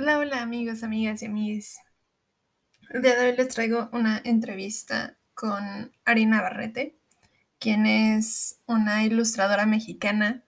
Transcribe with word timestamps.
Hola, 0.00 0.20
hola 0.20 0.42
amigos, 0.42 0.84
amigas 0.84 1.22
y 1.22 1.26
amigues. 1.26 1.80
El 2.90 3.02
día 3.02 3.16
de 3.16 3.30
hoy 3.30 3.36
les 3.36 3.48
traigo 3.48 3.88
una 3.90 4.22
entrevista 4.22 5.18
con 5.34 5.90
Arina 6.04 6.40
Barrete, 6.40 6.94
quien 7.58 7.84
es 7.84 8.60
una 8.66 9.04
ilustradora 9.04 9.66
mexicana, 9.66 10.44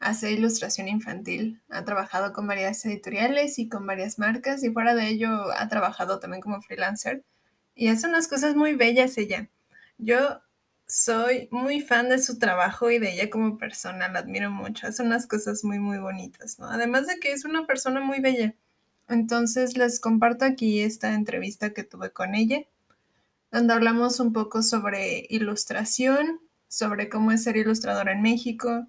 hace 0.00 0.32
ilustración 0.32 0.88
infantil, 0.88 1.62
ha 1.68 1.84
trabajado 1.84 2.32
con 2.32 2.48
varias 2.48 2.84
editoriales 2.86 3.60
y 3.60 3.68
con 3.68 3.86
varias 3.86 4.18
marcas 4.18 4.64
y 4.64 4.70
fuera 4.70 4.96
de 4.96 5.06
ello 5.06 5.52
ha 5.52 5.68
trabajado 5.68 6.18
también 6.18 6.40
como 6.42 6.60
freelancer 6.60 7.22
y 7.76 7.90
hace 7.90 8.08
unas 8.08 8.26
cosas 8.26 8.56
muy 8.56 8.74
bellas 8.74 9.16
ella. 9.16 9.48
Yo 9.98 10.40
soy 10.88 11.46
muy 11.52 11.80
fan 11.82 12.08
de 12.08 12.18
su 12.18 12.40
trabajo 12.40 12.90
y 12.90 12.98
de 12.98 13.12
ella 13.12 13.30
como 13.30 13.58
persona, 13.58 14.08
la 14.08 14.18
admiro 14.18 14.50
mucho, 14.50 14.88
hace 14.88 15.04
unas 15.04 15.28
cosas 15.28 15.62
muy, 15.62 15.78
muy 15.78 15.98
bonitas, 15.98 16.58
¿no? 16.58 16.68
Además 16.68 17.06
de 17.06 17.20
que 17.20 17.30
es 17.30 17.44
una 17.44 17.64
persona 17.64 18.00
muy 18.00 18.18
bella. 18.18 18.56
Entonces 19.08 19.76
les 19.76 20.00
comparto 20.00 20.44
aquí 20.44 20.80
esta 20.80 21.14
entrevista 21.14 21.72
que 21.72 21.84
tuve 21.84 22.12
con 22.12 22.34
ella, 22.34 22.62
donde 23.50 23.72
hablamos 23.72 24.20
un 24.20 24.32
poco 24.32 24.62
sobre 24.62 25.26
ilustración, 25.30 26.40
sobre 26.68 27.08
cómo 27.08 27.32
es 27.32 27.44
ser 27.44 27.56
ilustradora 27.56 28.12
en 28.12 28.22
México, 28.22 28.86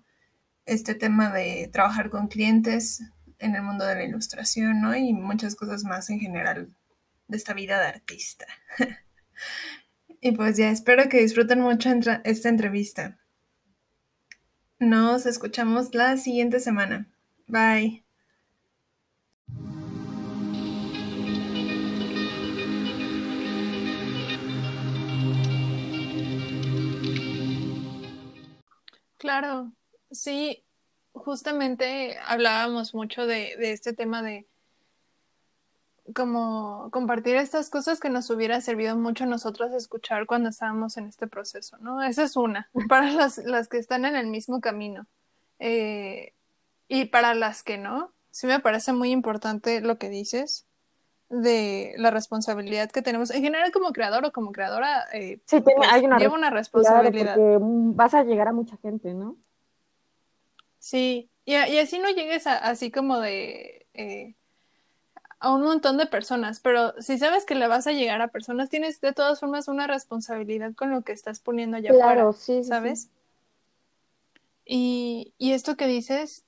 este 0.66 0.94
tema 0.94 1.32
de 1.32 1.70
trabajar 1.72 2.10
con 2.10 2.28
clientes 2.28 3.02
en 3.40 3.56
el 3.56 3.64
mundo 3.64 3.86
de 3.86 3.96
la 3.96 4.04
ilustración, 4.04 4.82
¿no? 4.82 4.96
Y 4.96 5.14
muchas 5.14 5.56
cosas 5.56 5.84
más 5.84 6.10
en 6.10 6.20
general 6.20 6.70
de 7.28 7.38
esta 7.38 7.54
vida 7.54 7.80
de 7.80 7.88
artista. 7.88 8.46
y 10.22 10.34
pues 10.34 10.58
ya, 10.58 10.70
espero 10.70 11.08
que 11.08 11.22
disfruten 11.22 11.62
mucho 11.62 11.90
esta 12.24 12.50
entrevista. 12.50 13.18
Nos 14.80 15.26
escuchamos 15.26 15.94
la 15.96 16.18
siguiente 16.18 16.60
semana. 16.60 17.08
Bye. 17.48 18.09
Claro, 29.20 29.74
sí, 30.12 30.66
justamente 31.12 32.18
hablábamos 32.26 32.96
mucho 32.96 33.28
de, 33.28 33.58
de 33.58 33.74
este 33.74 33.92
tema 33.92 34.22
de 34.24 34.48
como 36.16 36.90
compartir 36.92 37.36
estas 37.36 37.70
cosas 37.70 38.00
que 38.00 38.10
nos 38.10 38.30
hubiera 38.30 38.62
servido 38.62 38.96
mucho 38.96 39.26
a 39.26 39.28
nosotros 39.28 39.74
escuchar 39.74 40.26
cuando 40.26 40.50
estábamos 40.50 40.96
en 40.96 41.08
este 41.08 41.28
proceso, 41.28 41.78
¿no? 41.80 42.02
Esa 42.02 42.24
es 42.24 42.38
una, 42.38 42.70
para 42.88 43.12
las, 43.12 43.40
las 43.40 43.68
que 43.68 43.78
están 43.78 44.06
en 44.06 44.16
el 44.16 44.28
mismo 44.28 44.62
camino. 44.62 45.06
Eh, 45.60 46.34
y 46.88 47.06
para 47.06 47.34
las 47.36 47.62
que 47.62 47.78
no, 47.78 48.14
sí 48.32 48.48
me 48.48 48.62
parece 48.62 48.94
muy 48.94 49.12
importante 49.12 49.82
lo 49.82 49.98
que 49.98 50.10
dices, 50.10 50.66
de 51.30 51.94
la 51.98 52.10
responsabilidad 52.10 52.90
que 52.90 53.04
tenemos 53.04 53.30
en 53.30 53.44
general 53.44 53.72
como 53.72 53.94
creador 53.94 54.26
o 54.26 54.32
como 54.32 54.52
creadora 54.52 55.06
eh, 55.14 55.40
sí, 55.46 55.62
tiene, 55.62 55.76
pues, 55.78 55.90
hay 55.92 56.06
una 56.06 56.18
lleva 56.18 56.34
una 56.34 56.50
responsabilidad 56.50 57.36
porque 57.36 57.58
vas 57.62 58.14
a 58.16 58.24
llegar 58.24 58.48
a 58.48 58.54
mucha 58.54 58.78
gente 58.78 59.14
no 59.14 59.38
sí 60.80 61.30
y, 61.46 61.54
y 61.54 61.78
así 61.78 62.00
no 62.00 62.10
llegues 62.10 62.48
a, 62.48 62.58
así 62.58 62.90
como 62.90 63.20
de 63.20 63.86
eh, 63.94 64.36
a 65.40 65.54
un 65.54 65.62
montón 65.62 65.98
de 65.98 66.08
personas 66.08 66.62
pero 66.62 67.00
si 67.00 67.20
sabes 67.20 67.46
que 67.46 67.54
le 67.54 67.68
vas 67.68 67.86
a 67.86 67.92
llegar 67.92 68.22
a 68.24 68.30
personas 68.30 68.70
tienes 68.70 69.00
de 69.00 69.14
todas 69.14 69.40
formas 69.40 69.68
una 69.68 69.86
responsabilidad 69.86 70.74
con 70.74 70.90
lo 70.90 71.04
que 71.04 71.12
estás 71.12 71.40
poniendo 71.40 71.78
allá 71.78 71.92
claro, 71.92 72.30
afuera 72.30 72.34
sí, 72.34 72.64
sabes 72.64 73.02
sí. 73.04 73.10
Y, 74.72 75.34
y 75.38 75.54
esto 75.54 75.76
que 75.78 75.86
dices 75.86 76.46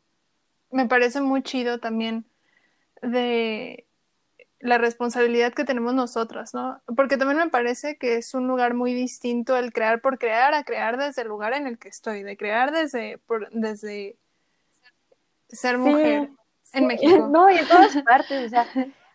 me 0.71 0.87
parece 0.87 1.21
muy 1.21 1.43
chido 1.43 1.79
también 1.79 2.25
de 3.03 3.85
la 4.61 4.77
responsabilidad 4.77 5.53
que 5.53 5.65
tenemos 5.65 5.93
nosotras, 5.93 6.53
¿no? 6.53 6.81
Porque 6.95 7.17
también 7.17 7.39
me 7.39 7.49
parece 7.49 7.97
que 7.97 8.17
es 8.17 8.33
un 8.33 8.47
lugar 8.47 8.73
muy 8.73 8.93
distinto 8.93 9.57
el 9.57 9.73
crear 9.73 10.01
por 10.01 10.19
crear 10.19 10.53
a 10.53 10.63
crear 10.63 10.97
desde 10.97 11.23
el 11.23 11.27
lugar 11.27 11.53
en 11.53 11.67
el 11.67 11.79
que 11.79 11.89
estoy, 11.89 12.23
de 12.23 12.37
crear 12.37 12.71
desde, 12.71 13.17
por, 13.19 13.49
desde 13.51 14.17
ser 15.49 15.77
mujer 15.77 16.29
sí, 16.63 16.77
en 16.77 16.81
sí. 16.81 16.85
México. 16.85 17.27
No, 17.31 17.49
y 17.49 17.57
en 17.57 17.67
todas 17.67 17.97
partes, 18.03 18.45
o 18.45 18.49
sea, 18.49 18.67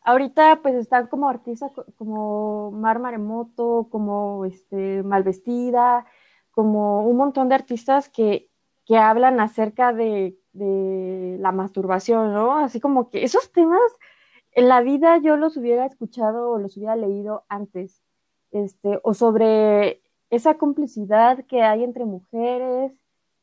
ahorita 0.02 0.60
pues 0.62 0.74
están 0.74 1.06
como 1.06 1.28
artistas 1.28 1.70
como 1.96 2.72
Mar 2.72 2.98
Maremoto, 2.98 3.88
como 3.90 4.44
este 4.44 5.02
Malvestida, 5.04 6.06
como 6.50 7.06
un 7.06 7.16
montón 7.16 7.48
de 7.48 7.54
artistas 7.54 8.08
que, 8.08 8.50
que 8.84 8.96
hablan 8.98 9.38
acerca 9.38 9.92
de, 9.92 10.36
de 10.52 11.36
la 11.38 11.52
masturbación, 11.52 12.32
¿no? 12.34 12.56
Así 12.58 12.80
como 12.80 13.10
que 13.10 13.22
esos 13.22 13.52
temas 13.52 13.80
en 14.56 14.68
la 14.68 14.80
vida 14.80 15.18
yo 15.18 15.36
los 15.36 15.58
hubiera 15.58 15.84
escuchado 15.84 16.50
o 16.50 16.58
los 16.58 16.78
hubiera 16.78 16.96
leído 16.96 17.44
antes, 17.48 18.02
este, 18.52 18.98
o 19.02 19.12
sobre 19.12 20.02
esa 20.30 20.54
complicidad 20.54 21.44
que 21.44 21.62
hay 21.62 21.84
entre 21.84 22.06
mujeres, 22.06 22.92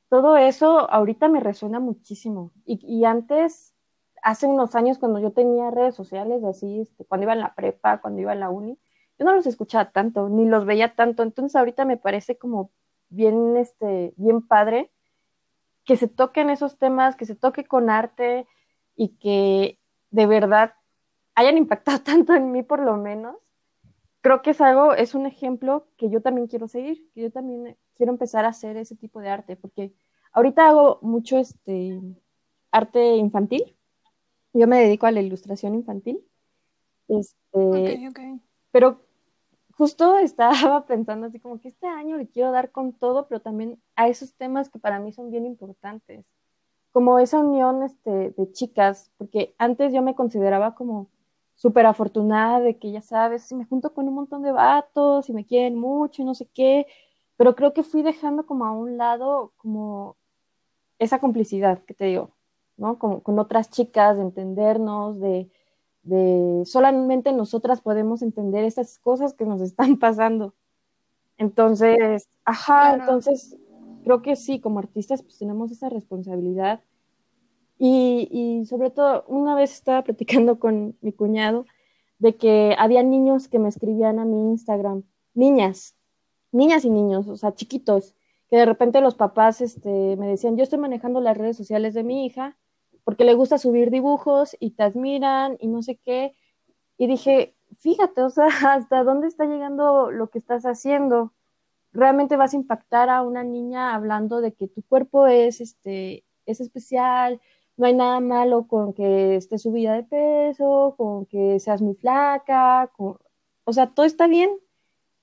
todo 0.09 0.37
eso 0.37 0.89
ahorita 0.91 1.29
me 1.29 1.39
resuena 1.39 1.79
muchísimo. 1.79 2.51
Y, 2.65 2.79
y 2.83 3.05
antes, 3.05 3.75
hace 4.23 4.47
unos 4.47 4.73
años 4.73 4.97
cuando 4.97 5.19
yo 5.19 5.31
tenía 5.31 5.69
redes 5.69 5.93
sociales, 5.93 6.43
así, 6.43 6.81
este, 6.81 7.05
cuando 7.05 7.25
iba 7.25 7.33
en 7.33 7.41
la 7.41 7.53
prepa, 7.53 8.01
cuando 8.01 8.19
iba 8.19 8.33
en 8.33 8.39
la 8.39 8.49
uni, 8.49 8.79
yo 9.19 9.25
no 9.25 9.33
los 9.33 9.45
escuchaba 9.45 9.91
tanto, 9.91 10.29
ni 10.29 10.45
los 10.45 10.65
veía 10.65 10.95
tanto. 10.95 11.21
Entonces 11.21 11.55
ahorita 11.55 11.85
me 11.85 11.97
parece 11.97 12.39
como 12.39 12.71
bien, 13.09 13.55
este, 13.55 14.15
bien 14.17 14.41
padre 14.41 14.91
que 15.85 15.95
se 15.95 16.07
toquen 16.07 16.49
esos 16.49 16.79
temas, 16.79 17.15
que 17.15 17.27
se 17.27 17.35
toque 17.35 17.65
con 17.65 17.91
arte 17.91 18.47
y 18.95 19.09
que 19.19 19.79
de 20.09 20.25
verdad 20.25 20.73
hayan 21.35 21.57
impactado 21.57 21.99
tanto 22.03 22.33
en 22.33 22.51
mí 22.51 22.63
por 22.63 22.79
lo 22.79 22.97
menos, 22.97 23.35
creo 24.21 24.41
que 24.41 24.51
es 24.51 24.61
algo, 24.61 24.93
es 24.93 25.15
un 25.15 25.25
ejemplo 25.25 25.87
que 25.97 26.09
yo 26.09 26.21
también 26.21 26.47
quiero 26.47 26.67
seguir, 26.67 27.09
que 27.13 27.21
yo 27.23 27.31
también 27.31 27.77
quiero 27.95 28.11
empezar 28.11 28.45
a 28.45 28.49
hacer 28.49 28.77
ese 28.77 28.95
tipo 28.95 29.19
de 29.19 29.29
arte, 29.29 29.55
porque 29.55 29.93
ahorita 30.31 30.67
hago 30.67 30.99
mucho 31.01 31.37
este 31.37 32.01
arte 32.71 33.17
infantil, 33.17 33.75
yo 34.53 34.67
me 34.67 34.79
dedico 34.79 35.05
a 35.07 35.11
la 35.11 35.21
ilustración 35.21 35.75
infantil, 35.75 36.23
este, 37.07 37.37
okay, 37.53 38.07
okay. 38.07 38.39
pero 38.71 39.01
justo 39.75 40.17
estaba 40.19 40.85
pensando 40.85 41.27
así 41.27 41.39
como 41.39 41.59
que 41.59 41.67
este 41.67 41.87
año 41.87 42.17
le 42.17 42.27
quiero 42.27 42.51
dar 42.51 42.71
con 42.71 42.93
todo, 42.93 43.27
pero 43.27 43.41
también 43.41 43.81
a 43.95 44.07
esos 44.07 44.33
temas 44.35 44.69
que 44.69 44.79
para 44.79 44.99
mí 44.99 45.11
son 45.11 45.31
bien 45.31 45.45
importantes, 45.45 46.25
como 46.91 47.19
esa 47.19 47.39
unión 47.39 47.83
este, 47.83 48.29
de 48.29 48.51
chicas, 48.51 49.11
porque 49.17 49.55
antes 49.57 49.91
yo 49.91 50.01
me 50.01 50.15
consideraba 50.15 50.75
como 50.75 51.09
súper 51.55 51.85
afortunada 51.85 52.59
de 52.61 52.77
que 52.79 52.91
ya 52.91 53.01
sabes, 53.01 53.43
si 53.43 53.55
me 53.55 53.65
junto 53.65 53.93
con 53.93 54.07
un 54.07 54.15
montón 54.15 54.41
de 54.43 54.51
vatos 54.51 55.29
y 55.29 55.33
me 55.33 55.45
quieren 55.45 55.75
mucho 55.77 56.21
y 56.21 56.25
no 56.25 56.35
sé 56.35 56.47
qué, 56.53 56.87
pero 57.37 57.55
creo 57.55 57.73
que 57.73 57.83
fui 57.83 58.01
dejando 58.03 58.45
como 58.45 58.65
a 58.65 58.71
un 58.73 58.97
lado 58.97 59.53
como 59.57 60.17
esa 60.99 61.19
complicidad 61.19 61.83
que 61.85 61.93
te 61.93 62.05
digo, 62.05 62.31
¿no? 62.77 62.99
Con, 62.99 63.21
con 63.21 63.39
otras 63.39 63.69
chicas, 63.69 64.17
de 64.17 64.23
entendernos, 64.23 65.19
de, 65.19 65.49
de 66.03 66.63
solamente 66.65 67.31
nosotras 67.33 67.81
podemos 67.81 68.21
entender 68.21 68.63
estas 68.65 68.99
cosas 68.99 69.33
que 69.33 69.45
nos 69.45 69.61
están 69.63 69.97
pasando. 69.97 70.55
Entonces, 71.37 72.29
ajá, 72.45 72.95
Claro. 72.95 73.01
entonces 73.01 73.57
creo 74.03 74.21
que 74.21 74.35
sí, 74.35 74.59
como 74.61 74.79
artistas 74.79 75.23
pues 75.23 75.37
tenemos 75.37 75.71
esa 75.71 75.89
responsabilidad 75.89 76.81
y, 77.77 78.27
y, 78.31 78.65
sobre 78.65 78.89
todo, 78.89 79.25
una 79.27 79.55
vez 79.55 79.73
estaba 79.73 80.03
platicando 80.03 80.59
con 80.59 80.97
mi 81.01 81.13
cuñado 81.13 81.65
de 82.19 82.35
que 82.37 82.75
había 82.77 83.03
niños 83.03 83.47
que 83.47 83.59
me 83.59 83.69
escribían 83.69 84.19
a 84.19 84.25
mi 84.25 84.51
Instagram, 84.51 85.03
niñas, 85.33 85.95
niñas 86.51 86.85
y 86.85 86.89
niños, 86.89 87.27
o 87.27 87.35
sea, 87.35 87.53
chiquitos, 87.53 88.15
que 88.49 88.57
de 88.57 88.65
repente 88.65 89.01
los 89.01 89.15
papás 89.15 89.61
este, 89.61 90.15
me 90.17 90.27
decían, 90.27 90.55
yo 90.55 90.63
estoy 90.63 90.79
manejando 90.79 91.19
las 91.21 91.37
redes 91.37 91.57
sociales 91.57 91.93
de 91.93 92.03
mi 92.03 92.25
hija 92.25 92.57
porque 93.03 93.25
le 93.25 93.33
gusta 93.33 93.57
subir 93.57 93.89
dibujos 93.91 94.55
y 94.59 94.71
te 94.71 94.83
admiran 94.83 95.57
y 95.59 95.67
no 95.67 95.81
sé 95.81 95.97
qué. 95.97 96.35
Y 96.97 97.07
dije, 97.07 97.55
fíjate, 97.79 98.21
o 98.21 98.29
sea, 98.29 98.47
hasta 98.73 99.03
dónde 99.03 99.27
está 99.27 99.45
llegando 99.45 100.11
lo 100.11 100.29
que 100.29 100.39
estás 100.39 100.65
haciendo. 100.65 101.33
Realmente 101.91 102.37
vas 102.37 102.53
a 102.53 102.57
impactar 102.57 103.09
a 103.09 103.21
una 103.21 103.43
niña 103.43 103.93
hablando 103.93 104.41
de 104.41 104.53
que 104.53 104.67
tu 104.67 104.81
cuerpo 104.83 105.27
es, 105.27 105.61
este, 105.61 106.23
es 106.45 106.59
especial, 106.59 107.41
no 107.77 107.85
hay 107.87 107.93
nada 107.93 108.19
malo 108.19 108.67
con 108.67 108.93
que 108.93 109.35
estés 109.35 109.63
subida 109.63 109.93
de 109.93 110.03
peso, 110.03 110.95
con 110.97 111.25
que 111.25 111.59
seas 111.59 111.81
muy 111.81 111.95
flaca, 111.95 112.91
con... 112.95 113.17
o 113.63 113.73
sea, 113.73 113.87
todo 113.87 114.05
está 114.05 114.27
bien. 114.27 114.51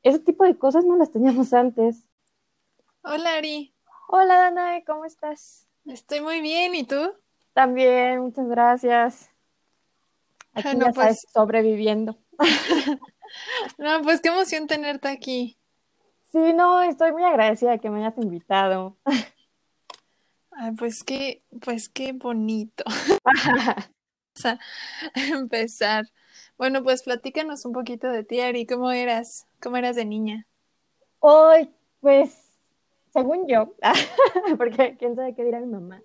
Ese 0.03 0.19
tipo 0.19 0.45
de 0.45 0.57
cosas 0.57 0.85
no 0.85 0.97
las 0.97 1.11
teníamos 1.11 1.53
antes. 1.53 2.07
Hola, 3.03 3.35
Ari. 3.37 3.75
Hola, 4.09 4.39
Danae, 4.39 4.85
¿cómo 4.85 5.05
estás? 5.05 5.69
Estoy 5.87 6.21
muy 6.21 6.41
bien, 6.41 6.75
¿y 6.75 6.85
tú? 6.85 7.13
También, 7.53 8.21
muchas 8.21 8.49
gracias. 8.49 9.31
Aquí 10.53 10.69
Ah, 10.69 10.75
no, 10.75 10.87
ya 10.87 10.93
sabes, 10.93 11.21
pues, 11.23 11.27
sobreviviendo. 11.33 12.17
no, 13.79 14.03
pues 14.03 14.21
qué 14.21 14.29
emoción 14.29 14.67
tenerte 14.67 15.09
aquí. 15.09 15.57
Sí, 16.33 16.53
no, 16.55 16.83
estoy 16.83 17.13
muy 17.13 17.25
agradecida 17.25 17.73
de 17.73 17.81
que 17.81 17.91
me 17.91 18.05
hayas 18.05 18.19
invitado. 18.19 18.97
Ay, 20.63 20.73
pues 20.73 21.05
qué, 21.05 21.43
pues 21.65 21.89
qué 21.89 22.13
bonito. 22.13 22.85
a 24.45 24.59
empezar. 25.33 26.05
Bueno, 26.59 26.83
pues 26.83 27.03
platícanos 27.03 27.65
un 27.65 27.73
poquito 27.73 28.09
de 28.09 28.25
ti, 28.25 28.41
Ari. 28.41 28.67
¿Cómo 28.67 28.91
eras? 28.91 29.47
¿Cómo 29.63 29.79
eras 29.79 29.97
de 29.97 30.05
niña? 30.05 30.47
Hoy, 31.19 31.71
pues, 32.01 32.59
según 33.11 33.49
yo, 33.49 33.75
porque 34.59 34.99
quién 34.99 35.17
sabe 35.17 35.35
qué 35.35 35.45
dirá 35.45 35.61
mi 35.61 35.67
mamá. 35.67 36.03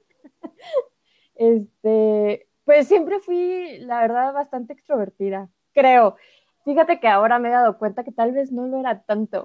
Este, 1.36 2.48
pues 2.64 2.88
siempre 2.88 3.20
fui, 3.20 3.80
la 3.80 4.00
verdad, 4.00 4.32
bastante 4.32 4.72
extrovertida, 4.72 5.50
creo. 5.74 6.16
Fíjate 6.64 7.02
que 7.02 7.10
ahora 7.10 7.40
me 7.40 7.50
he 7.50 7.52
dado 7.52 7.78
cuenta 7.78 8.06
que 8.06 8.14
tal 8.14 8.32
vez 8.32 8.54
no 8.54 8.68
lo 8.68 8.80
era 8.80 9.02
tanto. 9.04 9.44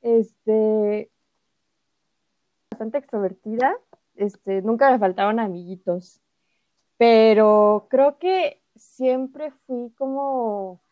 Este, 0.00 1.10
bastante 2.74 2.98
extrovertida, 2.98 3.76
este, 4.16 4.60
nunca 4.62 4.90
me 4.90 4.98
faltaban 4.98 5.38
amiguitos, 5.38 6.20
pero 6.96 7.86
creo 7.88 8.18
que 8.18 8.62
siempre 8.74 9.52
fui 9.66 9.92
como, 9.96 10.82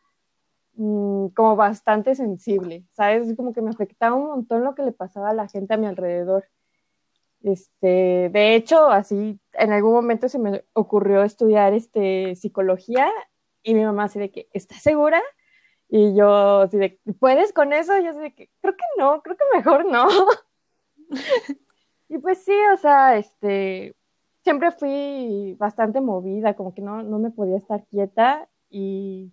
mm, 0.75 1.29
como 1.29 1.57
bastante 1.57 2.15
sensible, 2.15 2.85
¿sabes? 2.93 3.35
Como 3.37 3.53
que 3.53 3.63
me 3.63 3.71
afectaba 3.71 4.15
un 4.15 4.29
montón 4.29 4.65
lo 4.65 4.75
que 4.75 4.85
le 4.85 4.93
pasaba 4.93 5.31
a 5.31 5.35
la 5.35 5.49
gente 5.49 5.75
a 5.75 5.77
mi 5.77 5.87
alrededor. 5.87 6.45
Este, 7.43 8.31
de 8.33 8.55
hecho, 8.55 8.89
así 8.91 9.41
en 9.55 9.73
algún 9.73 9.93
momento 9.95 10.29
se 10.29 10.39
me 10.39 10.65
ocurrió 10.75 11.25
estudiar 11.25 11.75
este, 11.75 12.37
psicología 12.37 13.11
y 13.65 13.75
mi 13.75 13.85
mamá 13.85 14.05
así 14.05 14.21
de 14.21 14.31
que, 14.31 14.49
¿estás 14.53 14.83
segura? 14.83 15.21
Y 15.89 16.15
yo 16.15 16.63
así 16.63 16.79
de, 16.79 17.01
¿puedes 17.21 17.53
con 17.53 17.73
eso? 17.73 17.99
Y 17.99 18.05
yo 18.05 18.11
así 18.11 18.21
de 18.21 18.35
que, 18.35 18.51
creo 18.61 18.77
que 18.77 18.85
no, 18.99 19.23
creo 19.23 19.37
que 19.37 19.45
mejor 19.57 19.87
no. 19.87 20.09
y 22.13 22.19
pues 22.19 22.45
sí, 22.45 22.53
o 22.75 22.77
sea, 22.77 23.17
este, 23.17 23.97
siempre 24.43 24.71
fui 24.71 25.57
bastante 25.59 26.03
movida, 26.03 26.55
como 26.55 26.75
que 26.75 26.83
no, 26.83 27.03
no 27.03 27.19
me 27.19 27.31
podía 27.31 27.57
estar 27.57 27.87
quieta 27.87 28.49
y 28.69 29.33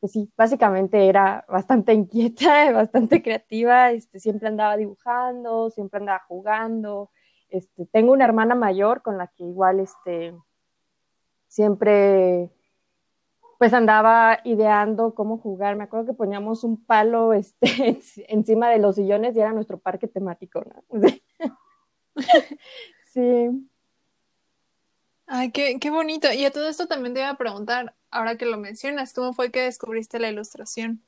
pues 0.00 0.12
sí, 0.12 0.32
básicamente 0.36 1.08
era 1.08 1.44
bastante 1.48 1.92
inquieta, 1.94 2.72
bastante 2.72 3.22
creativa, 3.22 3.92
este, 3.92 4.18
siempre 4.18 4.48
andaba 4.48 4.76
dibujando, 4.76 5.70
siempre 5.70 6.00
andaba 6.00 6.24
jugando. 6.26 7.10
Este, 7.48 7.86
tengo 7.86 8.12
una 8.12 8.24
hermana 8.24 8.56
mayor 8.56 9.02
con 9.02 9.16
la 9.16 9.28
que 9.28 9.44
igual 9.44 9.78
este, 9.78 10.34
siempre 11.46 12.50
pues 13.58 13.74
andaba 13.74 14.40
ideando 14.42 15.14
cómo 15.14 15.38
jugar. 15.38 15.76
Me 15.76 15.84
acuerdo 15.84 16.06
que 16.06 16.14
poníamos 16.14 16.64
un 16.64 16.84
palo 16.84 17.32
este, 17.32 18.00
encima 18.28 18.68
de 18.68 18.78
los 18.80 18.96
sillones 18.96 19.36
y 19.36 19.40
era 19.40 19.52
nuestro 19.52 19.78
parque 19.78 20.08
temático, 20.08 20.64
¿no? 20.64 21.00
sí. 23.12 23.68
Ay, 25.26 25.50
qué, 25.50 25.78
qué 25.80 25.90
bonito. 25.90 26.32
Y 26.32 26.44
a 26.44 26.50
todo 26.50 26.68
esto 26.68 26.86
también 26.86 27.14
te 27.14 27.20
iba 27.20 27.30
a 27.30 27.36
preguntar, 27.36 27.94
ahora 28.10 28.36
que 28.36 28.46
lo 28.46 28.58
mencionas, 28.58 29.12
¿cómo 29.12 29.32
fue 29.32 29.50
que 29.50 29.62
descubriste 29.62 30.18
la 30.18 30.28
ilustración? 30.28 31.02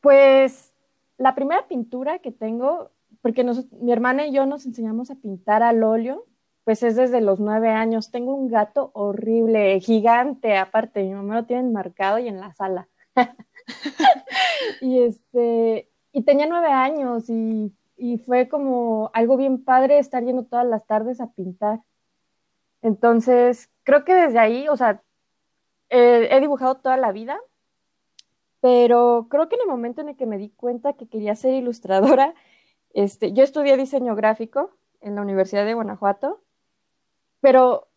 Pues 0.00 0.72
la 1.16 1.34
primera 1.34 1.66
pintura 1.68 2.18
que 2.18 2.32
tengo, 2.32 2.90
porque 3.22 3.44
mi 3.80 3.92
hermana 3.92 4.26
y 4.26 4.32
yo 4.32 4.46
nos 4.46 4.66
enseñamos 4.66 5.10
a 5.10 5.16
pintar 5.16 5.62
al 5.62 5.82
óleo 5.82 6.28
pues 6.68 6.82
es 6.82 6.96
desde 6.96 7.22
los 7.22 7.40
nueve 7.40 7.70
años. 7.70 8.10
Tengo 8.10 8.34
un 8.34 8.50
gato 8.50 8.90
horrible, 8.92 9.80
gigante, 9.80 10.54
aparte, 10.58 11.02
mi 11.02 11.14
mamá 11.14 11.36
lo 11.36 11.46
tiene 11.46 11.62
marcado 11.70 12.18
y 12.18 12.28
en 12.28 12.40
la 12.40 12.52
sala. 12.52 12.90
y 14.82 15.00
este, 15.00 15.88
y 16.12 16.22
tenía 16.24 16.44
nueve 16.44 16.68
años 16.68 17.30
y, 17.30 17.72
fue 18.18 18.48
como 18.48 19.10
algo 19.14 19.36
bien 19.36 19.64
padre 19.64 19.98
estar 19.98 20.24
yendo 20.24 20.44
todas 20.44 20.66
las 20.66 20.86
tardes 20.86 21.20
a 21.20 21.32
pintar. 21.32 21.80
Entonces, 22.82 23.70
creo 23.82 24.04
que 24.04 24.14
desde 24.14 24.38
ahí, 24.38 24.68
o 24.68 24.76
sea, 24.76 25.02
he 25.90 26.40
dibujado 26.40 26.76
toda 26.76 26.96
la 26.96 27.12
vida, 27.12 27.38
pero 28.60 29.28
creo 29.30 29.48
que 29.48 29.56
en 29.56 29.62
el 29.62 29.68
momento 29.68 30.00
en 30.00 30.10
el 30.10 30.16
que 30.16 30.26
me 30.26 30.38
di 30.38 30.50
cuenta 30.50 30.94
que 30.94 31.08
quería 31.08 31.34
ser 31.34 31.54
ilustradora, 31.54 32.34
este, 32.94 33.32
yo 33.32 33.44
estudié 33.44 33.76
diseño 33.76 34.14
gráfico 34.14 34.70
en 35.00 35.14
la 35.14 35.22
Universidad 35.22 35.64
de 35.64 35.74
Guanajuato 35.74 36.42
pero 37.40 37.88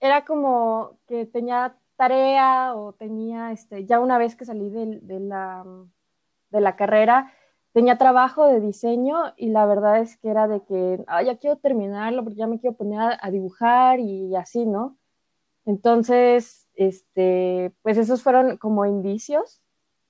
era 0.00 0.24
como 0.24 0.98
que 1.06 1.26
tenía 1.26 1.76
tarea 1.96 2.74
o 2.74 2.92
tenía, 2.92 3.52
este, 3.52 3.84
ya 3.86 4.00
una 4.00 4.18
vez 4.18 4.36
que 4.36 4.44
salí 4.44 4.70
de, 4.70 5.00
de, 5.02 5.20
la, 5.20 5.64
de 6.50 6.60
la 6.60 6.76
carrera, 6.76 7.32
tenía 7.72 7.98
trabajo 7.98 8.46
de 8.46 8.60
diseño 8.60 9.16
y 9.36 9.50
la 9.50 9.66
verdad 9.66 10.00
es 10.00 10.16
que 10.16 10.28
era 10.28 10.48
de 10.48 10.62
que, 10.64 11.04
ah, 11.06 11.22
ya 11.22 11.38
quiero 11.38 11.56
terminarlo 11.56 12.24
porque 12.24 12.38
ya 12.38 12.46
me 12.46 12.58
quiero 12.60 12.76
poner 12.76 13.18
a, 13.20 13.30
dibujar 13.30 14.00
y, 14.00 14.34
así, 14.36 14.66
¿no? 14.66 14.98
Entonces, 15.64 16.68
este, 16.74 17.74
pues 17.82 17.98
esos 17.98 18.22
fueron 18.22 18.56
como 18.56 18.86
indicios 18.86 19.60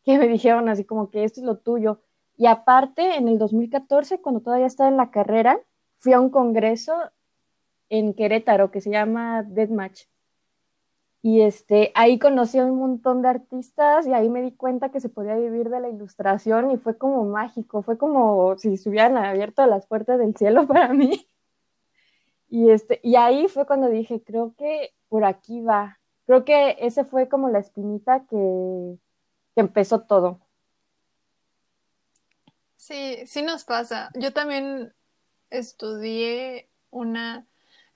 que 0.04 0.18
me 0.18 0.28
dijeron 0.28 0.68
así 0.68 0.84
como 0.84 1.10
que 1.10 1.24
esto 1.24 1.40
es 1.40 1.46
lo 1.46 1.58
tuyo. 1.58 2.00
Y 2.36 2.46
aparte, 2.46 3.16
en 3.16 3.28
el 3.28 3.38
2014, 3.38 4.20
cuando 4.20 4.40
todavía 4.40 4.66
estaba 4.66 4.88
en 4.88 4.96
la 4.96 5.10
carrera, 5.10 5.60
fui 5.98 6.12
a 6.12 6.20
un 6.20 6.30
congreso 6.30 6.94
en 7.88 8.14
Querétaro 8.14 8.70
que 8.70 8.80
se 8.80 8.90
llama 8.90 9.42
Deathmatch. 9.42 10.04
Y 11.20 11.42
este, 11.42 11.90
ahí 11.94 12.18
conocí 12.18 12.58
a 12.58 12.64
un 12.64 12.78
montón 12.78 13.22
de 13.22 13.28
artistas 13.28 14.06
y 14.06 14.12
ahí 14.12 14.28
me 14.28 14.40
di 14.40 14.52
cuenta 14.52 14.90
que 14.90 15.00
se 15.00 15.08
podía 15.08 15.34
vivir 15.34 15.68
de 15.68 15.80
la 15.80 15.88
ilustración 15.88 16.70
y 16.70 16.76
fue 16.76 16.96
como 16.96 17.24
mágico, 17.24 17.82
fue 17.82 17.98
como 17.98 18.56
si 18.56 18.76
se 18.76 18.88
hubieran 18.88 19.16
abierto 19.16 19.66
las 19.66 19.86
puertas 19.86 20.18
del 20.18 20.36
cielo 20.36 20.66
para 20.68 20.92
mí. 20.92 21.28
Y, 22.48 22.70
este, 22.70 23.00
y 23.02 23.16
ahí 23.16 23.48
fue 23.48 23.66
cuando 23.66 23.88
dije, 23.88 24.22
creo 24.22 24.54
que 24.56 24.94
por 25.08 25.24
aquí 25.24 25.60
va. 25.60 25.98
Creo 26.26 26.44
que 26.44 26.76
ese 26.80 27.04
fue 27.04 27.28
como 27.28 27.48
la 27.50 27.58
espinita 27.58 28.24
que, 28.26 28.98
que 29.54 29.60
empezó 29.60 30.02
todo. 30.02 30.40
Sí, 32.76 33.26
sí 33.26 33.42
nos 33.42 33.64
pasa. 33.64 34.10
Yo 34.14 34.32
también 34.32 34.94
estudié 35.50 36.70
una 36.90 37.46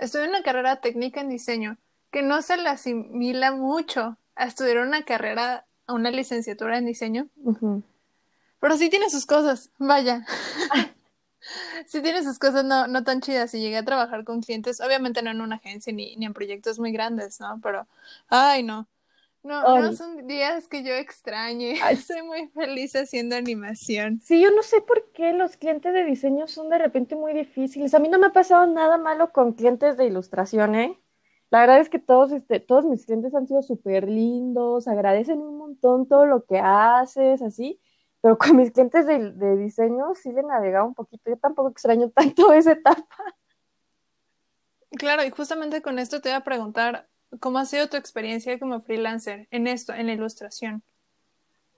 Estudié 0.03 0.29
una 0.29 0.43
carrera 0.43 0.81
técnica 0.81 1.21
en 1.21 1.29
diseño 1.29 1.79
que 2.13 2.23
no 2.23 2.43
se 2.43 2.59
le 2.59 2.69
asimila 2.69 3.53
mucho 3.53 4.19
a 4.37 4.45
estudiar 4.45 4.79
una 4.79 5.05
carrera, 5.05 5.67
a 5.87 5.95
una 5.95 6.11
licenciatura 6.11 6.79
en 6.79 6.87
diseño. 6.87 7.29
Pero 8.61 8.77
sí 8.77 8.91
tiene 8.91 9.11
sus 9.11 9.27
cosas, 9.27 9.73
vaya. 9.79 10.25
sí 11.87 12.03
tiene 12.03 12.23
sus 12.23 12.39
cosas 12.39 12.65
no, 12.65 12.87
no 12.87 13.03
tan 13.03 13.23
chidas. 13.23 13.55
Y 13.55 13.61
llegué 13.61 13.79
a 13.79 13.85
trabajar 13.85 14.25
con 14.25 14.43
clientes, 14.43 14.81
obviamente 14.81 15.23
no 15.23 15.31
en 15.31 15.41
una 15.41 15.57
agencia 15.57 15.93
ni, 15.93 16.15
ni 16.17 16.27
en 16.27 16.35
proyectos 16.35 16.79
muy 16.79 16.93
grandes, 16.93 17.41
¿no? 17.41 17.59
Pero, 17.63 17.89
ay, 18.29 18.63
no. 18.63 18.87
No, 19.43 19.81
no 19.81 19.93
son 19.93 20.29
días 20.29 20.69
que 20.69 20.85
yo 20.85 20.95
extrañe. 20.95 21.75
Estoy 21.91 22.23
muy 22.23 22.49
feliz 22.49 22.95
haciendo 22.95 23.35
animación. 23.35 24.21
Sí, 24.21 24.41
yo 24.41 24.53
no 24.53 24.63
sé 24.63 24.83
por 24.83 25.11
qué 25.13 25.33
los 25.33 25.57
clientes 25.57 25.93
de 25.93 26.05
diseño 26.05 26.47
son 26.47 26.69
de 26.69 26.79
repente 26.79 27.17
muy 27.17 27.33
difíciles. 27.33 27.95
A 27.95 27.99
mí 27.99 28.09
no 28.09 28.19
me 28.19 28.27
ha 28.27 28.33
pasado 28.33 28.67
nada 28.67 28.99
malo 28.99 29.33
con 29.33 29.55
clientes 29.55 29.97
de 29.97 30.07
ilustración, 30.07 30.77
¿eh? 30.77 31.02
La 31.53 31.61
verdad 31.61 31.79
es 31.79 31.89
que 31.89 32.01
todos, 32.01 32.33
este, 32.33 32.59
todos 32.59 32.85
mis 32.85 33.07
clientes 33.07 33.33
han 33.35 33.47
sido 33.47 33.63
súper 33.63 34.09
lindos, 34.09 34.89
agradecen 34.89 35.39
un 35.39 35.59
montón 35.59 36.09
todo 36.09 36.27
lo 36.27 36.45
que 36.45 36.59
haces, 36.59 37.41
así. 37.43 37.81
Pero 38.21 38.37
con 38.39 38.57
mis 38.57 38.73
clientes 38.73 39.07
de, 39.07 39.31
de 39.31 39.57
diseño 39.57 40.17
sí 40.17 40.33
le 40.33 40.43
navegaba 40.43 40.85
un 40.85 40.95
poquito. 40.95 41.31
Yo 41.31 41.37
tampoco 41.37 41.69
extraño 41.69 42.11
tanto 42.11 42.53
esa 42.53 42.73
etapa. 42.73 43.07
Claro, 44.91 45.23
y 45.25 45.31
justamente 45.31 45.81
con 45.81 46.01
esto 46.01 46.21
te 46.21 46.31
voy 46.31 46.37
a 46.37 46.41
preguntar, 46.41 47.09
¿Cómo 47.41 47.59
ha 47.59 47.65
sido 47.65 47.89
tu 47.89 47.97
experiencia 47.97 48.59
como 48.59 48.81
freelancer 48.83 49.49
en 49.51 49.67
esto, 49.67 49.95
en 49.95 50.07
la 50.07 50.13
ilustración? 50.13 50.83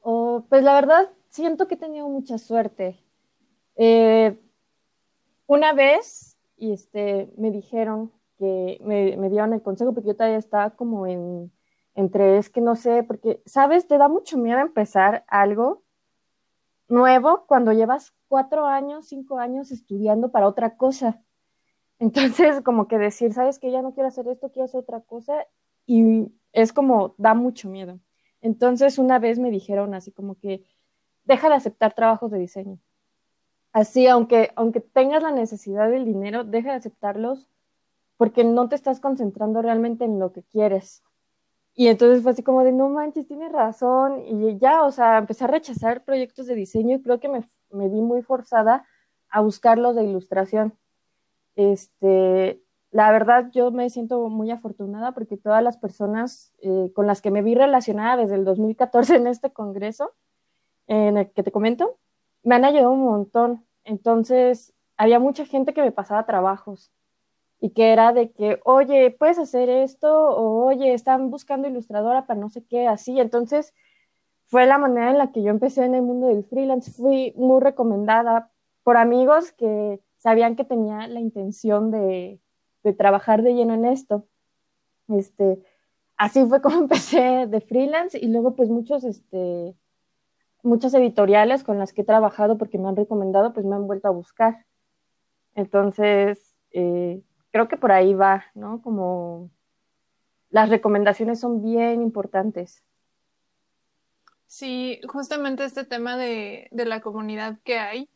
Oh, 0.02 0.44
pues 0.48 0.64
la 0.64 0.74
verdad, 0.74 1.10
siento 1.30 1.68
que 1.68 1.74
he 1.74 1.78
tenido 1.78 2.08
mucha 2.08 2.38
suerte. 2.38 2.98
Eh, 3.76 4.36
una 5.46 5.72
vez, 5.72 6.36
y 6.56 6.72
este, 6.72 7.32
me 7.36 7.50
dijeron 7.50 8.12
que 8.38 8.78
me, 8.82 9.16
me, 9.16 9.30
dieron 9.30 9.52
el 9.52 9.62
consejo, 9.62 9.92
porque 9.92 10.08
yo 10.08 10.16
todavía 10.16 10.38
estaba 10.38 10.70
como 10.70 11.06
en, 11.06 11.52
entre, 11.94 12.38
es 12.38 12.50
que 12.50 12.60
no 12.60 12.76
sé, 12.76 13.02
porque, 13.02 13.42
¿sabes? 13.46 13.86
Te 13.86 13.98
da 13.98 14.08
mucho 14.08 14.38
miedo 14.38 14.58
empezar 14.60 15.24
algo 15.28 15.82
nuevo 16.88 17.44
cuando 17.46 17.72
llevas 17.72 18.12
cuatro 18.28 18.66
años, 18.66 19.06
cinco 19.06 19.38
años 19.38 19.70
estudiando 19.70 20.30
para 20.30 20.48
otra 20.48 20.76
cosa. 20.76 21.22
Entonces, 21.98 22.60
como 22.62 22.88
que 22.88 22.98
decir, 22.98 23.32
sabes 23.32 23.58
que 23.58 23.70
ya 23.70 23.82
no 23.82 23.94
quiero 23.94 24.08
hacer 24.08 24.28
esto, 24.28 24.50
quiero 24.50 24.64
hacer 24.64 24.80
otra 24.80 25.00
cosa, 25.00 25.46
y 25.86 26.32
es 26.52 26.72
como, 26.72 27.14
da 27.18 27.34
mucho 27.34 27.68
miedo. 27.68 28.00
Entonces, 28.40 28.98
una 28.98 29.18
vez 29.18 29.38
me 29.38 29.50
dijeron 29.50 29.94
así 29.94 30.12
como 30.12 30.34
que, 30.36 30.64
deja 31.24 31.48
de 31.48 31.54
aceptar 31.54 31.94
trabajos 31.94 32.30
de 32.30 32.38
diseño. 32.38 32.78
Así, 33.72 34.06
aunque, 34.06 34.52
aunque 34.56 34.80
tengas 34.80 35.22
la 35.22 35.32
necesidad 35.32 35.90
del 35.90 36.04
dinero, 36.04 36.44
deja 36.44 36.70
de 36.70 36.76
aceptarlos 36.76 37.48
porque 38.16 38.44
no 38.44 38.68
te 38.68 38.76
estás 38.76 39.00
concentrando 39.00 39.62
realmente 39.62 40.04
en 40.04 40.18
lo 40.18 40.32
que 40.32 40.42
quieres. 40.42 41.02
Y 41.74 41.88
entonces 41.88 42.22
fue 42.22 42.32
así 42.32 42.42
como 42.42 42.62
de, 42.62 42.72
no 42.72 42.88
manches, 42.88 43.26
tienes 43.26 43.50
razón. 43.50 44.22
Y 44.26 44.58
ya, 44.58 44.84
o 44.84 44.92
sea, 44.92 45.18
empecé 45.18 45.44
a 45.44 45.48
rechazar 45.48 46.04
proyectos 46.04 46.46
de 46.46 46.54
diseño 46.54 46.96
y 46.96 47.02
creo 47.02 47.18
que 47.18 47.28
me, 47.28 47.44
me 47.70 47.88
vi 47.88 48.00
muy 48.00 48.22
forzada 48.22 48.86
a 49.28 49.40
buscar 49.40 49.78
los 49.78 49.96
de 49.96 50.04
ilustración. 50.04 50.74
Este, 51.56 52.62
la 52.92 53.10
verdad 53.10 53.50
yo 53.52 53.72
me 53.72 53.90
siento 53.90 54.28
muy 54.28 54.52
afortunada 54.52 55.12
porque 55.12 55.36
todas 55.36 55.62
las 55.64 55.76
personas 55.76 56.52
eh, 56.62 56.92
con 56.94 57.08
las 57.08 57.20
que 57.20 57.32
me 57.32 57.42
vi 57.42 57.56
relacionada 57.56 58.16
desde 58.16 58.36
el 58.36 58.44
2014 58.44 59.16
en 59.16 59.26
este 59.26 59.52
congreso, 59.52 60.12
en 60.86 61.16
el 61.16 61.30
que 61.32 61.42
te 61.42 61.50
comento, 61.50 61.98
me 62.44 62.54
han 62.54 62.64
ayudado 62.64 62.92
un 62.92 63.02
montón. 63.04 63.64
Entonces, 63.82 64.72
había 64.96 65.18
mucha 65.18 65.44
gente 65.44 65.74
que 65.74 65.82
me 65.82 65.90
pasaba 65.90 66.26
trabajos 66.26 66.92
y 67.64 67.70
que 67.70 67.94
era 67.94 68.12
de 68.12 68.30
que, 68.30 68.60
oye, 68.66 69.10
puedes 69.10 69.38
hacer 69.38 69.70
esto, 69.70 70.12
o 70.12 70.66
oye, 70.66 70.92
están 70.92 71.30
buscando 71.30 71.66
ilustradora 71.66 72.26
para 72.26 72.38
no 72.38 72.50
sé 72.50 72.62
qué, 72.62 72.86
así. 72.86 73.18
Entonces, 73.18 73.72
fue 74.44 74.66
la 74.66 74.76
manera 74.76 75.10
en 75.10 75.16
la 75.16 75.32
que 75.32 75.42
yo 75.42 75.48
empecé 75.48 75.86
en 75.86 75.94
el 75.94 76.02
mundo 76.02 76.26
del 76.26 76.44
freelance. 76.44 76.92
Fui 76.92 77.32
muy 77.36 77.62
recomendada 77.62 78.50
por 78.82 78.98
amigos 78.98 79.52
que 79.52 79.98
sabían 80.18 80.56
que 80.56 80.64
tenía 80.66 81.08
la 81.08 81.20
intención 81.20 81.90
de, 81.90 82.38
de 82.82 82.92
trabajar 82.92 83.42
de 83.42 83.54
lleno 83.54 83.72
en 83.72 83.86
esto. 83.86 84.26
Este, 85.08 85.58
así 86.18 86.44
fue 86.44 86.60
como 86.60 86.76
empecé 86.82 87.46
de 87.46 87.60
freelance 87.62 88.18
y 88.18 88.26
luego 88.26 88.56
pues 88.56 88.68
muchos, 88.68 89.04
este, 89.04 89.74
muchas 90.62 90.92
editoriales 90.92 91.64
con 91.64 91.78
las 91.78 91.94
que 91.94 92.02
he 92.02 92.04
trabajado 92.04 92.58
porque 92.58 92.76
me 92.76 92.88
han 92.88 92.96
recomendado, 92.96 93.54
pues 93.54 93.64
me 93.64 93.74
han 93.74 93.86
vuelto 93.86 94.08
a 94.08 94.10
buscar. 94.10 94.66
Entonces, 95.54 96.54
eh, 96.70 97.22
creo 97.54 97.68
que 97.68 97.76
por 97.76 97.92
ahí 97.92 98.14
va, 98.14 98.46
¿no? 98.54 98.82
Como 98.82 99.48
las 100.50 100.70
recomendaciones 100.70 101.38
son 101.38 101.62
bien 101.62 102.02
importantes. 102.02 102.82
Sí, 104.48 105.00
justamente 105.06 105.64
este 105.64 105.84
tema 105.84 106.16
de, 106.16 106.66
de 106.72 106.84
la 106.84 107.00
comunidad 107.00 107.60
que 107.62 107.78
hay 107.78 108.08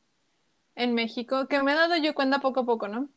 en 0.74 0.92
México, 0.92 1.46
que 1.46 1.62
me 1.62 1.70
he 1.70 1.76
dado 1.76 1.96
yo 1.98 2.16
cuenta 2.16 2.40
poco 2.40 2.60
a 2.60 2.66
poco, 2.66 2.88
¿no? 2.88 3.10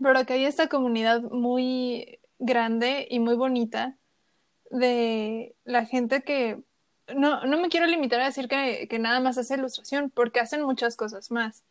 pero 0.00 0.24
que 0.24 0.32
hay 0.32 0.46
esta 0.46 0.68
comunidad 0.68 1.20
muy 1.20 2.18
grande 2.38 3.06
y 3.10 3.18
muy 3.18 3.34
bonita 3.34 3.94
de 4.70 5.54
la 5.64 5.84
gente 5.84 6.22
que 6.22 6.62
no, 7.14 7.44
no 7.44 7.60
me 7.60 7.68
quiero 7.68 7.86
limitar 7.86 8.22
a 8.22 8.26
decir 8.26 8.48
que, 8.48 8.88
que, 8.88 8.98
nada 8.98 9.20
más 9.20 9.36
hace 9.36 9.54
ilustración, 9.54 10.08
porque 10.08 10.40
hacen 10.40 10.62
muchas 10.62 10.96
cosas 10.96 11.30
más. 11.30 11.62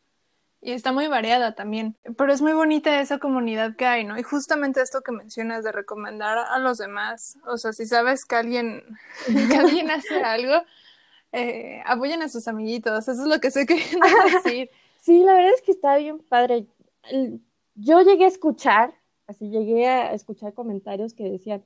Y 0.65 0.72
está 0.72 0.91
muy 0.91 1.07
variada 1.07 1.53
también. 1.53 1.95
Pero 2.17 2.34
es 2.34 2.41
muy 2.41 2.53
bonita 2.53 3.00
esa 3.00 3.19
comunidad 3.19 3.75
que 3.75 3.86
hay, 3.86 4.03
¿no? 4.03 4.17
Y 4.17 4.24
justamente 4.24 4.81
esto 4.81 5.01
que 5.01 5.12
mencionas 5.12 5.63
de 5.63 5.72
recomendar 5.72 6.39
a 6.39 6.57
los 6.57 6.79
demás. 6.79 7.38
O 7.45 7.57
sea, 7.57 7.72
si 7.72 7.86
sabes 7.86 8.25
que 8.25 8.36
alguien, 8.36 8.84
que 9.27 9.55
alguien 9.55 9.91
hace 9.91 10.24
algo, 10.24 10.55
eh, 11.31 11.81
apoyen 11.86 12.24
a 12.24 12.29
sus 12.29 12.48
amiguitos. 12.48 13.07
Eso 13.07 13.22
es 13.22 13.27
lo 13.27 13.39
que 13.39 13.51
sé 13.51 13.65
que 13.67 13.75
decir. 13.75 14.72
Sí, 15.01 15.24
la 15.24 15.34
verdad 15.34 15.51
es 15.53 15.62
que 15.62 15.72
está 15.72 15.98
bien 15.98 16.17
padre 16.19 16.67
yo 17.75 18.01
llegué 18.01 18.25
a 18.25 18.29
escuchar, 18.29 18.93
así 19.27 19.50
llegué 19.50 19.88
a 19.88 20.13
escuchar 20.13 20.53
comentarios 20.53 21.13
que 21.13 21.29
decían, 21.29 21.63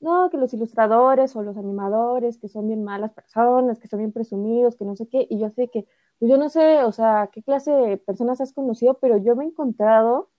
no, 0.00 0.28
que 0.30 0.36
los 0.36 0.52
ilustradores 0.52 1.36
o 1.36 1.42
los 1.42 1.56
animadores, 1.56 2.36
que 2.36 2.48
son 2.48 2.66
bien 2.66 2.82
malas 2.82 3.12
personas, 3.12 3.78
que 3.78 3.88
son 3.88 4.00
bien 4.00 4.12
presumidos, 4.12 4.76
que 4.76 4.84
no 4.84 4.96
sé 4.96 5.06
qué, 5.06 5.26
y 5.30 5.38
yo 5.38 5.50
sé 5.50 5.68
que, 5.68 5.86
yo 6.28 6.36
no 6.36 6.48
sé, 6.48 6.84
o 6.84 6.92
sea, 6.92 7.30
qué 7.32 7.42
clase 7.42 7.72
de 7.72 7.96
personas 7.96 8.40
has 8.40 8.52
conocido, 8.52 8.94
pero 8.94 9.16
yo 9.16 9.34
me 9.36 9.44
he 9.44 9.48
encontrado 9.48 10.30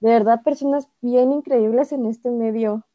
de 0.00 0.10
verdad 0.10 0.42
personas 0.42 0.88
bien 1.00 1.32
increíbles 1.32 1.92
en 1.92 2.06
este 2.06 2.30
medio. 2.30 2.86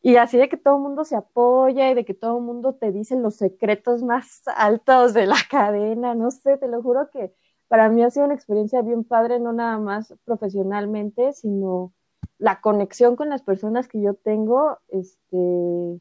Y 0.00 0.16
así 0.16 0.38
de 0.38 0.48
que 0.48 0.56
todo 0.56 0.76
el 0.76 0.82
mundo 0.82 1.04
se 1.04 1.16
apoya 1.16 1.90
y 1.90 1.94
de 1.94 2.04
que 2.04 2.14
todo 2.14 2.38
el 2.38 2.44
mundo 2.44 2.74
te 2.74 2.92
dice 2.92 3.16
los 3.16 3.36
secretos 3.36 4.02
más 4.02 4.42
altos 4.56 5.12
de 5.12 5.26
la 5.26 5.36
cadena, 5.50 6.14
no 6.14 6.30
sé, 6.30 6.56
te 6.56 6.68
lo 6.68 6.82
juro 6.82 7.10
que 7.10 7.34
para 7.68 7.88
mí 7.90 8.02
ha 8.02 8.10
sido 8.10 8.24
una 8.24 8.34
experiencia 8.34 8.80
bien 8.80 9.04
padre, 9.04 9.40
no 9.40 9.52
nada 9.52 9.78
más 9.78 10.14
profesionalmente, 10.24 11.32
sino 11.32 11.92
la 12.38 12.60
conexión 12.60 13.16
con 13.16 13.28
las 13.28 13.42
personas 13.42 13.88
que 13.88 14.00
yo 14.00 14.14
tengo, 14.14 14.78
este, 14.88 16.00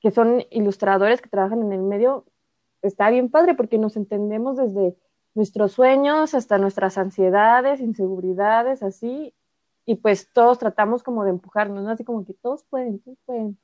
que 0.00 0.10
son 0.10 0.42
ilustradores 0.50 1.22
que 1.22 1.30
trabajan 1.30 1.62
en 1.62 1.72
el 1.72 1.82
medio, 1.82 2.26
está 2.86 3.10
bien 3.10 3.30
padre 3.30 3.54
porque 3.54 3.78
nos 3.78 3.96
entendemos 3.96 4.56
desde 4.56 4.96
nuestros 5.34 5.72
sueños 5.72 6.34
hasta 6.34 6.58
nuestras 6.58 6.96
ansiedades, 6.96 7.80
inseguridades, 7.80 8.82
así, 8.82 9.34
y 9.84 9.96
pues 9.96 10.30
todos 10.32 10.58
tratamos 10.58 11.02
como 11.02 11.24
de 11.24 11.30
empujarnos, 11.30 11.82
¿no? 11.82 11.90
Así 11.90 12.04
como 12.04 12.24
que 12.24 12.34
todos 12.34 12.64
pueden, 12.64 13.00
todos 13.00 13.18
pueden. 13.26 13.58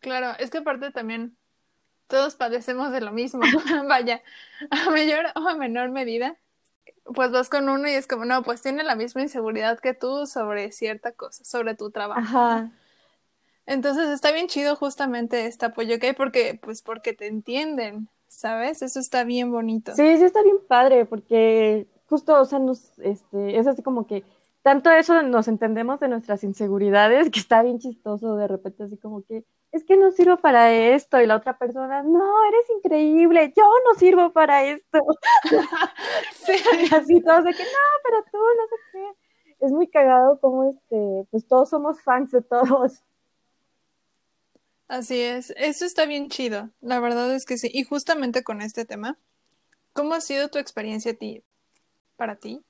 Claro, 0.00 0.38
es 0.38 0.50
que 0.50 0.58
aparte 0.58 0.90
también 0.92 1.36
todos 2.06 2.36
padecemos 2.36 2.92
de 2.92 3.00
lo 3.00 3.12
mismo, 3.12 3.42
vaya, 3.88 4.22
a 4.70 4.90
mayor 4.90 5.26
o 5.34 5.48
a 5.48 5.56
menor 5.56 5.90
medida, 5.90 6.36
pues 7.14 7.30
vas 7.30 7.48
con 7.48 7.68
uno 7.68 7.88
y 7.88 7.92
es 7.92 8.06
como, 8.06 8.24
no, 8.24 8.42
pues 8.42 8.62
tiene 8.62 8.82
la 8.82 8.94
misma 8.94 9.22
inseguridad 9.22 9.78
que 9.80 9.94
tú 9.94 10.26
sobre 10.26 10.72
cierta 10.72 11.12
cosa, 11.12 11.44
sobre 11.44 11.74
tu 11.74 11.90
trabajo. 11.90 12.20
Ajá. 12.20 12.70
Entonces 13.68 14.08
está 14.08 14.32
bien 14.32 14.46
chido 14.46 14.76
justamente 14.76 15.44
este 15.44 15.66
apoyo 15.66 15.98
que 15.98 16.06
hay 16.08 16.12
porque, 16.14 16.58
pues 16.62 16.80
porque 16.80 17.12
te 17.12 17.26
entienden, 17.26 18.08
¿sabes? 18.26 18.80
Eso 18.80 18.98
está 18.98 19.24
bien 19.24 19.52
bonito. 19.52 19.94
Sí, 19.94 20.16
sí 20.16 20.24
está 20.24 20.42
bien 20.42 20.56
padre 20.66 21.04
porque 21.04 21.86
justo, 22.06 22.40
o 22.40 22.44
sea, 22.46 22.60
nos, 22.60 22.98
este, 22.98 23.58
es 23.58 23.66
así 23.66 23.82
como 23.82 24.06
que 24.06 24.24
tanto 24.62 24.90
eso 24.90 25.22
nos 25.22 25.48
entendemos 25.48 26.00
de 26.00 26.08
nuestras 26.08 26.44
inseguridades 26.44 27.30
que 27.30 27.40
está 27.40 27.62
bien 27.62 27.78
chistoso 27.78 28.36
de 28.36 28.48
repente 28.48 28.84
así 28.84 28.96
como 28.96 29.22
que 29.22 29.44
es 29.70 29.84
que 29.84 29.98
no 29.98 30.12
sirvo 30.12 30.38
para 30.38 30.72
esto 30.72 31.20
y 31.20 31.26
la 31.26 31.36
otra 31.36 31.58
persona, 31.58 32.02
no, 32.02 32.44
eres 32.48 32.70
increíble, 32.74 33.52
yo 33.54 33.70
no 33.84 33.98
sirvo 33.98 34.32
para 34.32 34.64
esto. 34.64 34.98
sí. 36.32 36.52
así 36.94 37.20
todos 37.20 37.44
de 37.44 37.52
que 37.52 37.64
no, 37.64 38.00
pero 38.02 38.24
tú 38.32 38.38
no 38.38 38.66
sé 38.66 38.76
qué. 38.92 39.66
Es 39.66 39.72
muy 39.72 39.88
cagado 39.88 40.40
como 40.40 40.70
este, 40.70 41.26
pues 41.30 41.46
todos 41.46 41.68
somos 41.68 42.00
fans 42.00 42.30
de 42.30 42.40
todos. 42.40 43.02
Así 44.88 45.20
es, 45.20 45.52
eso 45.58 45.84
está 45.84 46.06
bien 46.06 46.30
chido, 46.30 46.70
la 46.80 46.98
verdad 46.98 47.34
es 47.34 47.44
que 47.44 47.58
sí. 47.58 47.68
Y 47.70 47.84
justamente 47.84 48.42
con 48.42 48.62
este 48.62 48.86
tema, 48.86 49.18
¿cómo 49.92 50.14
ha 50.14 50.22
sido 50.22 50.48
tu 50.48 50.58
experiencia 50.58 51.12
ti, 51.12 51.42
para 52.16 52.36
ti, 52.36 52.64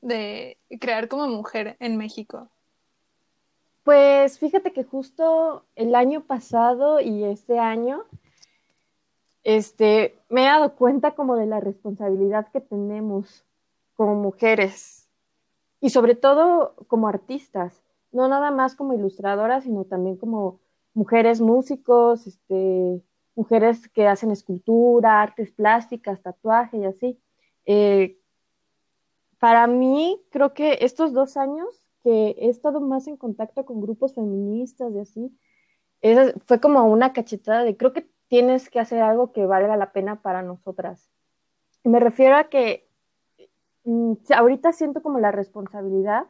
de 0.00 0.56
crear 0.80 1.08
como 1.08 1.28
mujer 1.28 1.76
en 1.78 1.98
México? 1.98 2.48
Pues 3.84 4.38
fíjate 4.38 4.72
que 4.72 4.82
justo 4.82 5.62
el 5.76 5.94
año 5.94 6.22
pasado 6.22 7.00
y 7.00 7.24
este 7.24 7.58
año, 7.58 8.04
este, 9.44 10.18
me 10.30 10.44
he 10.44 10.46
dado 10.46 10.74
cuenta 10.74 11.10
como 11.10 11.36
de 11.36 11.46
la 11.46 11.60
responsabilidad 11.60 12.50
que 12.50 12.62
tenemos 12.62 13.44
como 13.94 14.14
mujeres 14.14 15.06
y 15.82 15.90
sobre 15.90 16.14
todo 16.14 16.74
como 16.86 17.08
artistas, 17.08 17.82
no 18.10 18.26
nada 18.26 18.50
más 18.50 18.74
como 18.74 18.94
ilustradoras, 18.94 19.64
sino 19.64 19.84
también 19.84 20.16
como 20.16 20.60
mujeres 20.98 21.40
músicos, 21.40 22.26
este, 22.26 23.00
mujeres 23.36 23.88
que 23.88 24.08
hacen 24.08 24.32
escultura, 24.32 25.22
artes 25.22 25.52
plásticas, 25.52 26.20
tatuaje 26.20 26.78
y 26.78 26.84
así. 26.84 27.20
Eh, 27.66 28.18
para 29.38 29.68
mí, 29.68 30.20
creo 30.30 30.54
que 30.54 30.78
estos 30.80 31.12
dos 31.12 31.36
años 31.36 31.68
que 32.02 32.30
he 32.30 32.48
estado 32.48 32.80
más 32.80 33.06
en 33.06 33.16
contacto 33.16 33.64
con 33.64 33.80
grupos 33.80 34.16
feministas 34.16 34.92
y 34.92 34.98
así, 34.98 35.38
fue 36.46 36.60
como 36.60 36.84
una 36.86 37.12
cachetada 37.12 37.62
de 37.62 37.76
creo 37.76 37.92
que 37.92 38.08
tienes 38.26 38.68
que 38.68 38.80
hacer 38.80 39.00
algo 39.00 39.32
que 39.32 39.46
valga 39.46 39.76
la 39.76 39.92
pena 39.92 40.20
para 40.20 40.42
nosotras. 40.42 41.08
Me 41.84 42.00
refiero 42.00 42.36
a 42.36 42.48
que 42.48 42.88
mm, 43.84 44.14
ahorita 44.34 44.72
siento 44.72 45.00
como 45.00 45.20
la 45.20 45.30
responsabilidad 45.30 46.26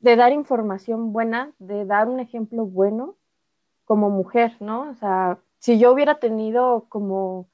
de 0.00 0.16
dar 0.16 0.32
información 0.32 1.14
buena, 1.14 1.52
de 1.58 1.86
dar 1.86 2.08
un 2.08 2.20
ejemplo 2.20 2.66
bueno 2.66 3.16
como 3.88 4.10
mujer, 4.10 4.54
¿no? 4.60 4.90
O 4.90 4.94
sea, 4.94 5.38
si 5.60 5.78
yo 5.78 5.90
hubiera 5.90 6.18
tenido 6.20 6.84
como 6.90 7.48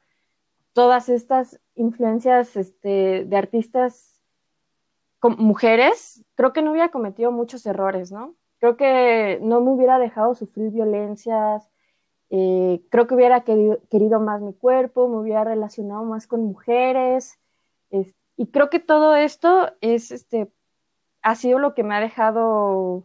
todas 0.73 1.09
estas 1.09 1.61
influencias 1.77 2.57
este, 2.57 3.25
de 3.25 3.37
artistas 3.37 4.21
mujeres, 5.23 6.25
creo 6.35 6.53
que 6.53 6.61
no 6.61 6.73
hubiera 6.73 6.91
cometido 6.91 7.31
muchos 7.31 7.65
errores, 7.67 8.11
¿no? 8.11 8.35
Creo 8.59 8.77
que 8.77 9.39
no 9.43 9.61
me 9.61 9.71
hubiera 9.71 10.01
dejado 10.01 10.35
sufrir 10.35 10.73
violencias, 10.73 11.71
eh, 12.31 12.83
creo 12.91 13.07
que 13.07 13.15
hubiera 13.15 13.45
querido, 13.45 14.19
más 14.19 14.43
mi 14.43 14.55
cuerpo, 14.55 15.09
me 15.09 15.19
hubiera 15.19 15.45
relacionado 15.45 16.03
más 16.03 16.27
con 16.27 16.43
mujeres, 16.43 17.39
y 18.37 18.49
creo 18.49 18.71
que 18.71 18.81
todo 18.81 19.15
esto 19.15 19.71
es, 19.81 20.11
este, 20.11 20.51
ha 21.23 21.37
sido 21.37 21.61
lo 21.61 21.75
que 21.75 21.85
me 21.85 21.95
ha 21.95 22.01
dejado 22.01 23.05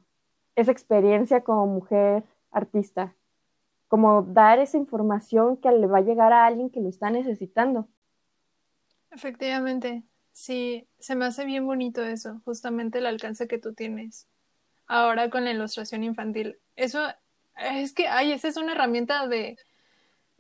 esa 0.56 0.72
experiencia 0.72 1.44
como 1.44 1.68
mujer 1.68 2.24
artista, 2.52 3.16
como 3.90 4.22
dar 4.22 4.60
esa 4.60 4.78
información 4.78 5.58
que 5.58 5.70
le 5.72 5.88
va 5.88 5.98
a 5.98 6.02
llegar 6.02 6.32
a 6.32 6.46
alguien 6.46 6.70
que 6.70 6.80
lo 6.80 6.88
está 6.88 7.10
necesitando. 7.10 7.90
Efectivamente, 9.12 10.04
Sí, 10.40 10.88
se 11.00 11.18
me 11.18 11.26
hace 11.26 11.44
bien 11.44 11.66
bonito 11.66 12.02
eso, 12.02 12.42
justamente 12.46 13.00
el 13.00 13.08
alcance 13.08 13.46
que 13.46 13.58
tú 13.58 13.74
tienes 13.74 14.26
ahora 14.88 15.30
con 15.30 15.44
la 15.44 15.52
ilustración 15.52 16.02
infantil. 16.02 16.58
Eso 16.78 17.02
es 17.58 17.92
que, 17.92 18.08
ay, 18.08 18.32
esa 18.32 18.48
es 18.48 18.56
una 18.56 18.72
herramienta 18.72 19.28
de, 19.28 19.58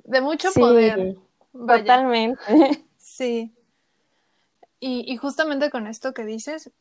de 0.06 0.22
mucho 0.22 0.53
poder. 0.53 1.18
Totalmente. 1.51 2.39
Sí. 2.98 3.53
Y, 4.79 5.12
y 5.12 5.18
justamente 5.18 5.70
con 5.70 5.88
esto 5.88 6.13
que 6.13 6.24
dices, 6.24 6.72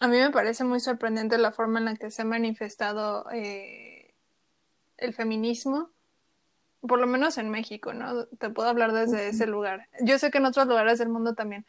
a 0.00 0.06
mí 0.06 0.18
me 0.18 0.30
parece 0.30 0.62
muy 0.62 0.78
sorprendente 0.78 1.38
la 1.38 1.50
forma 1.50 1.80
en 1.80 1.86
la 1.86 1.96
que 1.96 2.12
se 2.12 2.22
ha 2.22 2.24
manifestado 2.24 3.28
eh, 3.32 4.14
el 4.98 5.14
feminismo, 5.14 5.90
por 6.80 7.00
lo 7.00 7.06
menos 7.06 7.38
en 7.38 7.50
México, 7.50 7.92
¿no? 7.92 8.26
Te 8.26 8.50
puedo 8.50 8.68
hablar 8.68 8.92
desde 8.92 9.28
ese 9.28 9.46
lugar. 9.46 9.88
Yo 10.00 10.18
sé 10.18 10.30
que 10.30 10.38
en 10.38 10.46
otros 10.46 10.66
lugares 10.66 10.98
del 10.98 11.08
mundo 11.08 11.34
también, 11.34 11.66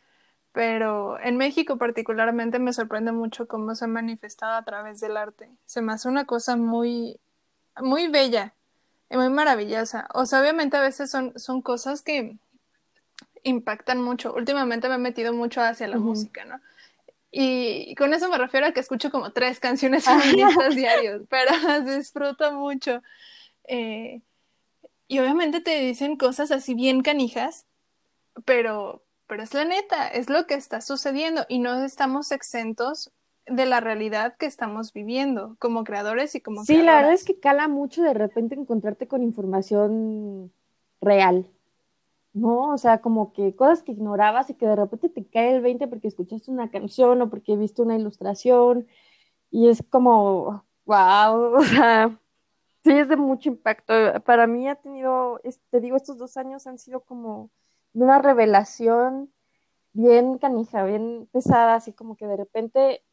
pero 0.52 1.20
en 1.20 1.38
México 1.38 1.78
particularmente 1.78 2.60
me 2.60 2.74
sorprende 2.74 3.12
mucho 3.12 3.48
cómo 3.48 3.76
se 3.76 3.86
ha 3.86 3.88
manifestado 3.88 4.56
a 4.56 4.64
través 4.64 5.00
del 5.00 5.18
arte. 5.18 5.50
Se 5.66 5.82
me 5.82 5.94
hace 5.94 6.08
una 6.08 6.26
cosa 6.26 6.56
muy, 6.56 7.20
muy 7.82 8.08
bella 8.08 8.54
y 9.10 9.18
muy 9.18 9.30
maravillosa. 9.30 10.08
O 10.14 10.26
sea, 10.26 10.42
obviamente 10.42 10.78
a 10.78 10.82
veces 10.82 11.10
son, 11.10 11.38
son 11.38 11.62
cosas 11.62 12.02
que 12.02 12.38
impactan 13.44 14.02
mucho. 14.02 14.34
Últimamente 14.34 14.90
me 14.90 14.96
he 14.96 15.00
metido 15.00 15.34
mucho 15.34 15.62
hacia 15.62 15.88
la 15.88 15.98
música, 15.98 16.46
¿no? 16.46 16.60
Y 17.32 17.94
con 17.96 18.14
eso 18.14 18.28
me 18.30 18.38
refiero 18.38 18.66
a 18.66 18.72
que 18.72 18.80
escucho 18.80 19.12
como 19.12 19.32
tres 19.32 19.60
canciones 19.60 20.06
feministas 20.06 20.76
diarios, 20.76 21.24
pero 21.30 21.52
las 21.68 21.86
disfruto 21.86 22.52
mucho. 22.54 23.02
Eh, 23.66 24.22
y 25.10 25.20
obviamente 25.20 25.60
te 25.60 25.78
dicen 25.82 26.16
cosas 26.16 26.52
así 26.52 26.76
bien 26.76 27.02
canijas, 27.02 27.66
pero, 28.46 29.04
pero 29.28 29.44
es 29.44 29.54
la 29.56 29.66
neta, 29.66 30.08
es 30.08 30.30
lo 30.30 30.46
que 30.46 30.54
está 30.54 30.80
sucediendo 30.80 31.46
y 31.50 31.60
no 31.60 31.84
estamos 31.84 32.32
exentos 32.32 33.12
de 33.48 33.66
la 33.66 33.80
realidad 33.80 34.38
que 34.38 34.46
estamos 34.46 34.94
viviendo 34.94 35.56
como 35.58 35.84
creadores 35.84 36.36
y 36.36 36.42
como 36.42 36.64
Sí, 36.64 36.84
la 36.84 36.98
verdad 36.98 37.14
es 37.14 37.26
que 37.26 37.40
cala 37.40 37.68
mucho 37.68 38.04
de 38.04 38.14
repente 38.14 38.54
encontrarte 38.54 39.08
con 39.08 39.24
información 39.24 40.54
real. 41.02 41.50
¿no? 42.34 42.72
O 42.72 42.78
sea, 42.78 43.02
como 43.02 43.34
que 43.34 43.56
cosas 43.56 43.82
que 43.82 43.92
ignorabas 43.92 44.52
y 44.52 44.54
que 44.54 44.68
de 44.68 44.76
repente 44.76 45.10
te 45.10 45.26
cae 45.26 45.56
el 45.56 45.62
20 45.62 45.88
porque 45.88 46.08
escuchaste 46.08 46.52
una 46.52 46.70
canción 46.70 47.20
o 47.24 47.30
porque 47.32 47.56
viste 47.56 47.82
una 47.82 47.98
ilustración 47.98 48.88
y 49.50 49.70
es 49.70 49.84
como, 49.90 50.64
wow, 50.86 51.56
o 51.58 51.64
sea, 51.64 52.20
sí 52.84 52.92
es 52.92 53.08
de 53.10 53.18
mucho 53.18 53.50
impacto. 53.50 53.94
Para 54.26 54.48
mí 54.48 54.68
ha 54.68 54.76
tenido, 54.76 55.40
te 55.70 55.80
digo, 55.80 55.98
estos 55.98 56.18
dos 56.18 56.38
años 56.38 56.68
han 56.68 56.78
sido 56.78 57.02
como 57.02 57.50
una 57.94 58.20
revelación 58.20 59.32
bien 59.94 60.38
canija, 60.38 60.84
bien 60.84 61.28
pesada, 61.32 61.76
así 61.76 61.94
como 61.94 62.16
que 62.16 62.28
de 62.28 62.38
repente 62.38 63.04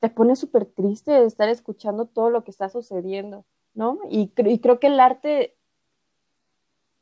te 0.00 0.10
pone 0.10 0.36
súper 0.36 0.66
triste 0.66 1.12
de 1.12 1.26
estar 1.26 1.48
escuchando 1.48 2.06
todo 2.06 2.30
lo 2.30 2.44
que 2.44 2.50
está 2.50 2.68
sucediendo, 2.68 3.44
¿no? 3.74 3.98
Y, 4.08 4.32
y 4.36 4.60
creo 4.60 4.80
que 4.80 4.88
el 4.88 5.00
arte 5.00 5.58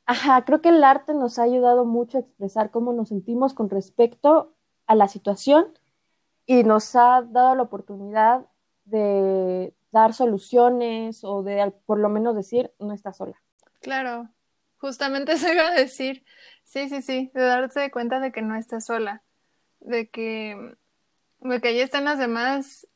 Ajá, 0.07 0.45
creo 0.45 0.61
que 0.63 0.69
el 0.69 0.85
arte 0.85 1.15
nos 1.15 1.39
ha 1.39 1.43
ayudado 1.43 1.85
mucho 1.85 2.19
a 2.19 2.21
expresar 2.21 2.71
cómo 2.71 2.93
nos 2.93 3.09
sentimos 3.09 3.55
con 3.55 3.69
respecto 3.69 4.55
a 4.87 4.95
la 4.95 5.09
situación 5.09 5.67
y 6.47 6.63
nos 6.63 6.95
ha 6.95 7.23
dado 7.23 7.57
la 7.57 7.63
oportunidad 7.63 8.47
de 8.85 9.75
dar 9.93 10.15
soluciones 10.15 11.25
o 11.25 11.43
de 11.43 11.73
por 11.87 11.99
lo 11.99 12.09
menos 12.09 12.37
decir 12.37 12.73
no 12.79 12.93
está 12.93 13.13
sola. 13.13 13.41
Claro, 13.81 14.29
justamente 14.79 15.37
se 15.39 15.53
iba 15.53 15.69
a 15.69 15.75
decir, 15.75 16.25
sí, 16.65 16.89
sí, 16.89 17.03
sí, 17.03 17.31
de 17.35 17.43
darse 17.43 17.91
cuenta 17.91 18.21
de 18.21 18.33
que 18.33 18.43
no 18.43 18.57
está 18.57 18.81
sola, 18.81 19.23
de 19.81 20.09
que, 20.09 20.77
de 21.41 21.61
que 21.61 21.69
ahí 21.69 21.81
están 21.81 22.05
las 22.05 22.19
demás 22.19 22.87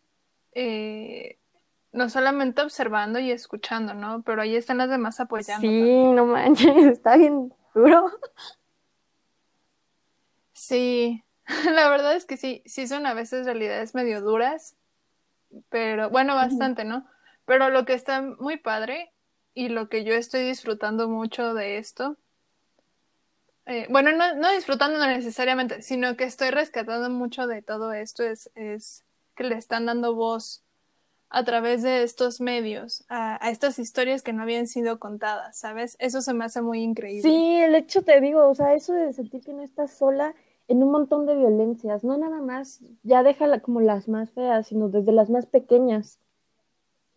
eh, 0.52 1.38
no 1.92 2.08
solamente 2.08 2.62
observando 2.62 3.18
y 3.18 3.30
escuchando, 3.30 3.94
¿no? 3.94 4.22
Pero 4.22 4.42
ahí 4.42 4.54
están 4.56 4.78
las 4.78 4.90
demás 4.90 5.20
apoyando. 5.20 5.66
Sí, 5.66 6.04
no 6.12 6.26
manches, 6.26 6.76
está 6.86 7.16
bien 7.16 7.52
duro. 7.74 8.10
Sí, 10.52 11.24
la 11.72 11.88
verdad 11.88 12.14
es 12.14 12.26
que 12.26 12.36
sí, 12.36 12.62
sí 12.66 12.86
son 12.86 13.06
a 13.06 13.14
veces 13.14 13.46
realidades 13.46 13.94
medio 13.94 14.20
duras, 14.20 14.76
pero 15.68 16.10
bueno, 16.10 16.34
bastante, 16.34 16.84
¿no? 16.84 17.06
Pero 17.44 17.70
lo 17.70 17.84
que 17.84 17.94
está 17.94 18.22
muy 18.22 18.56
padre 18.56 19.12
y 19.54 19.68
lo 19.68 19.88
que 19.88 20.04
yo 20.04 20.14
estoy 20.14 20.42
disfrutando 20.44 21.08
mucho 21.08 21.54
de 21.54 21.78
esto, 21.78 22.16
eh, 23.66 23.86
bueno, 23.90 24.12
no, 24.12 24.34
no 24.34 24.50
disfrutando 24.50 24.98
necesariamente, 25.06 25.82
sino 25.82 26.16
que 26.16 26.24
estoy 26.24 26.50
rescatando 26.50 27.10
mucho 27.10 27.46
de 27.46 27.62
todo 27.62 27.92
esto, 27.92 28.22
es, 28.22 28.50
es 28.54 29.04
que 29.36 29.44
le 29.44 29.56
están 29.56 29.86
dando 29.86 30.14
voz 30.14 30.64
a 31.30 31.44
través 31.44 31.82
de 31.82 32.02
estos 32.02 32.40
medios, 32.40 33.04
a, 33.08 33.36
estas 33.50 33.78
historias 33.78 34.22
que 34.22 34.32
no 34.32 34.42
habían 34.42 34.66
sido 34.66 34.98
contadas, 34.98 35.56
¿sabes? 35.56 35.96
Eso 36.00 36.22
se 36.22 36.34
me 36.34 36.44
hace 36.44 36.60
muy 36.60 36.82
increíble. 36.82 37.22
Sí, 37.22 37.56
el 37.56 37.76
hecho 37.76 38.02
te 38.02 38.20
digo, 38.20 38.48
o 38.48 38.54
sea, 38.54 38.74
eso 38.74 38.92
de 38.92 39.12
sentir 39.12 39.42
que 39.42 39.52
no 39.52 39.62
estás 39.62 39.92
sola 39.92 40.34
en 40.70 40.82
un 40.82 40.90
montón 40.92 41.26
de 41.26 41.36
violencias, 41.36 42.04
no 42.04 42.16
nada 42.16 42.40
más, 42.40 42.80
ya 43.02 43.22
déjala 43.22 43.60
como 43.60 43.80
las 43.80 44.08
más 44.08 44.30
feas, 44.30 44.68
sino 44.68 44.88
desde 44.88 45.12
las 45.12 45.28
más 45.28 45.46
pequeñas. 45.46 46.20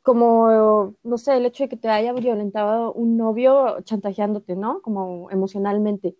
Como, 0.01 0.95
no 1.03 1.17
sé, 1.17 1.37
el 1.37 1.45
hecho 1.45 1.63
de 1.63 1.69
que 1.69 1.77
te 1.77 1.87
haya 1.89 2.13
violentado 2.13 2.91
un 2.93 3.15
novio 3.15 3.79
chantajeándote, 3.83 4.55
¿no? 4.55 4.81
Como 4.81 5.29
emocionalmente. 5.31 6.17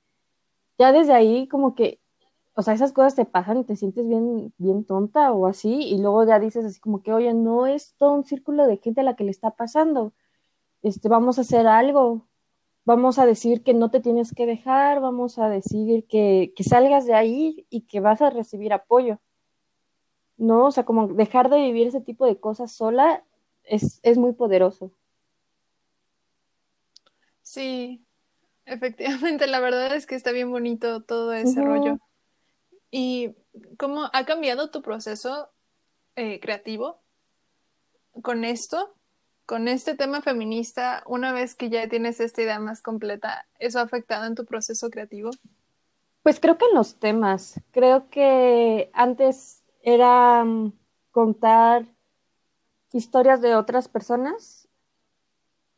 Ya 0.78 0.92
desde 0.94 1.14
ahí, 1.14 1.48
como 1.48 1.76
que 1.76 2.00
o 2.56 2.62
sea, 2.62 2.74
esas 2.74 2.94
cosas 2.94 3.16
te 3.16 3.26
pasan 3.26 3.58
y 3.58 3.64
te 3.64 3.76
sientes 3.76 4.08
bien, 4.08 4.54
bien 4.58 4.86
tonta 4.86 5.32
o 5.34 5.48
así, 5.48 5.74
y 5.74 5.98
luego 6.00 6.24
ya 6.26 6.40
dices 6.40 6.66
así 6.66 6.80
como 6.80 7.02
que, 7.02 7.14
oye, 7.14 7.34
no 7.34 7.66
es 7.66 7.96
todo 7.98 8.14
un 8.14 8.26
círculo 8.26 8.68
de 8.68 8.78
gente 8.78 9.02
a 9.02 9.04
la 9.04 9.16
que 9.16 9.24
le 9.24 9.32
está 9.32 9.52
pasando, 9.52 10.14
este, 10.84 11.10
vamos 11.10 11.40
a 11.40 11.42
hacer 11.42 11.68
algo, 11.68 12.28
vamos 12.86 13.20
a 13.20 13.26
decir 13.26 13.64
que 13.64 13.74
no 13.74 13.90
te 13.90 14.00
tienes 14.00 14.34
que 14.34 14.46
dejar, 14.46 15.00
vamos 15.00 15.40
a 15.40 15.50
decir 15.50 16.06
que, 16.08 16.54
que 16.56 16.64
salgas 16.64 17.06
de 17.06 17.14
ahí 17.14 17.66
y 17.70 17.82
que 17.82 18.00
vas 18.00 18.22
a 18.22 18.30
recibir 18.30 18.74
apoyo, 18.74 19.20
¿no? 20.38 20.68
O 20.68 20.72
sea, 20.72 20.86
como 20.86 21.08
dejar 21.08 21.50
de 21.50 21.58
vivir 21.58 21.88
ese 21.88 22.02
tipo 22.02 22.26
de 22.26 22.40
cosas 22.40 22.74
sola 22.74 23.24
es, 23.64 24.00
es 24.04 24.18
muy 24.18 24.34
poderoso. 24.34 24.92
Sí, 27.42 28.06
efectivamente, 28.66 29.48
la 29.48 29.60
verdad 29.60 29.96
es 29.96 30.06
que 30.06 30.16
está 30.16 30.32
bien 30.32 30.52
bonito 30.52 31.04
todo 31.04 31.34
ese 31.34 31.62
rollo. 31.62 32.00
¿Y 32.92 33.36
cómo 33.78 34.10
ha 34.12 34.26
cambiado 34.26 34.70
tu 34.70 34.82
proceso 34.82 35.50
eh, 36.16 36.40
creativo 36.40 37.02
con 38.22 38.44
esto? 38.44 38.94
Con 39.46 39.68
este 39.68 39.96
tema 39.96 40.22
feminista, 40.22 41.04
una 41.06 41.34
vez 41.34 41.54
que 41.56 41.70
ya 41.70 41.88
tienes 41.90 42.20
esta 42.22 42.42
idea 42.42 42.60
más 42.60 42.82
completa, 42.82 43.46
¿eso 43.60 43.80
ha 43.80 43.82
afectado 43.82 44.26
en 44.26 44.36
tu 44.36 44.46
proceso 44.46 44.90
creativo? 44.90 45.32
Pues 46.22 46.40
creo 46.40 46.58
que 46.58 46.66
en 46.66 46.76
los 46.76 46.96
temas. 46.96 47.60
Creo 47.72 48.10
que 48.10 48.90
antes 48.94 49.64
era 49.82 50.46
mm, 50.46 50.72
contar 51.12 51.86
historias 52.94 53.42
de 53.42 53.56
otras 53.56 53.90
personas, 53.90 54.70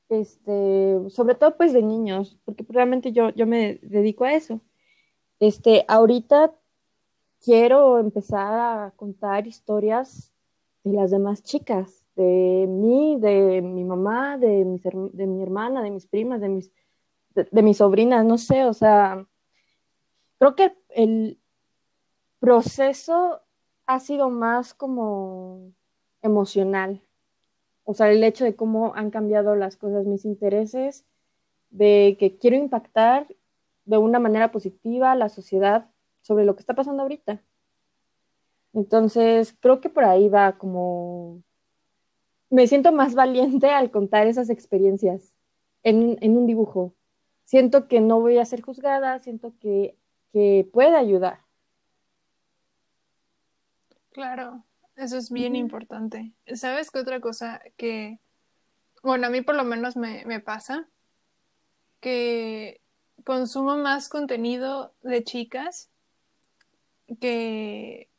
este, 0.10 1.00
sobre 1.10 1.34
todo 1.34 1.58
pues 1.58 1.74
de 1.74 1.82
niños, 1.82 2.38
porque 2.46 2.64
realmente 2.70 3.12
yo, 3.12 3.30
yo 3.30 3.48
me 3.48 3.80
dedico 3.82 4.26
a 4.26 4.34
eso. 4.34 4.62
Este, 5.40 5.86
ahorita 5.88 6.54
quiero 7.44 7.98
empezar 7.98 8.54
a 8.54 8.94
contar 8.96 9.48
historias 9.48 10.32
de 10.84 10.94
las 10.94 11.10
demás 11.10 11.42
chicas, 11.42 12.05
de 12.16 12.66
mí, 12.68 13.18
de 13.20 13.62
mi 13.62 13.84
mamá, 13.84 14.38
de, 14.38 14.66
de 14.66 15.28
mi 15.28 15.44
hermana, 15.44 15.84
de 15.84 15.92
mis 15.92 16.08
primas, 16.08 16.42
de 16.42 16.50
mis, 16.50 16.72
de, 17.36 17.62
mis 17.62 17.78
sobrinas, 17.78 18.26
no 18.26 18.38
sé, 18.38 18.66
o 18.66 18.74
sea, 18.74 19.28
creo 20.40 20.56
que 20.56 20.76
el 20.90 21.40
proceso 22.40 23.42
ha 23.86 24.00
sido 24.00 24.30
más 24.30 24.74
como 24.74 25.74
emocional, 26.22 27.02
o 27.84 27.94
sea, 27.94 28.12
el 28.12 28.24
hecho 28.24 28.46
de 28.46 28.56
cómo 28.56 28.96
han 28.96 29.12
cambiado 29.12 29.56
las 29.56 29.78
cosas, 29.78 30.06
mis 30.06 30.26
intereses, 30.26 31.06
de 31.70 32.16
que 32.20 32.38
quiero 32.38 32.56
impactar 32.56 33.28
de 33.86 33.98
una 33.98 34.20
manera 34.20 34.52
positiva 34.52 35.12
a 35.12 35.16
la 35.16 35.30
sociedad 35.30 35.90
sobre 36.22 36.46
lo 36.46 36.56
que 36.56 36.62
está 36.62 36.74
pasando 36.74 37.04
ahorita. 37.04 37.44
Entonces, 38.74 39.56
creo 39.60 39.80
que 39.80 39.90
por 39.90 40.04
ahí 40.04 40.28
va 40.30 40.58
como... 40.58 41.44
Me 42.56 42.68
siento 42.68 42.94
más 42.94 43.16
valiente 43.16 43.70
al 43.70 43.92
contar 43.92 44.28
esas 44.28 44.50
experiencias 44.50 45.34
en, 45.84 46.38
un 46.38 46.48
dibujo. 46.48 46.96
Siento 47.44 47.90
que 47.90 48.00
no 48.00 48.22
voy 48.22 48.38
a 48.38 48.46
ser 48.46 48.62
juzgada, 48.62 49.20
siento 49.20 49.54
que, 49.60 49.98
que 50.32 50.66
puede 50.72 50.96
ayudar. 50.96 51.42
Claro, 54.14 54.64
eso 54.96 55.18
es 55.18 55.32
bien 55.32 55.58
importante. 55.58 56.32
¿Sabes 56.54 56.92
qué 56.92 57.00
otra 57.00 57.20
cosa 57.20 57.62
que, 57.76 58.22
bueno, 59.04 59.28
a 59.28 59.30
mí 59.30 59.42
por 59.42 59.56
lo 59.56 59.66
menos 59.66 59.98
me, 59.98 60.24
me 60.24 60.40
pasa? 60.40 60.88
Que 62.00 62.80
consumo 63.26 63.76
más 63.76 64.08
contenido 64.08 64.94
de 65.02 65.26
chicas 65.26 65.92
que, 67.20 68.10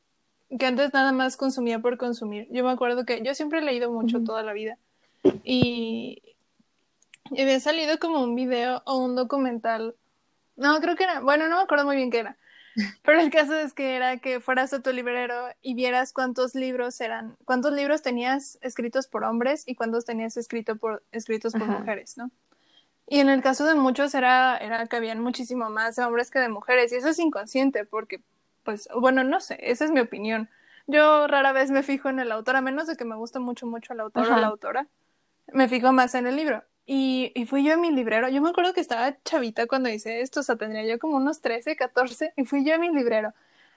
que 0.58 0.66
antes 0.66 0.92
nada 0.92 1.12
más 1.12 1.36
consumía 1.36 1.80
por 1.80 1.96
consumir. 1.96 2.48
Yo 2.50 2.64
me 2.64 2.70
acuerdo 2.70 3.04
que 3.04 3.22
yo 3.22 3.34
siempre 3.34 3.58
he 3.58 3.62
leído 3.62 3.90
mucho 3.90 4.22
toda 4.22 4.42
la 4.42 4.52
vida 4.52 4.78
y, 5.44 6.22
había 7.30 7.58
salido 7.58 7.98
como 7.98 8.22
un 8.22 8.36
video 8.36 8.82
o 8.84 8.98
un 8.98 9.16
documental. 9.16 9.96
No, 10.56 10.80
creo 10.80 10.94
que 10.94 11.04
era, 11.04 11.20
bueno, 11.20 11.48
no 11.48 11.56
me 11.56 11.62
acuerdo 11.62 11.84
muy 11.84 11.96
bien 11.96 12.10
qué 12.10 12.20
era, 12.20 12.36
Pero 13.02 13.20
el 13.20 13.30
caso 13.30 13.56
es 13.56 13.72
que 13.72 13.96
era 13.96 14.18
que 14.18 14.40
fueras 14.40 14.72
a 14.72 14.82
tu 14.82 14.92
librero 14.92 15.48
y 15.62 15.74
vieras 15.74 16.12
cuántos 16.12 16.54
libros 16.54 17.00
eran, 17.00 17.36
cuántos 17.44 17.72
libros 17.72 18.02
tenías 18.02 18.58
escritos 18.60 19.06
por 19.06 19.24
hombres 19.24 19.64
y 19.66 19.74
cuántos 19.74 20.04
tenías 20.04 20.36
escrito 20.36 20.76
por, 20.76 21.02
escritos 21.10 21.52
por 21.52 21.66
mujeres, 21.66 22.16
¿no? 22.16 22.30
Y 23.08 23.20
en 23.20 23.28
el 23.28 23.40
caso 23.40 23.64
de 23.66 23.76
muchos 23.76 24.14
era, 24.14 24.58
era 24.58 24.86
que 24.86 24.96
habían 24.96 25.20
muchísimo 25.20 25.70
más 25.70 25.96
de 25.96 26.04
hombres 26.04 26.30
que 26.30 26.40
de 26.40 26.48
mujeres. 26.48 26.92
Y 26.92 26.96
eso 26.96 27.08
es 27.08 27.18
inconsciente 27.18 27.84
porque, 27.84 28.20
pues, 28.66 28.88
bueno, 28.94 29.24
no 29.24 29.40
sé, 29.40 29.58
esa 29.62 29.86
es 29.86 29.90
mi 29.92 30.00
opinión. 30.00 30.50
Yo 30.86 31.26
rara 31.26 31.52
vez 31.52 31.70
me 31.70 31.82
fijo 31.82 32.10
en 32.10 32.20
el 32.20 32.30
autor, 32.32 32.56
a 32.56 32.60
menos 32.60 32.86
de 32.86 32.96
que 32.96 33.06
me 33.06 33.16
guste 33.16 33.38
mucho, 33.38 33.66
mucho 33.66 33.94
el 33.94 34.00
autor 34.00 34.26
o 34.26 34.36
la 34.36 34.48
autora. 34.48 34.88
Me 35.52 35.68
fijo 35.68 35.92
más 35.92 36.14
en 36.14 36.26
el 36.26 36.36
libro. 36.36 36.64
Y, 36.84 37.32
y, 37.34 37.46
fui 37.46 37.64
yo 37.64 37.74
a 37.74 37.76
mi 37.76 37.90
librero. 37.90 38.28
Yo 38.28 38.42
me 38.42 38.50
acuerdo 38.50 38.74
que 38.74 38.80
estaba 38.80 39.16
chavita 39.24 39.66
cuando 39.66 39.88
hice 39.88 40.20
esto, 40.20 40.40
o 40.40 40.42
sea, 40.42 40.56
tendría 40.56 40.84
yo 40.84 40.98
como 40.98 41.16
unos 41.16 41.40
13, 41.40 41.76
14, 41.76 42.32
y 42.36 42.44
fui 42.44 42.64
yo 42.64 42.74
a 42.74 42.78
mi 42.78 42.90
librero 42.92 43.32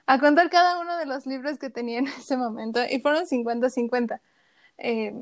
a 0.06 0.18
contar 0.18 0.50
cada 0.50 0.80
uno 0.80 0.96
de 0.96 1.06
los 1.06 1.26
libros 1.26 1.58
que 1.58 1.70
tenía 1.70 2.00
en 2.00 2.06
ese 2.18 2.36
momento, 2.36 2.80
y 2.88 3.00
fueron 3.00 3.26
50-50. 3.26 4.20
Eh, 4.78 5.14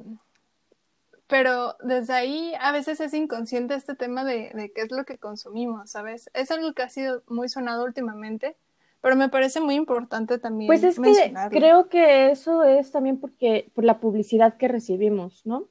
pero 1.26 1.76
desde 1.82 2.14
ahí 2.14 2.54
a 2.60 2.72
veces 2.72 3.00
es 3.00 3.12
inconsciente 3.12 3.74
este 3.74 3.94
tema 3.94 4.24
de, 4.24 4.50
de, 4.54 4.72
qué 4.72 4.82
es 4.82 4.90
lo 4.90 5.04
que 5.04 5.18
consumimos, 5.18 5.90
¿sabes? 5.90 6.30
Es 6.32 6.50
algo 6.50 6.72
que 6.72 6.82
ha 6.82 6.88
sido 6.88 7.22
muy 7.26 7.50
sonado 7.50 7.84
últimamente, 7.84 8.56
pero 9.00 9.16
me 9.16 9.28
parece 9.28 9.60
muy 9.60 9.74
importante 9.74 10.38
también. 10.38 10.66
Pues 10.66 10.82
es 10.82 10.98
que 10.98 11.32
creo 11.50 11.88
que 11.88 12.30
eso 12.30 12.64
es 12.64 12.90
también 12.90 13.18
porque 13.18 13.70
por 13.74 13.84
la 13.84 14.00
publicidad 14.00 14.56
que 14.56 14.68
recibimos, 14.68 15.46
¿no? 15.46 15.68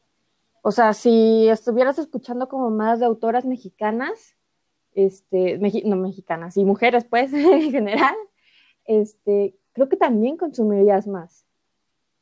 O 0.61 0.71
sea, 0.71 0.93
si 0.93 1.47
estuvieras 1.49 1.99
escuchando 1.99 2.49
como 2.49 2.69
más 2.69 2.99
de 2.99 3.05
autoras 3.05 3.45
mexicanas, 3.45 4.35
este, 4.93 5.59
no 5.85 5.95
mexicanas, 5.95 6.57
y 6.57 6.65
mujeres 6.65 7.05
pues 7.05 7.31
en 7.33 7.71
general, 7.71 8.15
este, 8.85 9.55
creo 9.73 9.89
que 9.89 9.97
también 9.97 10.37
consumirías 10.37 11.07
más. 11.07 11.45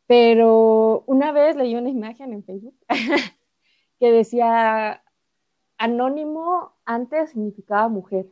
Pero 0.08 1.04
una 1.08 1.32
vez 1.32 1.56
leí 1.56 1.76
una 1.76 1.90
imagen 1.90 2.34
en 2.34 2.44
Facebook 2.44 2.76
que 4.00 4.12
decía, 4.12 5.04
anónimo 5.78 6.74
antes 6.86 7.32
significaba 7.32 7.88
mujer, 7.88 8.28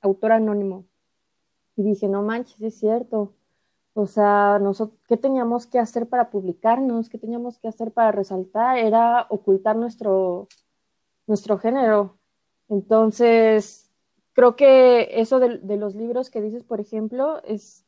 autor 0.00 0.32
anónimo. 0.32 0.86
Y 1.76 1.82
dije, 1.82 2.08
no 2.08 2.22
manches, 2.22 2.60
es 2.60 2.78
cierto. 2.78 3.34
O 3.94 4.06
sea, 4.06 4.58
nosotros, 4.60 4.98
¿qué 5.08 5.16
teníamos 5.16 5.66
que 5.66 5.78
hacer 5.78 6.08
para 6.08 6.30
publicarnos? 6.30 7.08
¿Qué 7.08 7.18
teníamos 7.18 7.58
que 7.58 7.68
hacer 7.68 7.92
para 7.92 8.12
resaltar? 8.12 8.78
Era 8.78 9.26
ocultar 9.30 9.76
nuestro, 9.76 10.48
nuestro 11.26 11.58
género. 11.58 12.18
Entonces, 12.68 13.90
creo 14.32 14.56
que 14.56 15.08
eso 15.20 15.40
de, 15.40 15.58
de 15.58 15.76
los 15.76 15.94
libros 15.94 16.30
que 16.30 16.40
dices, 16.40 16.64
por 16.64 16.80
ejemplo, 16.80 17.42
es 17.44 17.84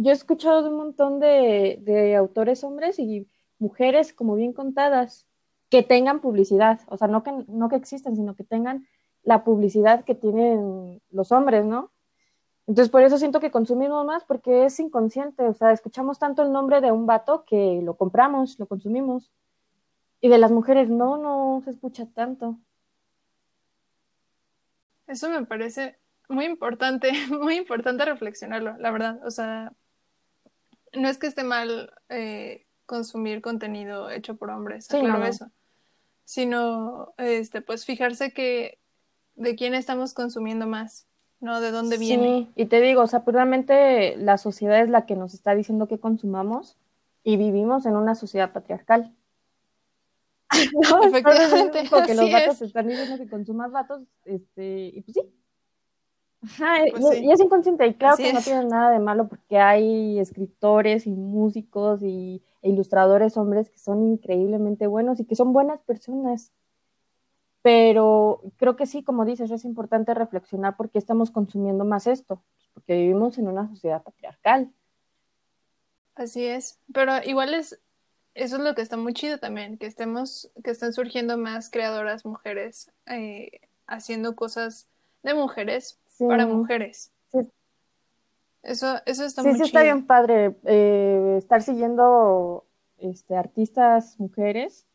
yo 0.00 0.10
he 0.10 0.14
escuchado 0.14 0.62
de 0.62 0.70
un 0.70 0.76
montón 0.76 1.20
de, 1.20 2.14
autores 2.18 2.64
hombres 2.64 2.98
y 2.98 3.28
mujeres 3.58 4.14
como 4.14 4.34
bien 4.34 4.54
contadas 4.54 5.26
que 5.68 5.82
tengan 5.82 6.20
publicidad, 6.20 6.80
o 6.88 6.96
sea, 6.96 7.06
no 7.06 7.22
que, 7.22 7.32
no 7.48 7.68
que 7.68 7.76
existen, 7.76 8.16
sino 8.16 8.34
que 8.34 8.42
tengan 8.42 8.86
la 9.22 9.44
publicidad 9.44 10.04
que 10.04 10.14
tienen 10.14 11.02
los 11.10 11.32
hombres, 11.32 11.66
¿no? 11.66 11.92
Entonces, 12.70 12.88
por 12.88 13.02
eso 13.02 13.18
siento 13.18 13.40
que 13.40 13.50
consumimos 13.50 14.06
más, 14.06 14.22
porque 14.22 14.64
es 14.66 14.78
inconsciente, 14.78 15.42
o 15.42 15.52
sea, 15.54 15.72
escuchamos 15.72 16.20
tanto 16.20 16.42
el 16.42 16.52
nombre 16.52 16.80
de 16.80 16.92
un 16.92 17.04
vato 17.04 17.44
que 17.44 17.80
lo 17.82 17.96
compramos, 17.96 18.60
lo 18.60 18.66
consumimos. 18.66 19.32
Y 20.20 20.28
de 20.28 20.38
las 20.38 20.52
mujeres, 20.52 20.88
no, 20.88 21.16
no 21.16 21.62
se 21.64 21.70
escucha 21.72 22.06
tanto. 22.14 22.60
Eso 25.08 25.28
me 25.30 25.44
parece 25.46 25.98
muy 26.28 26.44
importante, 26.44 27.10
muy 27.40 27.56
importante 27.56 28.04
reflexionarlo, 28.04 28.76
la 28.78 28.92
verdad. 28.92 29.20
O 29.26 29.32
sea, 29.32 29.72
no 30.92 31.08
es 31.08 31.18
que 31.18 31.26
esté 31.26 31.42
mal 31.42 31.92
eh, 32.08 32.68
consumir 32.86 33.42
contenido 33.42 34.10
hecho 34.10 34.36
por 34.36 34.48
hombres, 34.48 34.86
claro 34.86 35.24
eso, 35.24 35.50
sino 36.24 37.14
este, 37.16 37.62
pues 37.62 37.84
fijarse 37.84 38.32
que 38.32 38.78
de 39.34 39.56
quién 39.56 39.74
estamos 39.74 40.14
consumiendo 40.14 40.68
más, 40.68 41.08
¿no? 41.40 41.60
De 41.60 41.70
dónde 41.70 41.98
viene. 41.98 42.50
Sí, 42.54 42.62
y 42.62 42.66
te 42.66 42.80
digo, 42.80 43.02
o 43.02 43.06
sea, 43.06 43.24
pues 43.24 43.34
realmente 43.34 44.16
la 44.16 44.38
sociedad 44.38 44.80
es 44.80 44.90
la 44.90 45.06
que 45.06 45.16
nos 45.16 45.34
está 45.34 45.54
diciendo 45.54 45.88
que 45.88 45.98
consumamos 45.98 46.76
y 47.22 47.36
vivimos 47.36 47.86
en 47.86 47.96
una 47.96 48.14
sociedad 48.14 48.52
patriarcal. 48.52 49.14
no, 50.90 51.02
Efectivamente. 51.04 51.84
Porque 51.90 52.14
los 52.14 52.30
vatos 52.30 52.62
están 52.62 52.88
diciendo 52.88 53.16
que 53.18 53.28
consumas 53.28 53.72
vatos, 53.72 54.02
este, 54.24 54.86
y 54.94 55.00
pues 55.02 55.14
sí, 55.14 55.22
pues 56.40 57.20
y, 57.20 57.30
es 57.30 57.40
inconsciente, 57.40 57.86
y 57.86 57.94
claro 57.94 58.16
que 58.16 58.32
no 58.32 58.40
tiene 58.40 58.64
nada 58.64 58.90
de 58.90 58.98
malo 58.98 59.28
porque 59.28 59.58
hay 59.58 60.18
escritores 60.18 61.06
y 61.06 61.10
músicos 61.10 62.02
y, 62.02 62.42
e 62.62 62.70
ilustradores 62.70 63.36
hombres 63.36 63.68
que 63.68 63.78
son 63.78 64.02
increíblemente 64.02 64.86
buenos 64.86 65.20
y 65.20 65.24
que 65.24 65.36
son 65.36 65.52
buenas 65.52 65.80
personas. 65.82 66.52
Pero 67.62 68.40
creo 68.56 68.76
que 68.76 68.86
sí, 68.86 69.02
como 69.02 69.24
dices, 69.24 69.50
es 69.50 69.64
importante 69.64 70.14
reflexionar 70.14 70.76
por 70.76 70.90
qué 70.90 70.98
estamos 70.98 71.30
consumiendo 71.30 71.84
más 71.84 72.06
esto, 72.06 72.42
porque 72.72 72.96
vivimos 72.96 73.36
en 73.38 73.48
una 73.48 73.68
sociedad 73.68 74.02
patriarcal. 74.02 74.72
Así 76.14 76.46
es, 76.46 76.78
pero 76.92 77.22
igual 77.24 77.54
es, 77.54 77.80
eso 78.34 78.56
es 78.56 78.62
lo 78.62 78.74
que 78.74 78.82
está 78.82 78.96
muy 78.96 79.12
chido 79.12 79.38
también, 79.38 79.78
que 79.78 79.86
estemos, 79.86 80.50
que 80.64 80.70
estén 80.70 80.92
surgiendo 80.92 81.36
más 81.36 81.70
creadoras 81.70 82.24
mujeres 82.24 82.90
eh, 83.06 83.60
haciendo 83.86 84.36
cosas 84.36 84.88
de 85.22 85.34
mujeres 85.34 85.98
para 86.18 86.46
mujeres. 86.46 87.12
Eso, 88.62 88.98
eso 89.06 89.24
está 89.24 89.42
muy 89.42 89.52
Sí, 89.52 89.58
sí, 89.58 89.64
está 89.64 89.82
bien 89.82 90.06
padre 90.06 90.56
eh, 90.64 91.36
estar 91.38 91.62
siguiendo 91.62 92.66
este, 92.98 93.34
artistas 93.34 94.20
mujeres, 94.20 94.86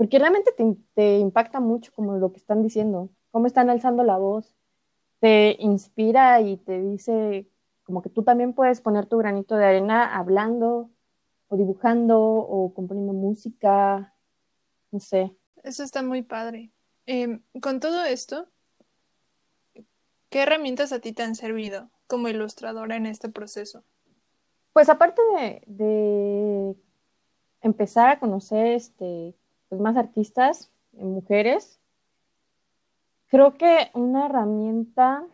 porque 0.00 0.18
realmente 0.18 0.52
te, 0.52 0.64
te, 0.94 1.18
impacta 1.18 1.60
mucho 1.60 1.92
como 1.92 2.16
lo 2.16 2.32
que 2.32 2.38
están 2.38 2.62
diciendo, 2.62 3.10
cómo 3.30 3.46
están 3.46 3.68
alzando 3.68 4.02
la 4.02 4.16
voz, 4.16 4.56
te 5.18 5.56
inspira 5.60 6.40
y 6.40 6.56
te 6.56 6.80
dice 6.80 7.46
como 7.82 8.00
que 8.00 8.08
tú 8.08 8.22
también 8.22 8.54
puedes 8.54 8.80
poner 8.80 9.04
tu 9.04 9.18
granito 9.18 9.56
de 9.56 9.66
arena 9.66 10.16
hablando 10.16 10.88
o 11.48 11.56
dibujando 11.58 12.18
o 12.18 12.72
componiendo 12.72 13.12
música, 13.12 14.14
no 14.90 15.00
sé. 15.00 15.36
Eso 15.62 15.82
está 15.82 16.02
muy 16.02 16.22
padre. 16.22 16.70
Em, 17.04 17.42
con 17.60 17.78
todo 17.78 18.02
esto, 18.06 18.48
¿Qué 20.30 20.44
herramientas 20.44 20.92
a 20.92 21.00
ti 21.00 21.12
te 21.12 21.24
han 21.24 21.34
servido 21.34 21.90
como 22.06 22.28
ilustradora 22.28 22.94
en 22.94 23.06
este 23.06 23.28
proceso? 23.28 23.82
Pues 24.72 24.88
aparte 24.88 25.20
de, 25.66 26.76
empezar 27.60 28.08
a 28.10 28.20
conocer 28.20 28.68
este, 28.68 29.34
pues 29.70 29.80
más 29.80 29.96
artistas, 29.96 30.70
eh, 30.92 31.04
mujeres, 31.04 31.80
creo 33.28 33.54
que 33.54 33.90
una 33.94 34.26
herramienta 34.26 35.24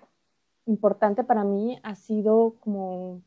importante 0.67 1.25
para 1.25 1.43
mí 1.43 1.81
ha 1.83 1.97
sido 1.97 2.55
como 2.61 3.23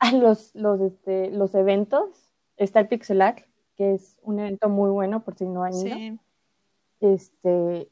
los, 0.14 0.54
los, 0.54 0.80
este, 0.80 1.30
los 1.30 1.54
eventos. 1.54 2.30
Está 2.56 2.80
el 2.80 2.88
Pixelac, 2.88 3.46
que 3.76 3.94
es 3.94 4.18
un 4.22 4.38
evento 4.38 4.68
muy 4.68 4.90
bueno 4.90 5.24
por 5.24 5.36
si 5.36 5.46
no 5.46 5.64
han 5.64 5.74
ido. 5.74 6.18
Este, 7.00 7.90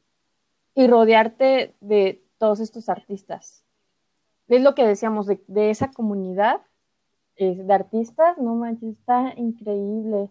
y 0.73 0.87
rodearte 0.87 1.75
de 1.81 2.23
todos 2.37 2.61
estos 2.61 2.89
artistas. 2.89 3.63
Es 4.47 4.61
lo 4.61 4.75
que 4.75 4.87
decíamos 4.87 5.27
de, 5.27 5.69
esa 5.69 5.91
comunidad 5.91 6.61
de 7.37 7.73
artistas, 7.73 8.37
no 8.37 8.55
manches, 8.55 8.97
está 8.97 9.33
increíble. 9.35 10.29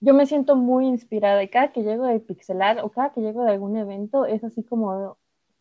Yo 0.00 0.14
me 0.14 0.26
siento 0.26 0.54
muy 0.56 0.86
inspirada 0.86 1.42
y 1.42 1.48
cada 1.48 1.72
que 1.72 1.82
llego 1.82 2.06
de 2.06 2.20
Pixelar 2.20 2.80
o 2.84 2.90
cada 2.90 3.12
que 3.12 3.20
llego 3.20 3.44
de 3.44 3.52
algún 3.52 3.76
evento 3.76 4.26
es 4.26 4.44
así 4.44 4.62
como 4.62 5.18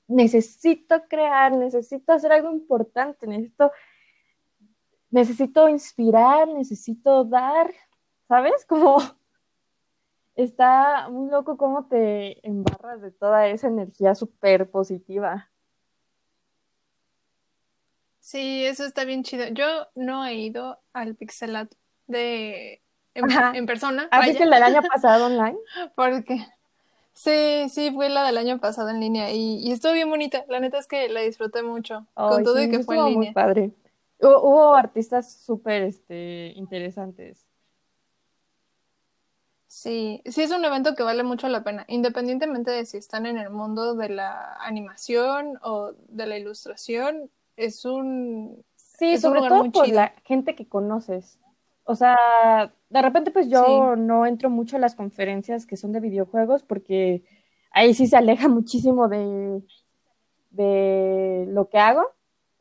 necesito 0.08 1.04
crear, 1.08 1.52
necesito 1.54 2.14
hacer 2.14 2.32
algo 2.32 2.52
importante, 2.52 3.28
necesito, 3.28 3.72
necesito 5.10 5.70
inspirar, 5.70 6.48
necesito 6.48 7.24
dar, 7.26 7.74
¿sabes? 8.28 8.66
Como 8.68 9.00
está 10.36 11.10
muy 11.10 11.30
loco 11.32 11.58
cómo 11.58 11.88
te 11.88 12.46
embarras 12.48 13.02
de 13.02 13.12
toda 13.12 13.48
esa 13.48 13.68
energía 13.68 14.16
súper 14.16 14.70
positiva. 14.70 15.52
Sí, 18.20 18.66
eso 18.66 18.86
está 18.86 19.06
bien 19.06 19.24
chido. 19.24 19.48
Yo 19.54 19.88
no 19.96 20.26
he 20.26 20.36
ido 20.36 20.80
al 20.94 21.16
Pixelat 21.16 21.74
de 22.08 22.82
en, 23.18 23.66
persona. 23.66 24.08
¿Has 24.12 24.26
visto 24.26 24.46
la 24.46 24.58
del 24.58 24.76
año 24.76 24.88
pasado 24.88 25.26
online? 25.26 25.58
Porque 25.96 26.46
sí, 27.14 27.68
sí, 27.70 27.92
fue 27.92 28.10
la 28.10 28.24
del 28.26 28.38
año 28.38 28.60
pasado 28.60 28.90
en 28.90 29.00
línea 29.00 29.32
y, 29.32 29.58
y 29.58 29.72
estuvo 29.72 29.94
bien 29.94 30.10
bonita. 30.10 30.46
La 30.48 30.60
neta 30.60 30.78
es 30.78 30.88
que 30.88 31.10
la 31.10 31.22
disfruté 31.22 31.64
mucho, 31.64 32.06
con 32.14 32.44
todo 32.44 32.62
y 32.62 32.70
que 32.70 32.84
fue 32.84 32.98
en 32.98 33.06
línea. 33.06 33.18
Muy 33.18 33.34
padre. 33.34 33.72
Hubo, 34.20 34.74
artistas 34.74 35.32
súper 35.32 35.84
este, 35.84 36.54
interesantes. 36.56 37.46
Sí, 39.68 40.24
sí 40.26 40.42
es 40.42 40.52
un 40.52 40.66
evento 40.66 40.96
que 40.96 41.04
vale 41.04 41.24
mucho 41.24 41.48
la 41.50 41.64
pena, 41.64 41.86
independientemente 41.88 42.72
de 42.72 42.86
si 42.86 42.98
están 42.98 43.26
en 43.26 43.38
el 43.38 43.52
mundo 43.52 43.94
de 43.96 44.10
la 44.10 44.56
animación 44.60 45.60
o 45.62 45.92
de 46.08 46.26
la 46.26 46.38
ilustración, 46.38 47.30
es 47.58 47.86
un, 47.86 48.64
Sí, 48.98 49.18
sobre 49.20 49.42
todo 49.48 49.72
por 49.72 49.88
la 49.90 50.14
gente 50.24 50.56
que 50.56 50.68
conoces. 50.68 51.38
O 51.88 51.96
sea, 51.96 52.74
de 52.90 53.02
repente 53.02 53.32
pues 53.32 53.50
yo 53.50 53.96
no 53.96 54.26
entro 54.26 54.50
mucho 54.50 54.76
a 54.76 54.80
las 54.80 54.94
conferencias 54.94 55.66
que 55.66 55.78
son 55.78 55.94
de 55.94 56.02
videojuegos 56.02 56.64
porque 56.64 57.24
ahí 57.72 57.94
sí 57.94 58.08
se 58.08 58.18
aleja 58.18 58.48
muchísimo 58.50 59.08
de, 59.08 59.62
de 60.52 61.46
lo 61.50 61.70
que 61.70 61.80
hago. 61.80 62.06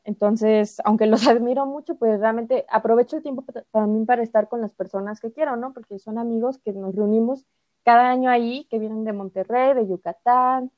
Entonces, 0.05 0.81
aunque 0.85 1.07
los 1.07 1.27
admiro 1.27 1.65
mucho, 1.65 1.95
pues 1.95 2.19
realmente 2.21 2.65
aprovecho 2.69 3.17
el 3.17 3.23
tiempo 3.23 3.43
también 3.71 4.05
para 4.05 4.23
estar 4.23 4.47
con 4.47 4.61
las 4.61 4.73
personas 4.73 5.19
que 5.19 5.33
quiero, 5.33 5.57
¿no? 5.57 5.73
Porque 5.73 5.99
son 5.99 6.17
amigos 6.17 6.59
que 6.59 6.71
nos 6.71 6.95
reunimos 6.95 7.45
cada 7.83 8.09
año 8.09 8.29
ahí, 8.29 8.65
que 8.69 8.79
vienen 8.79 9.03
de 9.03 9.11
Monterrey, 9.11 9.73
de 9.73 9.87
Yucatán, 9.87 10.71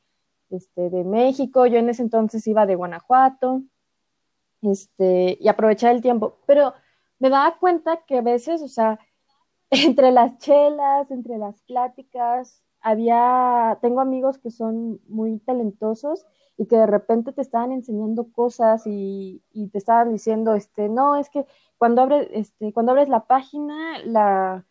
este, 0.50 0.90
de 0.90 1.04
México. 1.04 1.68
Yo 1.68 1.78
en 1.78 1.90
ese 1.90 2.02
entonces 2.02 2.48
iba 2.48 2.66
de 2.66 2.76
Guanajuato, 2.76 3.62
este, 4.64 5.38
y 5.40 5.48
aprovechar 5.48 5.94
el 5.96 6.02
tiempo. 6.02 6.40
Pero 6.48 6.74
me 7.20 7.30
daba 7.30 7.58
cuenta 7.60 8.04
que 8.06 8.18
a 8.18 8.22
veces, 8.22 8.62
o 8.62 8.68
sea, 8.68 9.00
entre 9.72 10.12
las 10.12 10.38
chelas, 10.40 11.12
entre 11.12 11.38
las 11.38 11.62
pláticas, 11.62 12.64
había, 12.82 13.78
tengo 13.82 14.02
amigos 14.02 14.38
que 14.38 14.52
son 14.52 15.02
muy 15.08 15.40
talentosos 15.40 16.26
y 16.58 16.66
que 16.68 16.78
de 16.78 16.86
repente 16.88 17.34
te 17.34 17.42
estaban 17.42 17.72
enseñando 17.72 18.32
cosas 18.32 18.84
y, 18.86 19.44
te 19.72 19.78
estaban 19.78 20.12
diciendo, 20.12 20.56
este, 20.56 20.90
no, 20.90 21.16
es 21.18 21.30
que 21.30 21.46
cuando 21.78 22.02
abres, 22.02 22.28
este, 22.32 22.74
cuando 22.74 22.92
abres 22.92 23.10
la 23.10 23.26
página, 23.28 24.00
la, 24.06 24.66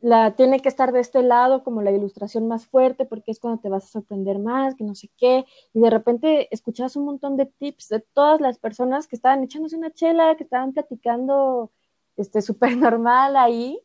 la 0.00 0.34
tiene 0.34 0.60
que 0.60 0.68
estar 0.68 0.92
de 0.92 1.00
este 1.00 1.22
lado 1.22 1.62
como 1.62 1.82
la 1.82 1.90
ilustración 1.90 2.48
más 2.48 2.66
fuerte 2.66 3.04
porque 3.04 3.30
es 3.30 3.38
cuando 3.38 3.60
te 3.60 3.68
vas 3.68 3.84
a 3.84 3.88
sorprender 3.88 4.38
más, 4.38 4.74
que 4.74 4.84
no 4.84 4.94
sé 4.94 5.10
qué, 5.18 5.44
y 5.74 5.80
de 5.80 5.90
repente 5.90 6.48
escuchabas 6.54 6.96
un 6.96 7.04
montón 7.04 7.36
de 7.36 7.46
tips 7.46 7.88
de 7.88 8.00
todas 8.00 8.40
las 8.40 8.58
personas 8.58 9.06
que 9.06 9.16
estaban 9.16 9.42
echándose 9.44 9.76
una 9.76 9.92
chela, 9.92 10.36
que 10.36 10.44
estaban 10.44 10.72
platicando 10.72 11.70
este 12.16 12.42
súper 12.42 12.76
normal 12.76 13.36
ahí 13.36 13.80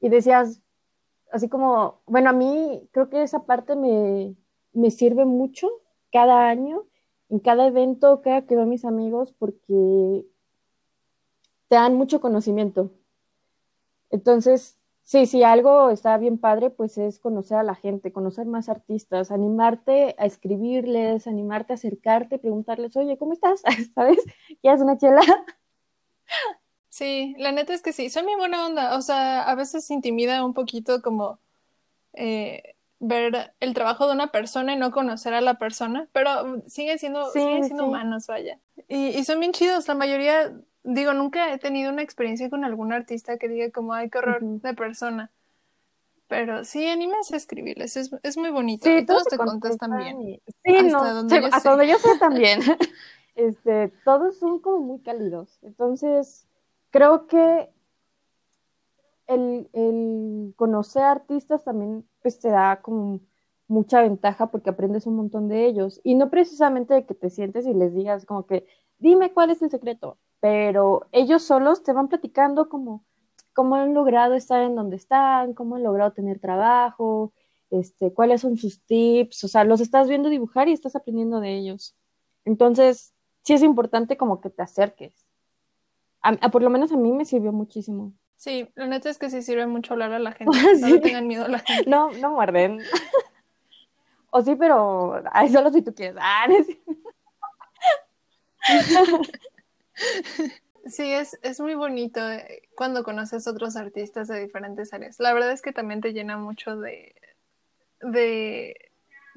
y 0.00 0.08
decías 0.08 0.60
así 1.32 1.48
como, 1.48 2.00
bueno, 2.06 2.30
a 2.30 2.32
mí 2.32 2.88
creo 2.92 3.08
que 3.08 3.22
esa 3.22 3.44
parte 3.44 3.76
me, 3.76 4.34
me 4.72 4.90
sirve 4.90 5.24
mucho 5.24 5.68
cada 6.12 6.48
año, 6.48 6.84
en 7.28 7.38
cada 7.38 7.66
evento, 7.66 8.20
cada 8.22 8.42
que 8.42 8.56
veo 8.56 8.64
a 8.64 8.66
mis 8.66 8.84
amigos 8.84 9.32
porque 9.32 10.26
te 11.68 11.76
dan 11.76 11.94
mucho 11.94 12.20
conocimiento. 12.20 12.90
Entonces, 14.10 14.79
Sí, 15.10 15.26
sí, 15.26 15.42
algo 15.42 15.90
está 15.90 16.16
bien 16.18 16.38
padre, 16.38 16.70
pues 16.70 16.96
es 16.96 17.18
conocer 17.18 17.56
a 17.56 17.64
la 17.64 17.74
gente, 17.74 18.12
conocer 18.12 18.46
más 18.46 18.68
artistas, 18.68 19.32
animarte 19.32 20.14
a 20.16 20.24
escribirles, 20.24 21.26
animarte 21.26 21.72
a 21.72 21.74
acercarte, 21.74 22.38
preguntarles, 22.38 22.96
oye, 22.96 23.18
¿cómo 23.18 23.32
estás? 23.32 23.60
¿Sabes? 23.96 24.18
¿Quieres 24.62 24.80
una 24.80 24.98
chela? 24.98 25.20
Sí, 26.90 27.34
la 27.38 27.50
neta 27.50 27.74
es 27.74 27.82
que 27.82 27.92
sí, 27.92 28.08
soy 28.08 28.22
muy 28.22 28.36
buena 28.36 28.64
onda, 28.64 28.96
o 28.96 29.02
sea, 29.02 29.42
a 29.42 29.54
veces 29.56 29.90
intimida 29.90 30.44
un 30.44 30.54
poquito 30.54 31.02
como 31.02 31.40
eh, 32.12 32.76
ver 33.00 33.52
el 33.58 33.74
trabajo 33.74 34.06
de 34.06 34.12
una 34.12 34.30
persona 34.30 34.74
y 34.74 34.76
no 34.76 34.92
conocer 34.92 35.34
a 35.34 35.40
la 35.40 35.54
persona, 35.54 36.08
pero 36.12 36.62
siguen 36.68 37.00
siendo, 37.00 37.28
siguen 37.32 37.64
siendo 37.64 37.86
humanos, 37.86 38.28
vaya. 38.28 38.60
Y, 38.86 39.08
y 39.08 39.24
son 39.24 39.40
bien 39.40 39.50
chidos, 39.50 39.88
la 39.88 39.94
mayoría 39.96 40.52
digo, 40.82 41.12
nunca 41.14 41.52
he 41.52 41.58
tenido 41.58 41.92
una 41.92 42.02
experiencia 42.02 42.50
con 42.50 42.64
algún 42.64 42.92
artista 42.92 43.36
que 43.38 43.48
diga 43.48 43.70
como, 43.70 43.92
ay, 43.92 44.10
qué 44.10 44.18
horror 44.18 44.42
de 44.42 44.74
persona. 44.74 45.30
Pero 46.28 46.64
sí, 46.64 46.86
anímense 46.86 47.34
a 47.34 47.38
escribirles, 47.38 47.96
es, 47.96 48.10
es 48.22 48.36
muy 48.36 48.50
bonito. 48.50 48.84
Sí, 48.84 48.98
y 48.98 49.04
todos 49.04 49.24
te 49.24 49.36
contestan 49.36 49.96
bien. 49.98 50.40
Sí, 50.64 50.76
hasta 50.76 51.12
donde 51.12 51.40
yo 51.40 51.48
hasta 51.50 51.70
donde 51.70 51.88
yo 51.88 51.98
sé 51.98 52.18
también. 52.18 52.60
este, 53.34 53.88
todos 54.04 54.38
son 54.38 54.60
como 54.60 54.78
muy 54.78 55.00
cálidos. 55.00 55.58
Entonces, 55.62 56.46
creo 56.90 57.26
que 57.26 57.68
el, 59.26 59.68
el 59.72 60.54
conocer 60.56 61.02
artistas 61.02 61.64
también 61.64 62.06
pues, 62.22 62.38
te 62.38 62.48
da 62.48 62.80
como 62.80 63.20
mucha 63.66 64.02
ventaja 64.02 64.52
porque 64.52 64.70
aprendes 64.70 65.06
un 65.06 65.16
montón 65.16 65.48
de 65.48 65.66
ellos. 65.66 66.00
Y 66.04 66.14
no 66.14 66.30
precisamente 66.30 66.94
de 66.94 67.06
que 67.06 67.14
te 67.14 67.30
sientes 67.30 67.66
y 67.66 67.74
les 67.74 67.92
digas 67.92 68.24
como 68.24 68.46
que, 68.46 68.66
dime 68.98 69.32
cuál 69.32 69.50
es 69.50 69.62
el 69.62 69.70
secreto 69.70 70.16
pero 70.40 71.06
ellos 71.12 71.42
solos 71.42 71.82
te 71.82 71.92
van 71.92 72.08
platicando 72.08 72.68
como 72.68 73.04
cómo 73.52 73.76
han 73.76 73.94
logrado 73.94 74.34
estar 74.34 74.62
en 74.62 74.74
donde 74.74 74.96
están, 74.96 75.54
cómo 75.54 75.76
han 75.76 75.82
logrado 75.82 76.12
tener 76.12 76.38
trabajo, 76.38 77.32
este, 77.70 78.12
cuáles 78.12 78.40
son 78.40 78.56
sus 78.56 78.82
tips, 78.84 79.44
o 79.44 79.48
sea, 79.48 79.64
los 79.64 79.80
estás 79.80 80.08
viendo 80.08 80.28
dibujar 80.28 80.68
y 80.68 80.72
estás 80.72 80.96
aprendiendo 80.96 81.40
de 81.40 81.56
ellos. 81.56 81.94
Entonces, 82.44 83.14
sí 83.42 83.54
es 83.54 83.62
importante 83.62 84.16
como 84.16 84.40
que 84.40 84.50
te 84.50 84.62
acerques. 84.62 85.26
A, 86.22 86.50
por 86.50 86.62
lo 86.62 86.70
menos 86.70 86.92
a 86.92 86.96
mí 86.96 87.12
me 87.12 87.24
sirvió 87.24 87.52
muchísimo. 87.52 88.12
Sí, 88.36 88.68
la 88.74 88.86
neta 88.86 89.10
es 89.10 89.18
que 89.18 89.30
sí 89.30 89.42
sirve 89.42 89.66
mucho 89.66 89.94
hablar 89.94 90.12
a 90.12 90.18
la 90.18 90.32
gente. 90.32 90.56
No 90.80 91.00
tengan 91.00 91.26
miedo 91.26 91.44
a 91.44 91.48
la 91.48 91.58
gente. 91.60 91.88
No, 91.88 92.10
no 92.12 92.30
muerden. 92.30 92.80
o 94.30 94.42
sí, 94.42 94.54
pero 94.56 95.22
ay, 95.32 95.50
solo 95.50 95.70
si 95.70 95.82
tú 95.82 95.94
quieres. 95.94 96.16
Ah, 96.20 96.46
Sí, 100.86 101.12
es, 101.12 101.38
es 101.42 101.60
muy 101.60 101.74
bonito 101.74 102.20
eh, 102.20 102.62
cuando 102.74 103.04
conoces 103.04 103.46
otros 103.46 103.76
artistas 103.76 104.28
de 104.28 104.40
diferentes 104.40 104.92
áreas. 104.94 105.20
La 105.20 105.32
verdad 105.32 105.52
es 105.52 105.62
que 105.62 105.72
también 105.72 106.00
te 106.00 106.12
llena 106.12 106.38
mucho 106.38 106.76
de, 106.76 107.14
de, 108.00 108.90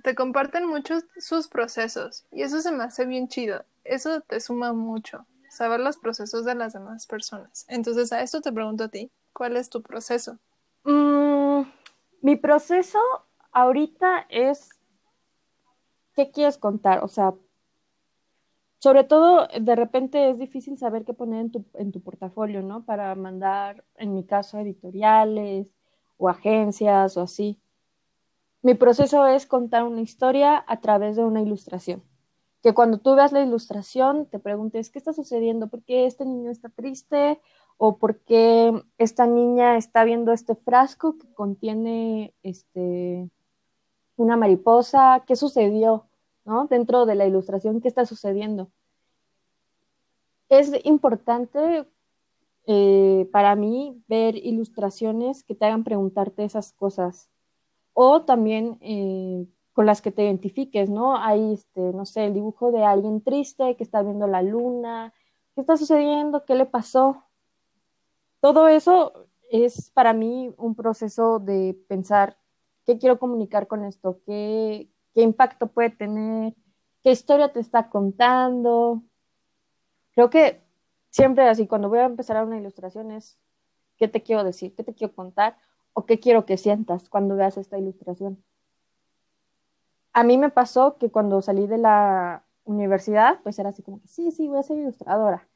te 0.03 0.15
comparten 0.15 0.65
mucho 0.67 0.99
sus 1.17 1.47
procesos 1.47 2.25
y 2.31 2.43
eso 2.43 2.61
se 2.61 2.71
me 2.71 2.83
hace 2.83 3.05
bien 3.05 3.27
chido. 3.27 3.65
Eso 3.83 4.21
te 4.21 4.39
suma 4.39 4.71
mucho, 4.73 5.25
saber 5.49 5.81
los 5.81 5.97
procesos 5.97 6.45
de 6.45 6.55
las 6.55 6.73
demás 6.73 7.05
personas. 7.05 7.65
Entonces, 7.67 8.13
a 8.13 8.21
esto 8.21 8.41
te 8.41 8.53
pregunto 8.53 8.85
a 8.85 8.89
ti, 8.89 9.11
¿cuál 9.33 9.57
es 9.57 9.69
tu 9.69 9.81
proceso? 9.81 10.39
Mm, 10.85 11.63
mi 12.21 12.37
proceso 12.37 12.99
ahorita 13.51 14.25
es, 14.29 14.69
¿qué 16.15 16.31
quieres 16.31 16.57
contar? 16.57 17.03
O 17.03 17.09
sea, 17.09 17.33
sobre 18.83 19.05
todo, 19.05 19.47
de 19.61 19.77
repente 19.77 20.29
es 20.29 20.37
difícil 20.37 20.77
saber 20.77 21.05
qué 21.05 21.13
poner 21.13 21.39
en 21.39 21.51
tu, 21.51 21.63
en 21.75 21.93
tu 21.93 22.01
portafolio, 22.01 22.61
¿no? 22.61 22.83
Para 22.83 23.15
mandar, 23.15 23.85
en 23.95 24.13
mi 24.13 24.25
caso, 24.25 24.59
editoriales 24.59 25.67
o 26.17 26.27
agencias 26.27 27.15
o 27.15 27.21
así. 27.21 27.61
Mi 28.61 28.73
proceso 28.73 29.25
es 29.25 29.45
contar 29.45 29.83
una 29.83 30.01
historia 30.01 30.65
a 30.67 30.81
través 30.81 31.15
de 31.15 31.23
una 31.23 31.41
ilustración. 31.41 32.03
Que 32.61 32.73
cuando 32.73 32.97
tú 32.97 33.15
veas 33.15 33.31
la 33.31 33.41
ilustración 33.41 34.25
te 34.25 34.37
preguntes, 34.37 34.89
¿qué 34.89 34.99
está 34.99 35.13
sucediendo? 35.13 35.67
¿Por 35.67 35.83
qué 35.83 36.05
este 36.05 36.25
niño 36.25 36.51
está 36.51 36.67
triste? 36.67 37.39
¿O 37.77 37.97
por 37.97 38.19
qué 38.19 38.83
esta 38.97 39.25
niña 39.25 39.77
está 39.77 40.03
viendo 40.03 40.33
este 40.33 40.55
frasco 40.55 41.17
que 41.17 41.33
contiene 41.33 42.33
este, 42.43 43.29
una 44.17 44.35
mariposa? 44.35 45.23
¿Qué 45.25 45.37
sucedió? 45.37 46.09
¿No? 46.45 46.67
Dentro 46.67 47.05
de 47.05 47.15
la 47.15 47.25
ilustración, 47.25 47.81
¿qué 47.81 47.87
está 47.87 48.05
sucediendo? 48.05 48.71
Es 50.49 50.71
importante 50.85 51.87
eh, 52.65 53.29
para 53.31 53.55
mí 53.55 54.01
ver 54.07 54.35
ilustraciones 54.37 55.43
que 55.43 55.55
te 55.55 55.65
hagan 55.65 55.83
preguntarte 55.83 56.45
esas 56.45 56.71
cosas 56.71 57.29
o 57.93 58.23
también 58.23 58.77
eh, 58.81 59.47
con 59.73 59.85
las 59.85 60.01
que 60.01 60.11
te 60.11 60.23
identifiques, 60.23 60.89
¿no? 60.89 61.17
Hay, 61.17 61.53
este, 61.53 61.81
no 61.81 62.05
sé, 62.05 62.27
el 62.27 62.33
dibujo 62.33 62.71
de 62.71 62.83
alguien 62.83 63.21
triste 63.21 63.75
que 63.75 63.83
está 63.83 64.01
viendo 64.01 64.27
la 64.27 64.41
luna, 64.41 65.13
¿qué 65.55 65.61
está 65.61 65.77
sucediendo? 65.77 66.45
¿Qué 66.45 66.55
le 66.55 66.65
pasó? 66.65 67.23
Todo 68.39 68.67
eso 68.67 69.27
es 69.49 69.91
para 69.91 70.13
mí 70.13 70.53
un 70.57 70.75
proceso 70.75 71.39
de 71.39 71.77
pensar 71.87 72.37
qué 72.85 72.97
quiero 72.97 73.19
comunicar 73.19 73.67
con 73.67 73.83
esto, 73.83 74.19
qué, 74.25 74.89
qué 75.13 75.21
impacto 75.21 75.67
puede 75.67 75.91
tener, 75.91 76.53
qué 77.03 77.11
historia 77.11 77.51
te 77.51 77.59
está 77.59 77.89
contando. 77.89 79.03
Creo 80.11 80.29
que 80.29 80.61
siempre 81.09 81.47
así, 81.47 81.67
cuando 81.67 81.89
voy 81.89 81.99
a 81.99 82.05
empezar 82.05 82.37
a 82.37 82.43
una 82.43 82.57
ilustración 82.57 83.11
es 83.11 83.37
qué 83.97 84.07
te 84.07 84.23
quiero 84.23 84.43
decir, 84.43 84.75
qué 84.75 84.83
te 84.83 84.93
quiero 84.93 85.13
contar 85.13 85.57
o 85.93 86.05
qué 86.05 86.19
quiero 86.19 86.45
que 86.45 86.57
sientas 86.57 87.09
cuando 87.09 87.35
veas 87.35 87.57
esta 87.57 87.77
ilustración. 87.77 88.43
A 90.11 90.23
mí 90.23 90.37
me 90.37 90.49
pasó 90.49 90.97
que 90.97 91.09
cuando 91.09 91.41
salí 91.41 91.67
de 91.67 91.77
la 91.77 92.45
universidad, 92.63 93.39
pues 93.43 93.57
era 93.59 93.69
así 93.69 93.83
como 93.83 94.01
que 94.01 94.07
sí, 94.07 94.31
sí, 94.31 94.47
voy 94.47 94.59
a 94.59 94.63
ser 94.63 94.77
ilustradora, 94.77 95.47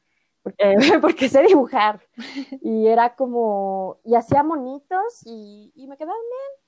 porque, 0.42 0.76
porque 1.02 1.30
sé 1.30 1.44
dibujar. 1.44 2.02
Y 2.62 2.88
era 2.88 3.16
como, 3.16 4.00
y 4.04 4.16
hacía 4.16 4.44
monitos 4.44 5.22
y, 5.26 5.72
y 5.76 5.88
me 5.88 5.98
quedaban 5.98 6.18
bien 6.20 6.67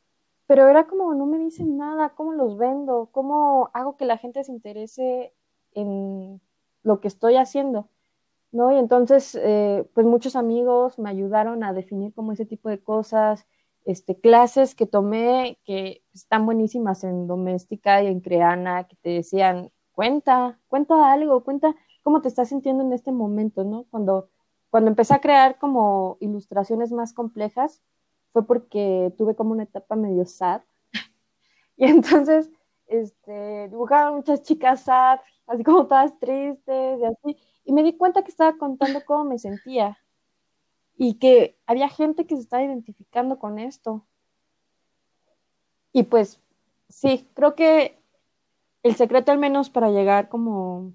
pero 0.50 0.68
era 0.68 0.88
como, 0.88 1.14
no 1.14 1.28
me 1.28 1.38
dicen 1.38 1.78
nada, 1.78 2.16
¿cómo 2.16 2.34
los 2.34 2.58
vendo? 2.58 3.10
¿Cómo 3.12 3.70
hago 3.72 3.98
que 3.98 4.06
la 4.06 4.18
gente 4.18 4.44
se 4.44 4.52
interese 4.52 5.32
en 5.74 6.42
lo 6.82 7.00
que 7.02 7.08
estoy 7.08 7.36
haciendo? 7.36 7.88
¿No? 8.52 8.72
Y 8.72 8.80
entonces, 8.80 9.36
eh, 9.40 9.88
pues 9.94 10.08
muchos 10.08 10.36
amigos 10.36 10.98
me 10.98 11.12
ayudaron 11.12 11.64
a 11.64 11.72
definir 11.72 12.16
como 12.16 12.32
ese 12.32 12.48
tipo 12.48 12.68
de 12.68 12.82
cosas, 12.82 13.46
este, 13.86 14.20
clases 14.20 14.74
que 14.74 14.88
tomé 14.88 15.60
que 15.66 16.04
están 16.16 16.48
buenísimas 16.48 17.04
en 17.04 17.28
doméstica 17.28 18.02
y 18.02 18.08
en 18.08 18.20
creana, 18.20 18.86
que 18.86 18.96
te 18.96 19.10
decían 19.12 19.72
cuenta, 19.92 20.60
cuenta 20.68 21.12
algo, 21.12 21.44
cuenta 21.44 21.76
cómo 22.02 22.24
te 22.24 22.28
estás 22.28 22.50
sintiendo 22.50 22.84
en 22.84 22.94
este 22.94 23.12
momento, 23.12 23.64
¿no? 23.66 23.86
Cuando, 23.92 24.32
cuando 24.72 24.90
empecé 24.90 25.14
a 25.14 25.22
crear 25.22 25.60
como 25.60 26.18
ilustraciones 26.22 26.92
más 26.92 27.14
complejas, 27.14 27.84
fue 28.32 28.46
porque 28.46 29.14
tuve 29.18 29.36
como 29.36 29.52
una 29.52 29.64
etapa 29.64 29.96
medio 29.96 30.26
sad. 30.26 30.62
y 31.78 31.86
entonces, 31.86 32.50
este, 32.88 33.70
dibujaba 33.70 34.12
muchas 34.12 34.42
chicas 34.44 34.84
sad, 34.84 35.20
así 35.48 35.64
como 35.64 35.88
todas 35.88 36.18
tristes 36.20 37.00
y 37.00 37.06
así. 37.06 37.38
Y 37.66 37.74
me 37.74 37.84
di 37.84 37.98
cuenta 37.98 38.24
que 38.24 38.32
estaba 38.32 38.58
contando 38.58 39.04
cómo 39.06 39.26
me 39.26 39.40
sentía 39.40 39.98
y 40.98 41.16
que 41.16 41.58
había 41.66 41.88
gente 41.88 42.26
que 42.26 42.36
se 42.36 42.42
estaba 42.42 42.64
identificando 42.64 43.40
con 43.40 43.58
esto. 43.58 44.06
Y 45.94 46.04
pues 46.04 46.42
sí, 46.90 47.28
creo 47.34 47.56
que 47.56 47.98
el 48.84 48.96
secreto 48.96 49.32
al 49.32 49.38
menos 49.38 49.70
para 49.70 49.92
llegar 49.92 50.30
como, 50.30 50.94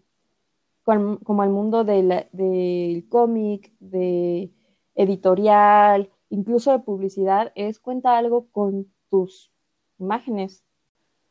como 0.85 1.43
al 1.43 1.51
mundo 1.51 1.85
del 1.85 3.07
cómic, 3.09 3.73
de 3.81 4.53
editorial, 4.95 6.11
incluso 6.35 6.73
de 6.73 6.81
publicidad, 6.81 7.53
es 7.55 7.79
cuenta 7.79 8.19
algo 8.19 8.49
con 8.51 8.93
tus 9.09 9.53
imágenes. 9.99 10.65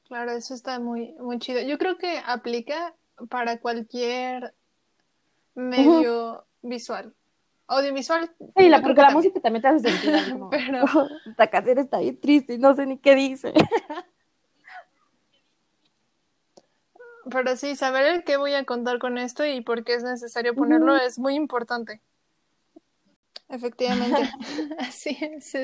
Claro, 0.08 0.32
eso 0.32 0.54
está 0.54 0.80
muy, 0.80 1.14
muy 1.20 1.40
chido. 1.40 1.62
Yo 1.62 1.78
creo 1.78 1.98
que 1.98 2.20
aplica 2.26 2.96
para 3.30 3.60
cualquier 3.60 4.54
medio 5.56 6.46
visual. 6.62 7.14
Audiovisual. 7.68 8.30
Sí, 8.58 8.70
la, 8.70 8.82
porque 8.82 9.02
la 9.02 9.12
música 9.12 9.40
también 9.40 9.62
te 9.62 9.68
hace 9.70 9.90
sentir 9.90 10.34
como, 10.34 10.50
Pero... 10.52 10.86
esta 11.26 11.48
canción 11.50 11.78
está 11.80 11.98
ahí 11.98 12.14
triste 12.14 12.54
y 12.56 12.58
no 12.58 12.74
sé 12.74 12.86
ni 12.86 12.98
qué 12.98 13.16
dice. 13.16 13.54
Pero 17.30 17.56
sí, 17.56 17.76
saber 17.76 18.06
el 18.06 18.24
qué 18.26 18.36
voy 18.38 18.54
a 18.54 18.66
contar 18.66 19.00
con 19.00 19.18
esto 19.18 19.46
y 19.46 19.62
por 19.62 19.86
qué 19.86 19.96
es 19.96 20.04
necesario 20.04 20.54
ponerlo 20.56 20.98
es 20.98 21.18
muy 21.20 21.36
importante. 21.36 22.02
Efectivamente. 23.54 24.30
así 24.80 25.18
es. 25.22 25.56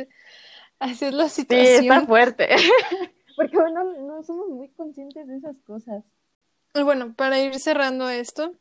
Así 0.79 1.05
es 1.05 1.13
la 1.13 1.27
situación. 1.27 1.65
Sí, 1.65 1.87
está 1.87 2.05
fuerte. 2.05 2.47
Porque 3.35 3.57
bueno, 3.57 3.83
no 3.83 4.23
somos 4.23 4.49
muy 4.49 4.69
conscientes 4.69 5.27
de 5.27 5.37
esas 5.37 5.59
cosas. 5.61 6.03
Y 6.75 6.83
bueno, 6.83 7.13
para 7.15 7.39
ir 7.39 7.57
cerrando 7.57 8.09
esto, 8.09 8.53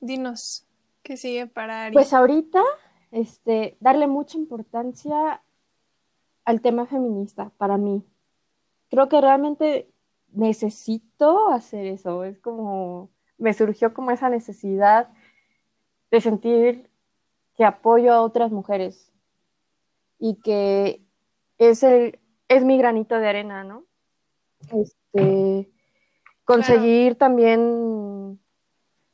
dinos, 0.00 0.66
¿qué 1.02 1.16
sigue 1.16 1.46
para 1.46 1.86
Ari? 1.86 1.94
Pues 1.94 2.12
ahorita, 2.12 2.62
este, 3.10 3.76
darle 3.80 4.06
mucha 4.06 4.38
importancia 4.38 5.42
al 6.44 6.60
tema 6.60 6.86
feminista 6.86 7.50
para 7.56 7.78
mí. 7.78 8.04
Creo 8.90 9.08
que 9.08 9.20
realmente 9.20 9.90
necesito 10.32 11.48
hacer 11.48 11.86
eso. 11.86 12.24
Es 12.24 12.38
como, 12.38 13.10
me 13.38 13.54
surgió 13.54 13.92
como 13.92 14.10
esa 14.10 14.28
necesidad 14.28 15.08
de 16.10 16.20
sentir 16.20 16.88
que 17.58 17.64
apoyo 17.64 18.14
a 18.14 18.22
otras 18.22 18.52
mujeres 18.52 19.12
y 20.20 20.36
que 20.36 21.04
es 21.58 21.82
el, 21.82 22.20
es 22.46 22.64
mi 22.64 22.78
granito 22.78 23.18
de 23.18 23.28
arena, 23.28 23.64
¿no? 23.64 23.84
Este, 24.72 25.68
conseguir 26.44 27.16
también, 27.16 28.40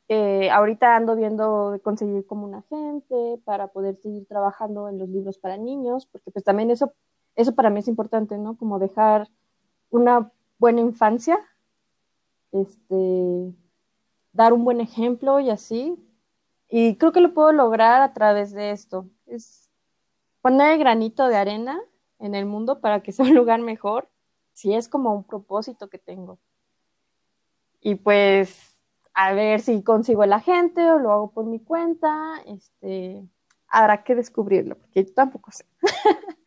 eh, 0.09 0.51
ahorita 0.51 0.95
ando 0.95 1.15
viendo 1.15 1.71
de 1.71 1.79
conseguir 1.79 2.27
como 2.27 2.45
un 2.45 2.53
agente 2.53 3.41
para 3.45 3.69
poder 3.69 3.97
seguir 3.97 4.27
trabajando 4.27 4.89
en 4.89 4.99
los 4.99 5.09
libros 5.09 5.39
para 5.39 5.57
niños, 5.57 6.05
porque 6.05 6.29
pues 6.29 6.45
también 6.45 6.69
eso, 6.69 6.93
eso 7.35 7.55
para 7.55 7.71
mí 7.71 7.79
es 7.79 7.87
importante, 7.87 8.37
¿no? 8.37 8.57
Como 8.57 8.77
dejar 8.77 9.27
una 9.89 10.31
buena 10.59 10.81
infancia, 10.81 11.39
este, 12.51 13.55
dar 14.33 14.53
un 14.53 14.63
buen 14.63 14.81
ejemplo 14.81 15.39
y 15.39 15.49
así. 15.49 15.97
Y 16.69 16.97
creo 16.97 17.11
que 17.11 17.21
lo 17.21 17.33
puedo 17.33 17.51
lograr 17.51 18.01
a 18.01 18.13
través 18.13 18.51
de 18.51 18.71
esto. 18.71 19.07
Es 19.27 19.69
poner 20.41 20.73
el 20.73 20.79
granito 20.79 21.27
de 21.27 21.35
arena 21.35 21.79
en 22.19 22.35
el 22.35 22.45
mundo 22.45 22.81
para 22.81 23.01
que 23.01 23.11
sea 23.11 23.25
un 23.25 23.35
lugar 23.35 23.61
mejor, 23.61 24.09
si 24.53 24.73
es 24.73 24.87
como 24.87 25.13
un 25.13 25.23
propósito 25.23 25.89
que 25.89 25.99
tengo. 25.99 26.39
Y 27.81 27.95
pues 27.95 28.75
a 29.13 29.33
ver 29.33 29.61
si 29.61 29.81
consigo 29.83 30.25
la 30.25 30.41
gente 30.41 30.91
o 30.91 30.99
lo 30.99 31.11
hago 31.11 31.31
por 31.31 31.45
mi 31.45 31.59
cuenta, 31.59 32.41
este, 32.45 33.23
habrá 33.67 34.03
que 34.03 34.15
descubrirlo, 34.15 34.77
porque 34.77 35.05
yo 35.05 35.13
tampoco 35.13 35.51
sé. 35.51 35.65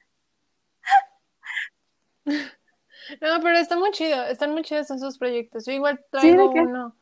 No, 3.23 3.41
pero 3.43 3.57
está 3.57 3.79
muy 3.79 3.91
chido, 3.93 4.23
están 4.25 4.53
muy 4.53 4.63
chidos 4.63 4.91
esos 4.91 5.17
proyectos. 5.17 5.65
Yo 5.65 5.73
igual 5.73 6.05
traigo 6.11 6.51
uno. 6.51 6.95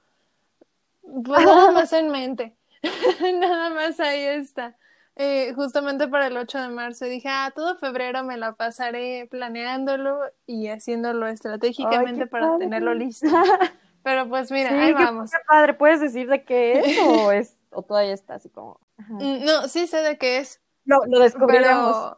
Pues 1.02 1.44
nada 1.44 1.72
más 1.72 1.92
en 1.92 2.11
mente. 2.11 2.57
nada 3.40 3.70
más 3.70 4.01
ahí 4.01 4.22
está. 4.22 4.77
Eh, 5.18 5.55
justamente 5.55 6.09
para 6.09 6.27
el 6.27 6.37
8 6.37 6.61
de 6.61 6.68
marzo 6.68 7.07
dije, 7.07 7.29
ah, 7.31 7.51
todo 7.55 7.77
febrero 7.77 8.22
me 8.22 8.37
la 8.37 8.53
pasaré 8.53 9.27
planeándolo 9.31 10.20
y 10.46 10.68
haciéndolo 10.68 11.27
estratégicamente 11.27 12.27
para 12.27 12.59
tenerlo 12.59 12.92
listo. 12.92 13.27
Pero 14.03 14.29
pues 14.29 14.53
mira, 14.53 14.70
ahí 14.70 14.92
vamos. 14.92 15.31
Qué 15.31 15.38
padre, 15.49 15.75
¿puedes 15.75 16.01
decir 16.01 16.29
de 16.29 16.44
qué 16.44 16.81
es 16.81 16.99
o, 17.01 17.33
es, 17.33 17.57
o 17.70 17.83
todavía 17.83 18.12
está 18.12 18.35
así 18.35 18.51
como...? 18.51 18.79
Mm, 19.09 19.44
no, 19.44 19.68
sí 19.68 19.87
sé 19.87 20.03
de 20.03 20.18
qué 20.18 20.38
es. 20.38 20.61
No, 20.85 20.99
lo 21.07 21.18
descubriremos. 21.18 22.16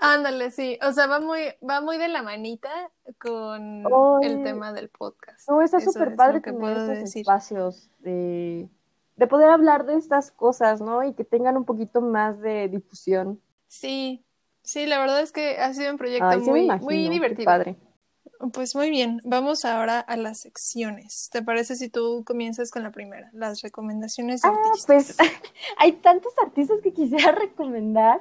Ándale, 0.00 0.50
sí. 0.50 0.78
O 0.86 0.92
sea, 0.92 1.06
va 1.06 1.20
muy, 1.20 1.40
va 1.68 1.80
muy 1.80 1.98
de 1.98 2.08
la 2.08 2.22
manita 2.22 2.70
con 3.18 3.84
el 4.22 4.42
tema 4.42 4.72
del 4.72 4.88
podcast. 4.88 5.48
No, 5.48 5.62
está 5.62 5.80
súper 5.80 6.16
padre 6.16 6.42
que 6.42 6.52
tener 6.52 6.76
estos 6.76 7.16
espacios 7.16 7.90
de, 7.98 8.68
de 9.16 9.26
poder 9.26 9.50
hablar 9.50 9.86
de 9.86 9.96
estas 9.96 10.30
cosas, 10.30 10.80
¿no? 10.80 11.02
Y 11.04 11.14
que 11.14 11.24
tengan 11.24 11.56
un 11.56 11.64
poquito 11.64 12.00
más 12.00 12.40
de 12.40 12.68
difusión. 12.68 13.40
Sí, 13.68 14.24
sí, 14.62 14.86
la 14.86 14.98
verdad 14.98 15.20
es 15.20 15.32
que 15.32 15.58
ha 15.58 15.72
sido 15.74 15.92
un 15.92 15.98
proyecto 15.98 16.38
muy, 16.40 16.68
muy 16.80 17.08
divertido. 17.08 17.44
Padre. 17.46 17.76
Pues 18.54 18.74
muy 18.74 18.88
bien, 18.88 19.20
vamos 19.24 19.66
ahora 19.66 20.00
a 20.00 20.16
las 20.16 20.40
secciones. 20.40 21.28
¿Te 21.30 21.42
parece 21.42 21.76
si 21.76 21.90
tú 21.90 22.24
comienzas 22.24 22.70
con 22.70 22.82
la 22.82 22.90
primera, 22.90 23.28
las 23.34 23.60
recomendaciones 23.60 24.40
de 24.40 24.48
ah, 24.48 24.56
Pues 24.86 25.16
hay 25.76 25.92
tantos 25.92 26.32
artistas 26.42 26.80
que 26.82 26.94
quisiera 26.94 27.32
recomendar. 27.38 28.20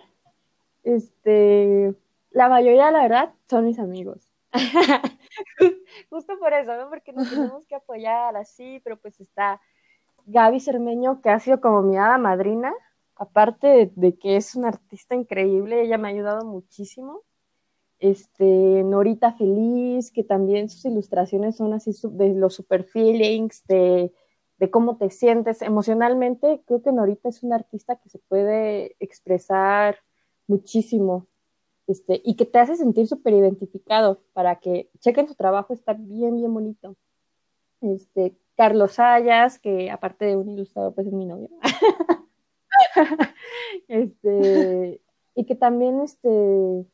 Este, 0.83 1.93
la 2.31 2.49
mayoría, 2.49 2.91
la 2.91 3.03
verdad, 3.03 3.33
son 3.49 3.65
mis 3.65 3.79
amigos. 3.79 4.31
Justo 6.09 6.39
por 6.39 6.53
eso, 6.53 6.75
¿no? 6.75 6.89
Porque 6.89 7.13
nos 7.13 7.29
tenemos 7.29 7.65
que 7.65 7.75
apoyar 7.75 8.35
así, 8.35 8.81
pero 8.83 8.97
pues 8.97 9.19
está 9.19 9.61
Gaby 10.25 10.59
Cermeño, 10.59 11.21
que 11.21 11.29
ha 11.29 11.39
sido 11.39 11.61
como 11.61 11.81
mi 11.81 11.97
hada 11.97 12.17
madrina, 12.17 12.73
aparte 13.15 13.91
de, 13.95 14.17
que 14.17 14.37
es 14.37 14.55
una 14.55 14.69
artista 14.69 15.15
increíble, 15.15 15.81
ella 15.81 15.97
me 15.97 16.07
ha 16.07 16.11
ayudado 16.11 16.45
muchísimo. 16.45 17.23
Este, 17.99 18.83
Norita 18.83 19.33
Feliz, 19.33 20.11
que 20.11 20.23
también 20.23 20.69
sus 20.69 20.85
ilustraciones 20.85 21.57
son 21.57 21.73
así 21.73 21.91
de 22.11 22.33
los 22.33 22.55
super 22.55 22.85
feelings, 22.85 23.65
de, 23.67 24.13
de 24.57 24.71
cómo 24.71 24.97
te 24.97 25.09
sientes 25.09 25.61
emocionalmente. 25.61 26.63
Creo 26.65 26.81
que 26.81 26.93
Norita 26.93 27.27
es 27.27 27.43
una 27.43 27.55
artista 27.55 27.97
que 27.97 28.09
se 28.09 28.19
puede 28.19 28.95
expresar 28.99 29.97
muchísimo 30.49 31.27
este, 31.89 32.21
y 32.23 32.35
que 32.35 32.45
te 32.45 32.59
hace 32.59 32.75
sentir 32.75 33.07
súper 33.07 33.33
identificado 33.33 34.21
para 34.33 34.59
que 34.59 34.91
chequen 34.99 35.27
su 35.27 35.33
trabajo, 35.33 35.73
está 35.73 35.93
bien, 35.93 36.37
bien 36.37 36.53
bonito. 36.53 36.95
Este, 37.81 38.37
Carlos 38.55 38.93
Sayas, 38.93 39.57
que 39.57 39.89
aparte 39.89 40.25
de 40.25 40.35
un 40.35 40.49
ilustrador, 40.49 40.93
pues 40.93 41.07
es 41.07 41.13
mi 41.13 41.25
novio. 41.25 41.49
este, 43.87 45.01
y 45.33 45.45
que 45.45 45.55
también, 45.55 46.01
este, 46.01 46.85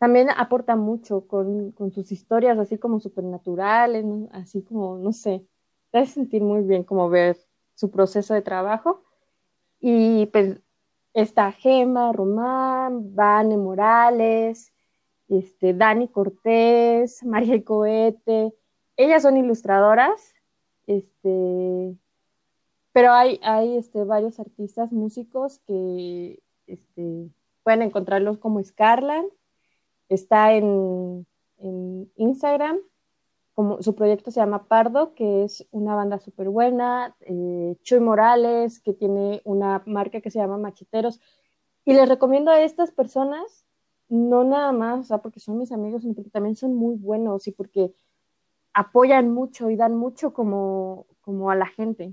también 0.00 0.28
aporta 0.34 0.74
mucho 0.74 1.26
con, 1.26 1.72
con 1.72 1.90
sus 1.90 2.12
historias, 2.12 2.58
así 2.58 2.78
como 2.78 2.98
supernaturales, 2.98 4.06
así 4.32 4.62
como, 4.62 4.96
no 4.96 5.12
sé, 5.12 5.46
te 5.90 5.98
hace 5.98 6.12
sentir 6.12 6.42
muy 6.42 6.62
bien 6.62 6.82
como 6.82 7.10
ver 7.10 7.36
su 7.74 7.90
proceso 7.90 8.32
de 8.32 8.40
trabajo. 8.40 9.02
Y 9.80 10.26
pues 10.26 10.60
está 11.16 11.50
Gema 11.50 12.12
Román, 12.12 13.14
Vane 13.14 13.56
Morales, 13.56 14.72
este, 15.28 15.72
Dani 15.72 16.08
Cortés, 16.08 17.24
María 17.24 17.64
Coete. 17.64 18.54
Ellas 18.96 19.22
son 19.22 19.38
ilustradoras, 19.38 20.34
este, 20.86 21.96
pero 22.92 23.12
hay, 23.12 23.40
hay 23.42 23.76
este, 23.78 24.04
varios 24.04 24.38
artistas 24.38 24.92
músicos 24.92 25.58
que 25.66 26.38
este, 26.66 27.30
pueden 27.62 27.82
encontrarlos 27.82 28.36
como 28.38 28.62
Scarland. 28.62 29.30
Está 30.10 30.52
en, 30.52 31.26
en 31.58 32.12
Instagram 32.16 32.78
como 33.56 33.80
su 33.82 33.94
proyecto 33.94 34.30
se 34.30 34.38
llama 34.38 34.68
Pardo, 34.68 35.14
que 35.14 35.42
es 35.44 35.66
una 35.70 35.94
banda 35.94 36.18
súper 36.18 36.50
buena, 36.50 37.16
eh, 37.20 37.74
Chuy 37.82 38.00
Morales, 38.00 38.80
que 38.80 38.92
tiene 38.92 39.40
una 39.44 39.82
marca 39.86 40.20
que 40.20 40.30
se 40.30 40.38
llama 40.38 40.58
Macheteros, 40.58 41.22
y 41.86 41.94
les 41.94 42.06
recomiendo 42.06 42.50
a 42.50 42.60
estas 42.60 42.90
personas, 42.92 43.64
no 44.10 44.44
nada 44.44 44.72
más, 44.72 45.00
o 45.00 45.04
sea, 45.04 45.18
porque 45.22 45.40
son 45.40 45.56
mis 45.56 45.72
amigos, 45.72 46.02
sino 46.02 46.12
porque 46.12 46.28
también 46.28 46.54
son 46.54 46.74
muy 46.74 46.96
buenos 46.96 47.48
y 47.48 47.52
porque 47.52 47.94
apoyan 48.74 49.32
mucho 49.32 49.70
y 49.70 49.76
dan 49.76 49.96
mucho 49.96 50.34
como, 50.34 51.06
como 51.22 51.50
a 51.50 51.54
la 51.54 51.66
gente. 51.66 52.12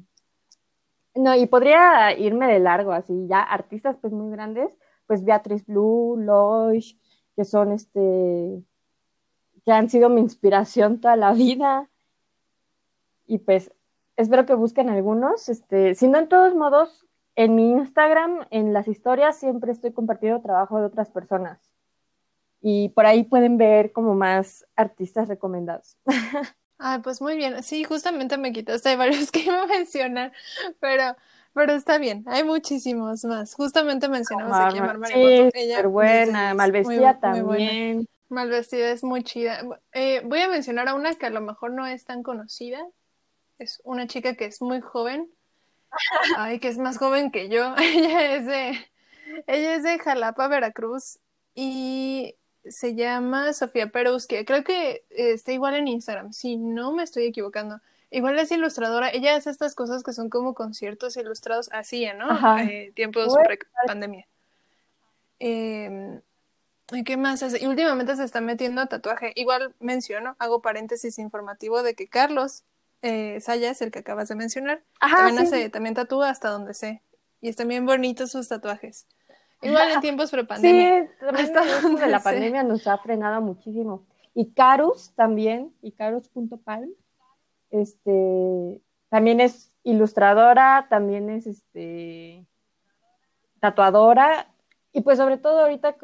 No, 1.13 1.35
y 1.35 1.45
podría 1.47 2.17
irme 2.17 2.47
de 2.47 2.59
largo, 2.59 2.93
así, 2.93 3.27
ya 3.27 3.41
artistas 3.41 3.97
pues 3.99 4.13
muy 4.13 4.31
grandes, 4.31 4.77
pues 5.07 5.25
Beatriz 5.25 5.65
Blue, 5.65 6.15
Loish, 6.17 6.97
que 7.35 7.43
son 7.43 7.73
este, 7.73 8.63
que 9.65 9.71
han 9.71 9.89
sido 9.89 10.09
mi 10.09 10.21
inspiración 10.21 10.99
toda 10.99 11.15
la 11.15 11.33
vida. 11.33 11.89
Y 13.25 13.39
pues 13.39 13.71
espero 14.17 14.45
que 14.45 14.53
busquen 14.53 14.89
algunos, 14.89 15.49
este, 15.49 15.95
si 15.95 16.07
no 16.07 16.19
en 16.19 16.27
todos 16.27 16.55
modos, 16.55 17.05
en 17.35 17.55
mi 17.55 17.71
Instagram, 17.71 18.45
en 18.51 18.73
las 18.73 18.87
historias, 18.87 19.37
siempre 19.37 19.71
estoy 19.71 19.91
compartiendo 19.91 20.41
trabajo 20.41 20.79
de 20.79 20.85
otras 20.85 21.09
personas. 21.09 21.59
Y 22.61 22.89
por 22.89 23.05
ahí 23.05 23.23
pueden 23.23 23.57
ver 23.57 23.91
como 23.91 24.15
más 24.15 24.65
artistas 24.75 25.27
recomendados. 25.27 25.97
Ay, 26.77 26.99
pues 27.03 27.21
muy 27.21 27.35
bien. 27.35 27.61
Sí, 27.63 27.83
justamente 27.83 28.37
me 28.37 28.53
quitaste 28.53 28.95
varios 28.95 29.31
que 29.31 29.41
iba 29.41 29.63
a 29.63 29.67
mencionar, 29.67 30.31
pero, 30.79 31.15
pero 31.53 31.73
está 31.73 31.97
bien. 31.97 32.23
Hay 32.27 32.43
muchísimos 32.43 33.25
más. 33.25 33.53
Justamente 33.55 34.07
mencionamos 34.07 34.57
aquí 34.57 34.77
a. 34.77 34.97
Sí, 35.07 35.49
Ella 35.53 35.87
buena. 35.87 36.53
Malvestida 36.53 37.19
también. 37.19 38.07
Malvestida 38.33 38.91
es 38.91 39.03
muy 39.03 39.23
chida. 39.23 39.63
Eh, 39.93 40.21
voy 40.25 40.41
a 40.41 40.49
mencionar 40.49 40.87
a 40.89 40.95
una 40.95 41.15
que 41.15 41.25
a 41.25 41.29
lo 41.29 41.41
mejor 41.41 41.71
no 41.71 41.87
es 41.87 42.03
tan 42.05 42.23
conocida. 42.23 42.85
Es 43.59 43.81
una 43.83 44.07
chica 44.07 44.35
que 44.35 44.45
es 44.45 44.61
muy 44.61 44.81
joven. 44.81 45.31
Ay, 46.37 46.59
que 46.59 46.67
es 46.67 46.77
más 46.77 46.97
joven 46.97 47.31
que 47.31 47.49
yo. 47.49 47.75
ella 47.77 48.35
es 48.35 48.45
de, 48.45 48.91
ella 49.47 49.75
es 49.75 49.83
de 49.83 49.99
Jalapa, 49.99 50.47
Veracruz. 50.47 51.19
Y 51.55 52.35
se 52.65 52.95
llama 52.95 53.53
Sofía 53.53 53.91
que 53.91 54.45
Creo 54.45 54.63
que 54.63 55.05
está 55.09 55.51
igual 55.51 55.75
en 55.75 55.87
Instagram, 55.87 56.33
si 56.33 56.57
no 56.57 56.91
me 56.91 57.03
estoy 57.03 57.25
equivocando. 57.25 57.79
Igual 58.09 58.37
es 58.37 58.51
ilustradora. 58.51 59.09
Ella 59.09 59.35
hace 59.35 59.49
estas 59.49 59.73
cosas 59.73 60.03
que 60.03 60.13
son 60.13 60.29
como 60.29 60.53
conciertos 60.53 61.17
ilustrados, 61.17 61.69
así, 61.71 62.07
¿no? 62.15 62.59
Eh, 62.59 62.91
tiempos 62.95 63.35
pre-pandemia. 63.43 64.27
Eh, 65.39 66.21
¿Qué 67.05 67.17
más 67.17 67.41
hace? 67.43 67.63
Y 67.63 67.67
últimamente 67.67 68.15
se 68.15 68.23
está 68.23 68.41
metiendo 68.41 68.81
a 68.81 68.87
tatuaje. 68.87 69.31
Igual 69.35 69.73
menciono, 69.79 70.35
hago 70.39 70.61
paréntesis 70.61 71.17
informativo 71.17 71.81
de 71.81 71.95
que 71.95 72.07
Carlos 72.07 72.63
eh, 73.01 73.39
Sayas, 73.41 73.81
el 73.81 73.91
que 73.91 73.99
acabas 73.99 74.27
de 74.27 74.35
mencionar, 74.35 74.83
también 74.99 75.39
hace, 75.39 75.69
también 75.69 75.95
tatúa 75.95 76.29
hasta 76.29 76.49
donde 76.49 76.73
sé. 76.73 77.01
Y 77.41 77.49
están 77.49 77.67
bien 77.67 77.85
bonitos 77.85 78.31
sus 78.31 78.47
tatuajes. 78.47 79.07
Igual 79.61 79.91
en 79.91 80.01
tiempos 80.01 80.31
pre-pandemia. 80.31 81.03
Sí, 81.03 81.25
también 81.25 81.95
de 81.95 82.07
la 82.07 82.21
pandemia 82.21 82.63
nos 82.63 82.85
ha 82.87 82.97
frenado 82.97 83.41
muchísimo. 83.41 84.05
Y 84.33 84.51
Carus 84.51 85.13
también, 85.15 85.73
y 85.81 85.91
Carus.palm, 85.91 86.89
este, 87.69 88.81
también 89.09 89.39
es 89.39 89.71
ilustradora, 89.83 90.87
también 90.89 91.29
es 91.29 91.47
este, 91.47 92.45
tatuadora, 93.59 94.47
y 94.91 95.01
pues 95.01 95.17
sobre 95.17 95.37
todo 95.37 95.61
ahorita 95.61 95.97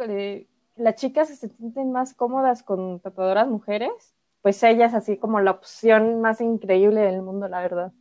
las 0.80 0.95
chicas 0.95 1.27
se 1.27 1.49
sienten 1.49 1.91
más 1.91 2.13
cómodas 2.13 2.63
con 2.63 2.99
tatuadoras 2.99 3.47
mujeres, 3.47 4.15
pues 4.41 4.61
ella 4.63 4.86
es 4.86 4.93
así 4.93 5.17
como 5.17 5.41
la 5.41 5.51
opción 5.51 6.21
más 6.21 6.41
increíble 6.41 7.01
del 7.01 7.21
mundo, 7.21 7.47
la 7.47 7.61
verdad. 7.61 7.91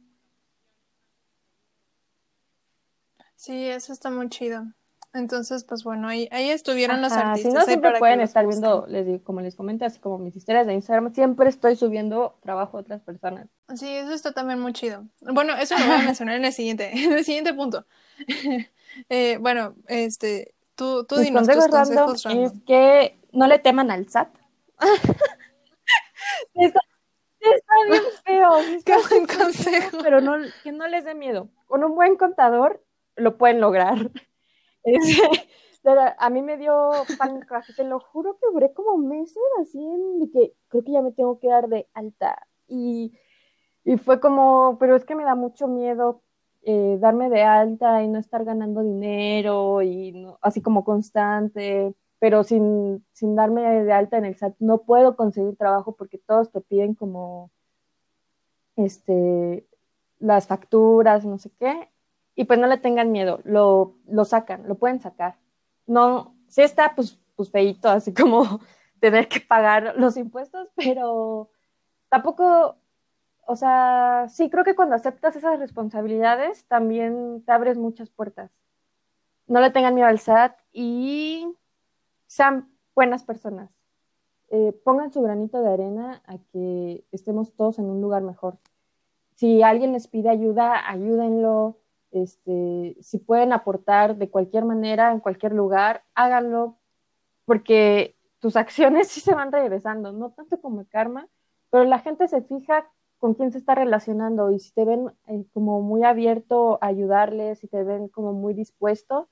Sí, 3.35 3.68
eso 3.68 3.93
está 3.93 4.11
muy 4.11 4.29
chido. 4.29 4.64
Entonces, 5.14 5.64
pues 5.64 5.85
bueno, 5.85 6.07
ahí, 6.09 6.29
ahí 6.31 6.51
estuvieron 6.51 7.01
los 7.01 7.12
artistas. 7.12 7.53
Si 7.53 7.59
no, 7.59 7.64
siempre 7.64 7.99
pueden 7.99 8.20
estar 8.20 8.47
viendo, 8.47 8.87
les 8.89 9.07
digo, 9.07 9.24
como 9.24 9.41
les 9.41 9.55
comenté, 9.55 9.87
así 9.87 9.99
como 9.99 10.18
mis 10.18 10.37
historias 10.37 10.66
de 10.66 10.74
Instagram, 10.74 11.14
siempre 11.14 11.49
estoy 11.49 11.76
subiendo 11.76 12.39
trabajo 12.43 12.76
a 12.76 12.81
otras 12.81 13.01
personas. 13.01 13.49
Sí, 13.74 13.89
eso 13.89 14.12
está 14.12 14.33
también 14.33 14.61
muy 14.61 14.72
chido. 14.74 15.07
Bueno, 15.20 15.57
eso 15.57 15.79
lo 15.79 15.87
voy 15.87 15.95
a 15.95 16.03
mencionar 16.05 16.37
en 16.37 16.45
el 16.45 16.53
siguiente, 16.53 16.91
en 16.95 17.12
el 17.12 17.24
siguiente 17.24 17.55
punto. 17.55 17.87
eh, 19.09 19.39
bueno, 19.41 19.74
este, 19.87 20.55
tú, 20.79 21.05
tú 21.05 21.16
dinos 21.16 21.47
tus 21.47 21.66
consejos 21.66 22.22
random. 22.24 22.45
Es 22.45 22.53
que 22.66 23.18
no 23.33 23.47
le 23.47 23.59
teman 23.59 23.91
al 23.91 24.09
SAT. 24.09 24.29
está, 26.55 26.81
está, 27.41 27.74
bien 27.91 28.03
feo. 28.24 28.51
Qué 28.87 28.95
buen 29.11 29.26
consejo. 29.26 29.99
pero 30.03 30.20
no, 30.20 30.37
que 30.62 30.72
no 30.72 30.87
les 30.87 31.05
dé 31.05 31.14
miedo. 31.14 31.51
Con 31.66 31.85
un 31.85 31.95
buen 31.95 32.16
contador 32.16 32.83
lo 33.16 33.37
pueden 33.37 33.61
lograr. 33.61 34.11
a 36.18 36.31
mí 36.31 36.43
me 36.43 36.57
dio 36.57 36.91
pánico, 37.18 37.55
así 37.57 37.74
te 37.74 37.85
lo 37.85 37.99
juro 37.99 38.39
que 38.39 38.47
duré 38.53 38.72
como 38.72 38.97
meses 38.99 39.43
así 39.61 39.79
en 39.79 40.31
que 40.33 40.55
creo 40.68 40.85
que 40.85 40.93
ya 40.93 41.03
me 41.03 41.12
tengo 41.12 41.39
que 41.41 41.49
dar 41.49 41.68
de 41.68 41.89
alta. 41.93 42.47
Y, 42.68 43.12
y 43.85 43.97
fue 43.97 44.20
como, 44.20 44.76
pero 44.79 44.95
es 44.95 45.05
que 45.05 45.16
me 45.16 45.24
da 45.24 45.35
mucho 45.35 45.66
miedo 45.66 46.22
eh, 46.71 46.99
darme 47.01 47.31
de 47.31 47.43
alta 47.45 48.03
y 48.03 48.09
no 48.09 48.19
estar 48.19 48.45
ganando 48.45 48.83
dinero 48.83 49.81
y 49.81 50.27
así 50.43 50.61
como 50.61 50.85
constante, 50.85 51.95
pero 52.19 52.45
sin, 52.45 53.07
sin 53.12 53.35
darme 53.35 53.62
de 53.85 53.91
alta 53.91 54.19
en 54.19 54.27
el 54.27 54.37
SAT 54.37 54.57
no 54.59 54.83
puedo 54.83 55.16
conseguir 55.16 55.57
trabajo 55.57 55.97
porque 55.97 56.19
todos 56.19 56.53
te 56.53 56.61
piden 56.61 56.95
como 56.95 57.51
este 58.77 59.66
las 60.19 60.47
facturas, 60.47 61.25
no 61.25 61.39
sé 61.39 61.51
qué, 61.59 61.89
y 62.35 62.45
pues 62.45 62.59
no 62.59 62.66
le 62.66 62.77
tengan 62.77 63.12
miedo, 63.12 63.41
lo, 63.45 63.95
lo 64.07 64.27
sacan, 64.27 64.69
lo 64.69 64.75
pueden 64.75 65.01
sacar. 65.01 65.37
No, 65.87 66.35
sí 66.49 66.61
está 66.61 66.95
pues, 66.95 67.19
pues 67.35 67.51
así 67.85 68.12
como 68.12 68.61
tener 69.01 69.27
que 69.27 69.41
pagar 69.41 69.95
los 69.97 70.19
impuestos, 70.19 70.69
pero 70.77 71.49
tampoco, 72.11 72.77
o 73.51 73.57
sea, 73.57 74.26
sí 74.28 74.51
creo 74.51 74.62
que 74.62 74.74
cuando 74.74 74.94
aceptas 74.94 75.34
esas 75.34 75.59
responsabilidades 75.59 76.66
también 76.66 77.42
te 77.46 77.53
abres 77.53 77.78
muchas 77.78 78.11
puertas. 78.11 78.51
No 79.46 79.62
le 79.62 79.70
tengan 79.70 79.94
miedo 79.94 80.07
al 80.07 80.18
SAT 80.18 80.55
y 80.70 81.49
sean 82.26 82.70
buenas 82.94 83.24
personas. 83.24 83.70
Eh, 84.51 84.78
pongan 84.84 85.14
su 85.14 85.22
granito 85.22 85.62
de 85.62 85.72
arena 85.72 86.22
a 86.26 86.36
que 86.53 87.07
estemos 87.11 87.55
todos 87.55 87.78
en 87.78 87.86
un 87.86 88.03
lugar 88.03 88.20
mejor. 88.20 88.59
Si 89.34 89.62
alguien 89.62 89.94
les 89.94 90.09
pide 90.09 90.28
ayuda, 90.28 90.86
ayúdenlo 90.86 91.78
este, 92.11 92.99
si 93.01 93.16
pueden 93.16 93.55
aportar 93.55 94.16
de 94.16 94.28
cualquier 94.28 94.66
manera, 94.66 95.11
en 95.11 95.20
cualquier 95.20 95.55
lugar, 95.55 96.05
háganlo, 96.14 96.76
porque 97.46 98.14
tus 98.40 98.57
acciones 98.57 99.09
sí 99.12 99.20
se 99.20 99.34
van 99.34 99.53
regresando, 99.53 100.12
no 100.12 100.32
tanto 100.32 100.61
como 100.61 100.80
el 100.80 100.88
karma, 100.88 101.28
pero 101.70 101.84
la 101.84 102.01
gente 102.01 102.28
se 102.28 102.42
fija 102.42 102.90
con 103.19 103.35
quién 103.35 103.53
se 103.53 103.59
está 103.59 103.75
relacionando 103.75 104.51
y 104.51 104.61
si 104.61 104.73
te 104.73 104.85
ven 104.85 105.12
eh, 105.27 105.45
como 105.53 105.81
muy 105.83 106.05
abierto 106.05 106.79
a 106.81 106.87
ayudarles, 106.87 107.59
si 107.59 107.69
te 107.69 107.83
ven 107.83 108.09
como 108.09 108.33
muy 108.33 108.55
dispuesto, 108.55 109.29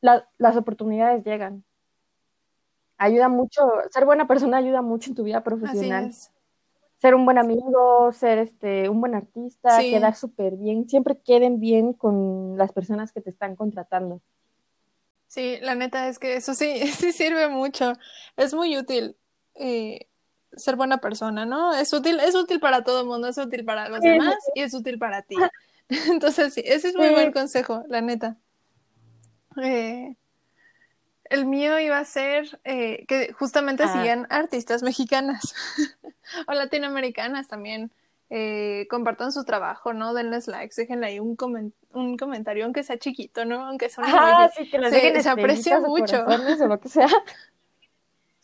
las 0.00 0.56
oportunidades 0.56 1.24
llegan. 1.24 1.64
Ayuda 2.98 3.28
mucho, 3.28 3.62
ser 3.90 4.04
buena 4.04 4.26
persona 4.26 4.58
ayuda 4.58 4.82
mucho 4.82 5.10
en 5.10 5.16
tu 5.16 5.24
vida 5.24 5.42
profesional 5.42 6.12
ser 6.98 7.14
un 7.14 7.24
buen 7.24 7.38
amigo, 7.38 8.10
ser 8.12 8.38
este, 8.38 8.88
un 8.88 9.00
buen 9.00 9.14
artista, 9.14 9.78
quedar 9.80 10.14
súper 10.14 10.56
bien, 10.56 10.88
siempre 10.88 11.18
queden 11.18 11.60
bien 11.60 11.92
con 11.92 12.56
las 12.56 12.72
personas 12.72 13.12
que 13.12 13.20
te 13.20 13.30
están 13.30 13.54
contratando. 13.54 14.22
Sí, 15.26 15.58
la 15.60 15.74
neta 15.74 16.08
es 16.08 16.18
que 16.18 16.36
eso 16.36 16.54
sí, 16.54 16.80
sí 16.98 17.12
sirve 17.12 17.48
mucho, 17.48 17.92
es 18.36 18.54
muy 18.54 18.76
útil 18.78 19.16
eh, 19.54 20.08
ser 20.56 20.76
buena 20.76 20.98
persona, 20.98 21.46
¿no? 21.46 21.74
Es 21.74 21.92
útil, 21.92 22.18
es 22.20 22.34
útil 22.34 22.60
para 22.60 22.82
todo 22.82 23.02
el 23.02 23.06
mundo, 23.06 23.28
es 23.28 23.38
útil 23.38 23.64
para 23.64 23.88
los 23.88 24.00
demás 24.00 24.36
y 24.54 24.62
es 24.62 24.74
útil 24.74 24.98
para 24.98 25.22
ti. 25.22 25.36
Entonces 25.88 26.54
sí, 26.54 26.62
ese 26.64 26.88
es 26.88 26.96
muy 26.96 27.10
buen 27.10 27.32
consejo, 27.32 27.84
la 27.88 28.00
neta. 28.00 28.36
Eh, 29.62 30.16
el 31.24 31.46
mío 31.46 31.78
iba 31.78 31.98
a 31.98 32.04
ser 32.04 32.60
eh, 32.64 33.04
que 33.06 33.32
justamente 33.32 33.84
ah. 33.84 33.92
sigan 33.92 34.26
artistas 34.30 34.82
mexicanas 34.82 35.54
o 36.48 36.52
latinoamericanas 36.52 37.48
también. 37.48 37.90
Eh, 38.28 38.88
compartan 38.90 39.30
su 39.30 39.44
trabajo, 39.44 39.92
¿no? 39.92 40.12
Denles 40.12 40.48
likes, 40.48 40.74
déjenle 40.76 41.06
ahí 41.06 41.20
un, 41.20 41.36
un 41.92 42.16
comentario, 42.16 42.64
aunque 42.64 42.82
sea 42.82 42.98
chiquito, 42.98 43.44
¿no? 43.44 43.64
Aunque 43.64 43.88
sea 43.88 44.02
ah, 44.04 44.50
sí, 44.56 44.68
que 44.68 44.90
se, 44.90 45.22
se 45.22 45.28
aprecia 45.28 45.78
mucho. 45.78 46.24
O 46.26 46.66
lo 46.66 46.80
que 46.80 46.88
sea. 46.88 47.06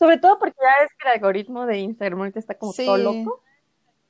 Sobre 0.03 0.19
todo 0.19 0.37
porque 0.41 0.57
ya 0.61 0.85
es 0.85 0.91
que 0.95 1.07
el 1.07 1.15
algoritmo 1.15 1.65
de 1.65 1.79
Instagram 1.79 2.19
ahorita 2.19 2.41
está 2.41 2.59
como 2.59 2.73
todo 2.73 2.97
loco. 2.97 3.41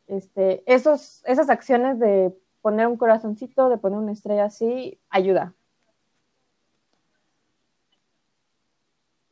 Este, 0.07 0.63
esos, 0.65 1.23
esas 1.27 1.51
acciones 1.51 1.99
de 1.99 2.33
poner 2.63 2.87
un 2.87 2.97
corazoncito, 2.97 3.69
de 3.69 3.77
poner 3.77 3.99
una 3.99 4.13
estrella 4.13 4.47
así, 4.47 4.99
ayuda. 5.11 5.53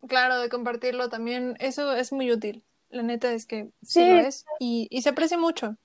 Claro, 0.06 0.38
de 0.38 0.50
compartirlo 0.50 1.08
también, 1.08 1.56
eso 1.60 1.94
es 1.94 2.12
muy 2.12 2.30
útil. 2.30 2.62
La 2.90 3.02
neta 3.02 3.32
es 3.32 3.46
que 3.46 3.70
sí, 3.82 4.06
lo 4.06 4.18
es 4.18 4.44
y, 4.58 4.86
y, 4.90 5.00
se 5.00 5.08
aprecia 5.08 5.38
mucho. 5.38 5.78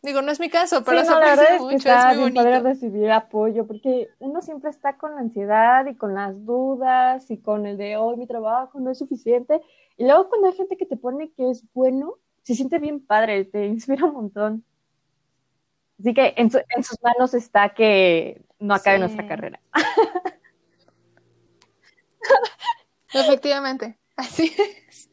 Digo, 0.00 0.22
no 0.22 0.30
es 0.30 0.38
mi 0.38 0.48
caso, 0.48 0.84
pero 0.84 1.04
se 1.04 1.12
aprecia 1.12 1.58
mucho, 1.58 1.88
es, 1.88 2.06
muy 2.06 2.16
bonito. 2.18 2.42
poder 2.42 2.62
recibir 2.62 3.10
apoyo, 3.10 3.66
porque 3.66 4.08
uno 4.20 4.42
siempre 4.42 4.70
está 4.70 4.96
con 4.96 5.16
la 5.16 5.22
ansiedad 5.22 5.86
y 5.86 5.96
con 5.96 6.14
las 6.14 6.46
dudas 6.46 7.28
y 7.32 7.38
con 7.38 7.66
el 7.66 7.76
de 7.76 7.96
hoy 7.96 8.16
mi 8.16 8.28
trabajo 8.28 8.78
no 8.78 8.92
es 8.92 8.98
suficiente. 8.98 9.60
Y 10.00 10.04
luego 10.04 10.30
cuando 10.30 10.48
hay 10.48 10.54
gente 10.54 10.78
que 10.78 10.86
te 10.86 10.96
pone 10.96 11.30
que 11.32 11.50
es 11.50 11.62
bueno, 11.74 12.14
se 12.42 12.54
siente 12.54 12.78
bien 12.78 13.04
padre, 13.04 13.44
te 13.44 13.66
inspira 13.66 14.06
un 14.06 14.14
montón. 14.14 14.64
Así 15.98 16.14
que 16.14 16.32
en, 16.38 16.50
sus 16.50 17.02
manos 17.02 17.34
está 17.34 17.74
que 17.74 18.40
no 18.58 18.72
acabe 18.72 18.98
nuestra 18.98 19.28
carrera. 19.28 19.60
Efectivamente, 23.12 23.98
así 24.16 24.50
es. 24.88 25.10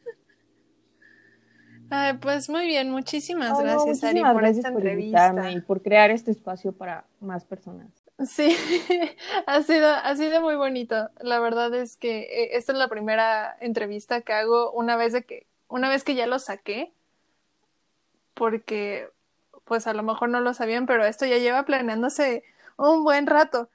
pues 2.22 2.48
muy 2.48 2.64
bien, 2.64 2.90
muchísimas 2.90 3.60
gracias, 3.60 4.02
Ari, 4.02 4.22
por 4.22 4.46
esta 4.46 4.68
entrevista. 4.68 5.50
Y 5.50 5.60
por 5.60 5.82
crear 5.82 6.10
este 6.10 6.30
espacio 6.30 6.72
para 6.72 7.04
más 7.20 7.44
personas. 7.44 8.07
Sí, 8.26 8.56
ha 9.46 9.62
sido, 9.62 9.88
ha 9.88 10.16
sido 10.16 10.40
muy 10.40 10.56
bonito. 10.56 11.10
La 11.20 11.38
verdad 11.38 11.72
es 11.74 11.96
que 11.96 12.20
eh, 12.22 12.56
esta 12.56 12.72
es 12.72 12.78
la 12.78 12.88
primera 12.88 13.56
entrevista 13.60 14.22
que 14.22 14.32
hago 14.32 14.72
una 14.72 14.96
vez 14.96 15.12
de 15.12 15.22
que, 15.22 15.46
una 15.68 15.88
vez 15.88 16.02
que 16.02 16.16
ya 16.16 16.26
lo 16.26 16.38
saqué, 16.38 16.92
porque 18.34 19.08
pues 19.64 19.86
a 19.86 19.92
lo 19.92 20.02
mejor 20.02 20.30
no 20.30 20.40
lo 20.40 20.52
sabían, 20.54 20.86
pero 20.86 21.04
esto 21.04 21.26
ya 21.26 21.38
lleva 21.38 21.64
planeándose 21.64 22.42
un 22.76 23.04
buen 23.04 23.26
rato. 23.26 23.68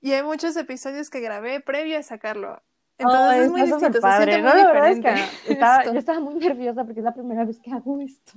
Y 0.00 0.12
hay 0.12 0.22
muchos 0.22 0.56
episodios 0.56 1.10
que 1.10 1.20
grabé 1.20 1.60
previo 1.60 1.98
a 1.98 2.02
sacarlo. 2.02 2.62
Entonces 2.96 3.44
es 3.44 3.50
muy 3.50 3.62
distinto, 3.62 4.00
se 4.00 4.16
siente 4.16 4.42
muy 4.42 4.52
diferente. 4.52 5.14
yo 5.92 5.98
estaba 5.98 6.20
muy 6.20 6.34
nerviosa 6.34 6.84
porque 6.84 7.00
es 7.00 7.04
la 7.04 7.14
primera 7.14 7.44
vez 7.44 7.58
que 7.58 7.70
hago 7.70 8.00
esto. 8.00 8.32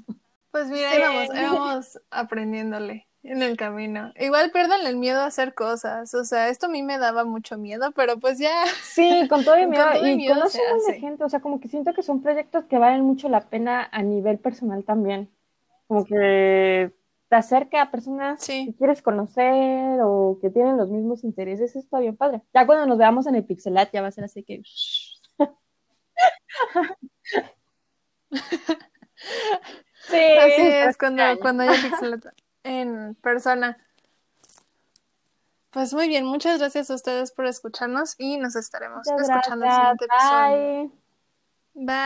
Pues 0.51 0.67
mira, 0.67 0.91
ahí 0.91 0.99
vamos, 0.99 1.27
vamos 1.33 2.01
aprendiéndole 2.09 3.07
en 3.23 3.43
el 3.43 3.55
camino. 3.55 4.11
Igual 4.19 4.51
pierdan 4.51 4.85
el 4.85 4.97
miedo 4.97 5.21
a 5.21 5.27
hacer 5.27 5.53
cosas. 5.53 6.13
O 6.13 6.23
sea, 6.23 6.49
esto 6.49 6.65
a 6.65 6.69
mí 6.69 6.83
me 6.83 6.97
daba 6.97 7.23
mucho 7.23 7.57
miedo, 7.57 7.91
pero 7.91 8.19
pues 8.19 8.39
ya. 8.39 8.65
Sí, 8.83 9.27
con 9.29 9.43
todo 9.43 9.55
el 9.55 9.67
miedo. 9.69 9.85
y 10.05 10.27
conozco 10.27 10.59
a 10.89 10.93
gente. 10.93 11.23
O 11.23 11.29
sea, 11.29 11.39
como 11.39 11.59
que 11.59 11.67
siento 11.69 11.93
que 11.93 12.03
son 12.03 12.21
proyectos 12.21 12.65
que 12.65 12.77
valen 12.77 13.01
mucho 13.01 13.29
la 13.29 13.41
pena 13.41 13.87
a 13.91 14.01
nivel 14.01 14.39
personal 14.39 14.83
también. 14.83 15.29
Como 15.87 16.05
que 16.05 16.91
te 17.29 17.35
acerca 17.35 17.81
a 17.81 17.91
personas 17.91 18.45
que 18.45 18.73
quieres 18.77 19.01
conocer 19.01 19.99
o 20.03 20.37
que 20.41 20.49
tienen 20.49 20.77
los 20.77 20.89
mismos 20.89 21.23
intereses. 21.23 21.75
Está 21.75 21.99
bien 21.99 22.17
padre. 22.17 22.41
Ya 22.53 22.65
cuando 22.65 22.85
nos 22.87 22.97
veamos 22.97 23.27
en 23.27 23.35
el 23.35 23.45
Pixelat 23.45 23.91
ya 23.91 24.01
va 24.01 24.07
a 24.07 24.11
ser 24.11 24.23
así 24.23 24.43
que. 24.43 24.63
sí, 30.07 30.17
así 30.39 30.61
es, 30.61 30.97
cuando, 30.97 31.23
cuando 31.39 31.63
haya 31.63 31.81
Pixelat 31.81 32.25
en 32.63 33.15
persona. 33.15 33.77
Pues 35.71 35.93
muy 35.93 36.09
bien, 36.09 36.25
muchas 36.25 36.59
gracias 36.59 36.91
a 36.91 36.95
ustedes 36.95 37.31
por 37.31 37.45
escucharnos 37.45 38.15
y 38.17 38.37
nos 38.37 38.55
estaremos 38.55 39.07
escuchando 39.07 39.65
en 39.65 39.71
el 39.71 39.77
siguiente 39.77 40.05
episodio. 40.05 40.91
Bye. 41.73 41.85
Bye. 41.85 42.01